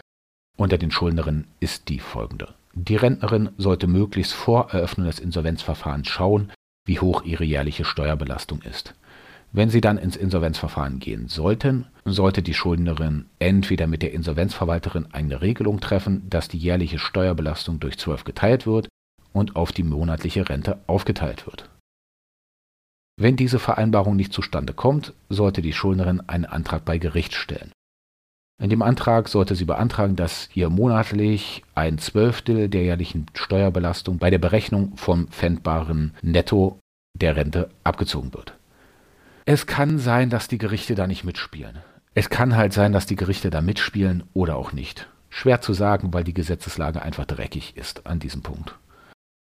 unter 0.58 0.78
den 0.78 0.92
Schuldnerinnen 0.92 1.48
ist 1.62 1.88
die 1.88 2.00
folgende. 2.00 2.54
Die 2.74 2.98
Rentnerin 2.98 3.50
sollte 3.58 3.88
möglichst 3.88 4.34
vor 4.34 4.72
Eröffnung 4.72 5.08
des 5.08 5.20
Insolvenzverfahrens 5.20 6.10
schauen, 6.10 6.52
wie 6.86 7.00
hoch 7.00 7.24
ihre 7.24 7.46
jährliche 7.46 7.86
Steuerbelastung 7.86 8.62
ist. 8.64 8.96
Wenn 9.54 9.70
Sie 9.70 9.80
dann 9.80 9.98
ins 9.98 10.18
Insolvenzverfahren 10.18 11.00
gehen 11.00 11.30
sollten, 11.30 11.86
sollte 12.04 12.42
die 12.42 12.54
Schuldnerin 12.54 13.28
entweder 13.40 13.88
mit 13.88 14.02
der 14.02 14.12
Insolvenzverwalterin 14.12 15.08
eine 15.14 15.42
Regelung 15.42 15.80
treffen, 15.80 16.30
dass 16.30 16.50
die 16.50 16.58
jährliche 16.58 17.00
Steuerbelastung 17.00 17.80
durch 17.80 17.98
12 17.98 18.26
geteilt 18.26 18.66
wird 18.66 18.90
und 19.32 19.56
auf 19.56 19.72
die 19.72 19.84
monatliche 19.84 20.50
Rente 20.50 20.80
aufgeteilt 20.88 21.46
wird. 21.46 21.70
Wenn 23.16 23.36
diese 23.36 23.60
Vereinbarung 23.60 24.16
nicht 24.16 24.34
zustande 24.34 24.74
kommt, 24.74 25.14
sollte 25.30 25.62
die 25.62 25.74
Schuldnerin 25.74 26.22
einen 26.28 26.46
Antrag 26.46 26.84
bei 26.86 26.98
Gericht 26.98 27.34
stellen. 27.34 27.72
In 28.62 28.70
dem 28.70 28.82
Antrag 28.82 29.30
sollte 29.30 29.56
sie 29.56 29.66
beantragen, 29.66 30.16
dass 30.16 30.50
ihr 30.54 30.70
monatlich 30.70 31.64
ein 31.76 31.98
Zwölftel 31.98 32.70
der 32.70 32.84
jährlichen 32.84 33.26
Steuerbelastung 33.34 34.20
bei 34.20 34.30
der 34.30 34.38
Berechnung 34.38 34.96
vom 34.96 35.28
pfändbaren 35.28 36.14
Netto 36.22 36.80
der 37.14 37.36
Rente 37.36 37.70
abgezogen 37.84 38.34
wird. 38.34 38.54
Es 39.46 39.66
kann 39.68 40.00
sein, 40.00 40.30
dass 40.30 40.48
die 40.48 40.58
Gerichte 40.58 40.96
da 40.96 41.08
nicht 41.08 41.24
mitspielen. 41.24 41.80
Es 42.14 42.30
kann 42.30 42.56
halt 42.56 42.74
sein, 42.74 42.94
dass 42.94 43.06
die 43.06 43.16
Gerichte 43.16 43.50
da 43.50 43.62
mitspielen 43.62 44.24
oder 44.34 44.56
auch 44.56 44.72
nicht. 44.72 45.10
Schwer 45.30 45.62
zu 45.62 45.74
sagen, 45.74 46.14
weil 46.14 46.24
die 46.24 46.34
Gesetzeslage 46.34 47.02
einfach 47.02 47.26
dreckig 47.26 47.76
ist 47.76 48.06
an 48.06 48.20
diesem 48.20 48.44
Punkt. 48.44 48.76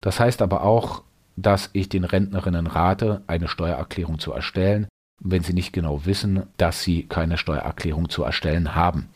Das 0.03 0.21
heißt 0.21 0.43
aber 0.43 0.63
auch, 0.63 1.03
dass 1.43 1.71
ich 1.73 1.89
den 1.89 2.05
Rentnerinnen 2.05 2.67
rate, 2.67 3.23
eine 3.27 3.47
Steuererklärung 3.47 4.19
zu 4.19 4.33
erstellen, 4.33 4.89
wenn 5.21 5.43
sie 5.43 5.53
nicht 5.53 5.73
genau 5.73 6.05
wissen, 6.05 6.45
dass 6.57 6.83
sie 6.83 7.05
keine 7.05 7.39
Steuererklärung 7.39 8.09
zu 8.09 8.25
erstellen 8.25 8.75
haben. 8.75 9.09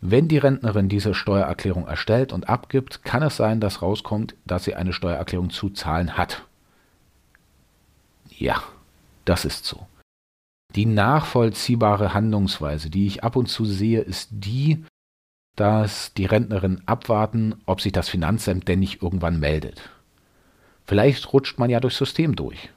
Wenn 0.00 0.28
die 0.28 0.38
Rentnerin 0.38 0.88
diese 0.88 1.14
Steuererklärung 1.14 1.86
erstellt 1.86 2.32
und 2.32 2.48
abgibt, 2.48 3.04
kann 3.04 3.22
es 3.22 3.36
sein, 3.36 3.60
dass 3.60 3.82
rauskommt, 3.82 4.34
dass 4.44 4.64
sie 4.64 4.74
eine 4.74 4.92
Steuererklärung 4.92 5.50
zu 5.50 5.70
zahlen 5.70 6.18
hat. 6.18 6.44
Ja, 8.30 8.62
das 9.24 9.44
ist 9.44 9.64
so. 9.64 9.86
Die 10.74 10.86
nachvollziehbare 10.86 12.14
Handlungsweise, 12.14 12.90
die 12.90 13.06
ich 13.06 13.22
ab 13.22 13.36
und 13.36 13.46
zu 13.46 13.64
sehe, 13.64 14.00
ist 14.00 14.28
die, 14.32 14.84
dass 15.54 16.12
die 16.14 16.26
Rentnerin 16.26 16.82
abwarten, 16.86 17.54
ob 17.64 17.80
sich 17.80 17.92
das 17.92 18.08
Finanzamt 18.08 18.66
denn 18.66 18.80
nicht 18.80 19.02
irgendwann 19.02 19.38
meldet. 19.38 19.88
Vielleicht 20.84 21.32
rutscht 21.32 21.58
man 21.58 21.70
ja 21.70 21.80
durchs 21.80 21.98
System 21.98 22.36
durch. 22.36 22.70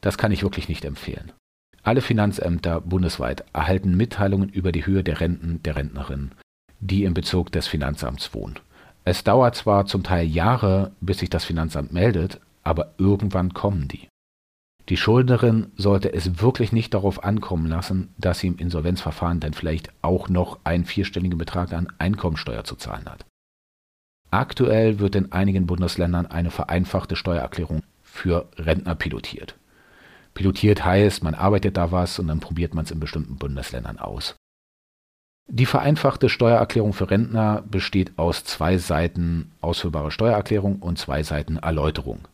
Das 0.00 0.18
kann 0.18 0.32
ich 0.32 0.42
wirklich 0.42 0.68
nicht 0.68 0.84
empfehlen. 0.84 1.32
Alle 1.82 2.00
Finanzämter 2.00 2.80
bundesweit 2.80 3.44
erhalten 3.52 3.96
Mitteilungen 3.96 4.48
über 4.48 4.72
die 4.72 4.86
Höhe 4.86 5.04
der 5.04 5.20
Renten 5.20 5.62
der 5.62 5.76
Rentnerin, 5.76 6.32
die 6.80 7.04
im 7.04 7.14
Bezirk 7.14 7.52
des 7.52 7.68
Finanzamts 7.68 8.34
wohnen. 8.34 8.58
Es 9.04 9.22
dauert 9.22 9.54
zwar 9.54 9.86
zum 9.86 10.02
Teil 10.02 10.26
Jahre, 10.26 10.90
bis 11.00 11.18
sich 11.18 11.30
das 11.30 11.44
Finanzamt 11.44 11.92
meldet, 11.92 12.40
aber 12.64 12.94
irgendwann 12.98 13.54
kommen 13.54 13.86
die. 13.86 14.08
Die 14.88 14.96
Schuldnerin 14.96 15.72
sollte 15.76 16.12
es 16.12 16.40
wirklich 16.40 16.72
nicht 16.72 16.94
darauf 16.94 17.22
ankommen 17.22 17.66
lassen, 17.66 18.14
dass 18.18 18.40
sie 18.40 18.48
im 18.48 18.58
Insolvenzverfahren 18.58 19.40
dann 19.40 19.52
vielleicht 19.52 19.90
auch 20.02 20.28
noch 20.28 20.58
einen 20.64 20.84
vierstelligen 20.84 21.38
Betrag 21.38 21.72
an 21.72 21.88
Einkommensteuer 21.98 22.64
zu 22.64 22.76
zahlen 22.76 23.06
hat. 23.06 23.24
Aktuell 24.30 24.98
wird 24.98 25.14
in 25.14 25.32
einigen 25.32 25.66
Bundesländern 25.66 26.26
eine 26.26 26.50
vereinfachte 26.50 27.16
Steuererklärung 27.16 27.82
für 28.02 28.48
Rentner 28.56 28.94
pilotiert. 28.94 29.56
Pilotiert 30.34 30.84
heißt, 30.84 31.22
man 31.22 31.34
arbeitet 31.34 31.76
da 31.76 31.92
was 31.92 32.18
und 32.18 32.28
dann 32.28 32.40
probiert 32.40 32.74
man 32.74 32.84
es 32.84 32.90
in 32.90 33.00
bestimmten 33.00 33.36
Bundesländern 33.36 33.98
aus. 33.98 34.34
Die 35.48 35.66
vereinfachte 35.66 36.28
Steuererklärung 36.28 36.92
für 36.92 37.10
Rentner 37.10 37.62
besteht 37.70 38.18
aus 38.18 38.44
zwei 38.44 38.78
Seiten 38.78 39.52
ausfüllbare 39.60 40.10
Steuererklärung 40.10 40.80
und 40.80 40.98
zwei 40.98 41.22
Seiten 41.22 41.56
Erläuterung. 41.56 42.26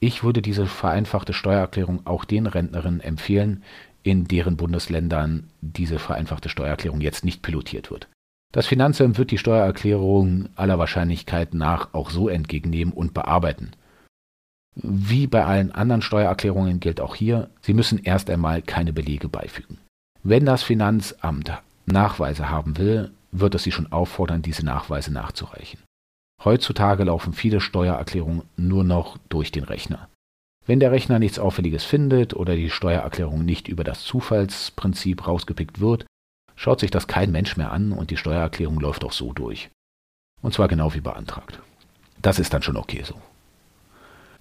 Ich 0.00 0.24
würde 0.24 0.42
diese 0.42 0.66
vereinfachte 0.66 1.32
Steuererklärung 1.32 2.06
auch 2.06 2.24
den 2.24 2.46
Rentnerinnen 2.46 3.00
empfehlen, 3.00 3.62
in 4.02 4.24
deren 4.24 4.56
Bundesländern 4.56 5.50
diese 5.60 5.98
vereinfachte 5.98 6.48
Steuererklärung 6.48 7.00
jetzt 7.00 7.24
nicht 7.24 7.42
pilotiert 7.42 7.90
wird. 7.90 8.08
Das 8.52 8.66
Finanzamt 8.66 9.16
wird 9.16 9.30
die 9.30 9.38
Steuererklärung 9.38 10.48
aller 10.56 10.78
Wahrscheinlichkeit 10.78 11.54
nach 11.54 11.94
auch 11.94 12.10
so 12.10 12.28
entgegennehmen 12.28 12.92
und 12.92 13.14
bearbeiten. 13.14 13.72
Wie 14.74 15.26
bei 15.26 15.44
allen 15.44 15.72
anderen 15.72 16.02
Steuererklärungen 16.02 16.80
gilt 16.80 17.00
auch 17.00 17.14
hier, 17.14 17.50
Sie 17.60 17.74
müssen 17.74 17.98
erst 17.98 18.28
einmal 18.30 18.62
keine 18.62 18.92
Belege 18.92 19.28
beifügen. 19.28 19.78
Wenn 20.22 20.44
das 20.46 20.62
Finanzamt 20.62 21.52
Nachweise 21.86 22.50
haben 22.50 22.76
will, 22.76 23.10
wird 23.32 23.54
es 23.54 23.62
Sie 23.62 23.72
schon 23.72 23.92
auffordern, 23.92 24.42
diese 24.42 24.64
Nachweise 24.64 25.12
nachzureichen. 25.12 25.80
Heutzutage 26.44 27.04
laufen 27.04 27.32
viele 27.32 27.60
Steuererklärungen 27.60 28.42
nur 28.56 28.82
noch 28.82 29.18
durch 29.28 29.52
den 29.52 29.64
Rechner. 29.64 30.08
Wenn 30.66 30.80
der 30.80 30.92
Rechner 30.92 31.18
nichts 31.18 31.38
Auffälliges 31.38 31.84
findet 31.84 32.34
oder 32.34 32.56
die 32.56 32.70
Steuererklärung 32.70 33.44
nicht 33.44 33.68
über 33.68 33.84
das 33.84 34.02
Zufallsprinzip 34.04 35.26
rausgepickt 35.26 35.80
wird, 35.80 36.06
schaut 36.60 36.78
sich 36.78 36.90
das 36.90 37.06
kein 37.06 37.32
Mensch 37.32 37.56
mehr 37.56 37.72
an 37.72 37.90
und 37.90 38.10
die 38.10 38.18
Steuererklärung 38.18 38.78
läuft 38.80 39.02
auch 39.02 39.12
so 39.12 39.32
durch. 39.32 39.70
Und 40.42 40.52
zwar 40.52 40.68
genau 40.68 40.92
wie 40.92 41.00
beantragt. 41.00 41.58
Das 42.20 42.38
ist 42.38 42.52
dann 42.52 42.62
schon 42.62 42.76
okay 42.76 43.02
so. 43.02 43.14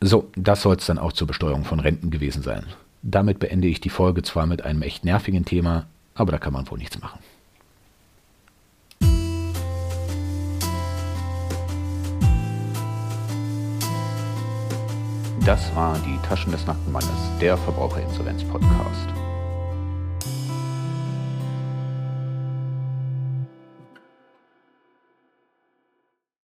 So, 0.01 0.29
das 0.35 0.61
soll 0.61 0.75
es 0.75 0.85
dann 0.85 0.97
auch 0.97 1.13
zur 1.13 1.27
Besteuerung 1.27 1.63
von 1.63 1.79
Renten 1.79 2.11
gewesen 2.11 2.43
sein. 2.43 2.65
Damit 3.01 3.39
beende 3.39 3.69
ich 3.69 3.79
die 3.79 3.89
Folge 3.89 4.21
zwar 4.21 4.47
mit 4.47 4.63
einem 4.63 4.81
echt 4.81 5.05
nervigen 5.05 5.45
Thema, 5.45 5.87
aber 6.13 6.33
da 6.33 6.39
kann 6.39 6.51
man 6.51 6.69
wohl 6.69 6.77
nichts 6.77 6.99
machen. 6.99 7.19
Das 15.45 15.73
war 15.73 15.97
die 15.99 16.17
Taschen 16.27 16.51
des 16.51 16.67
nackten 16.67 16.91
Mannes, 16.91 17.37
der 17.39 17.57
Verbraucherinsolvenz-Podcast. 17.57 19.28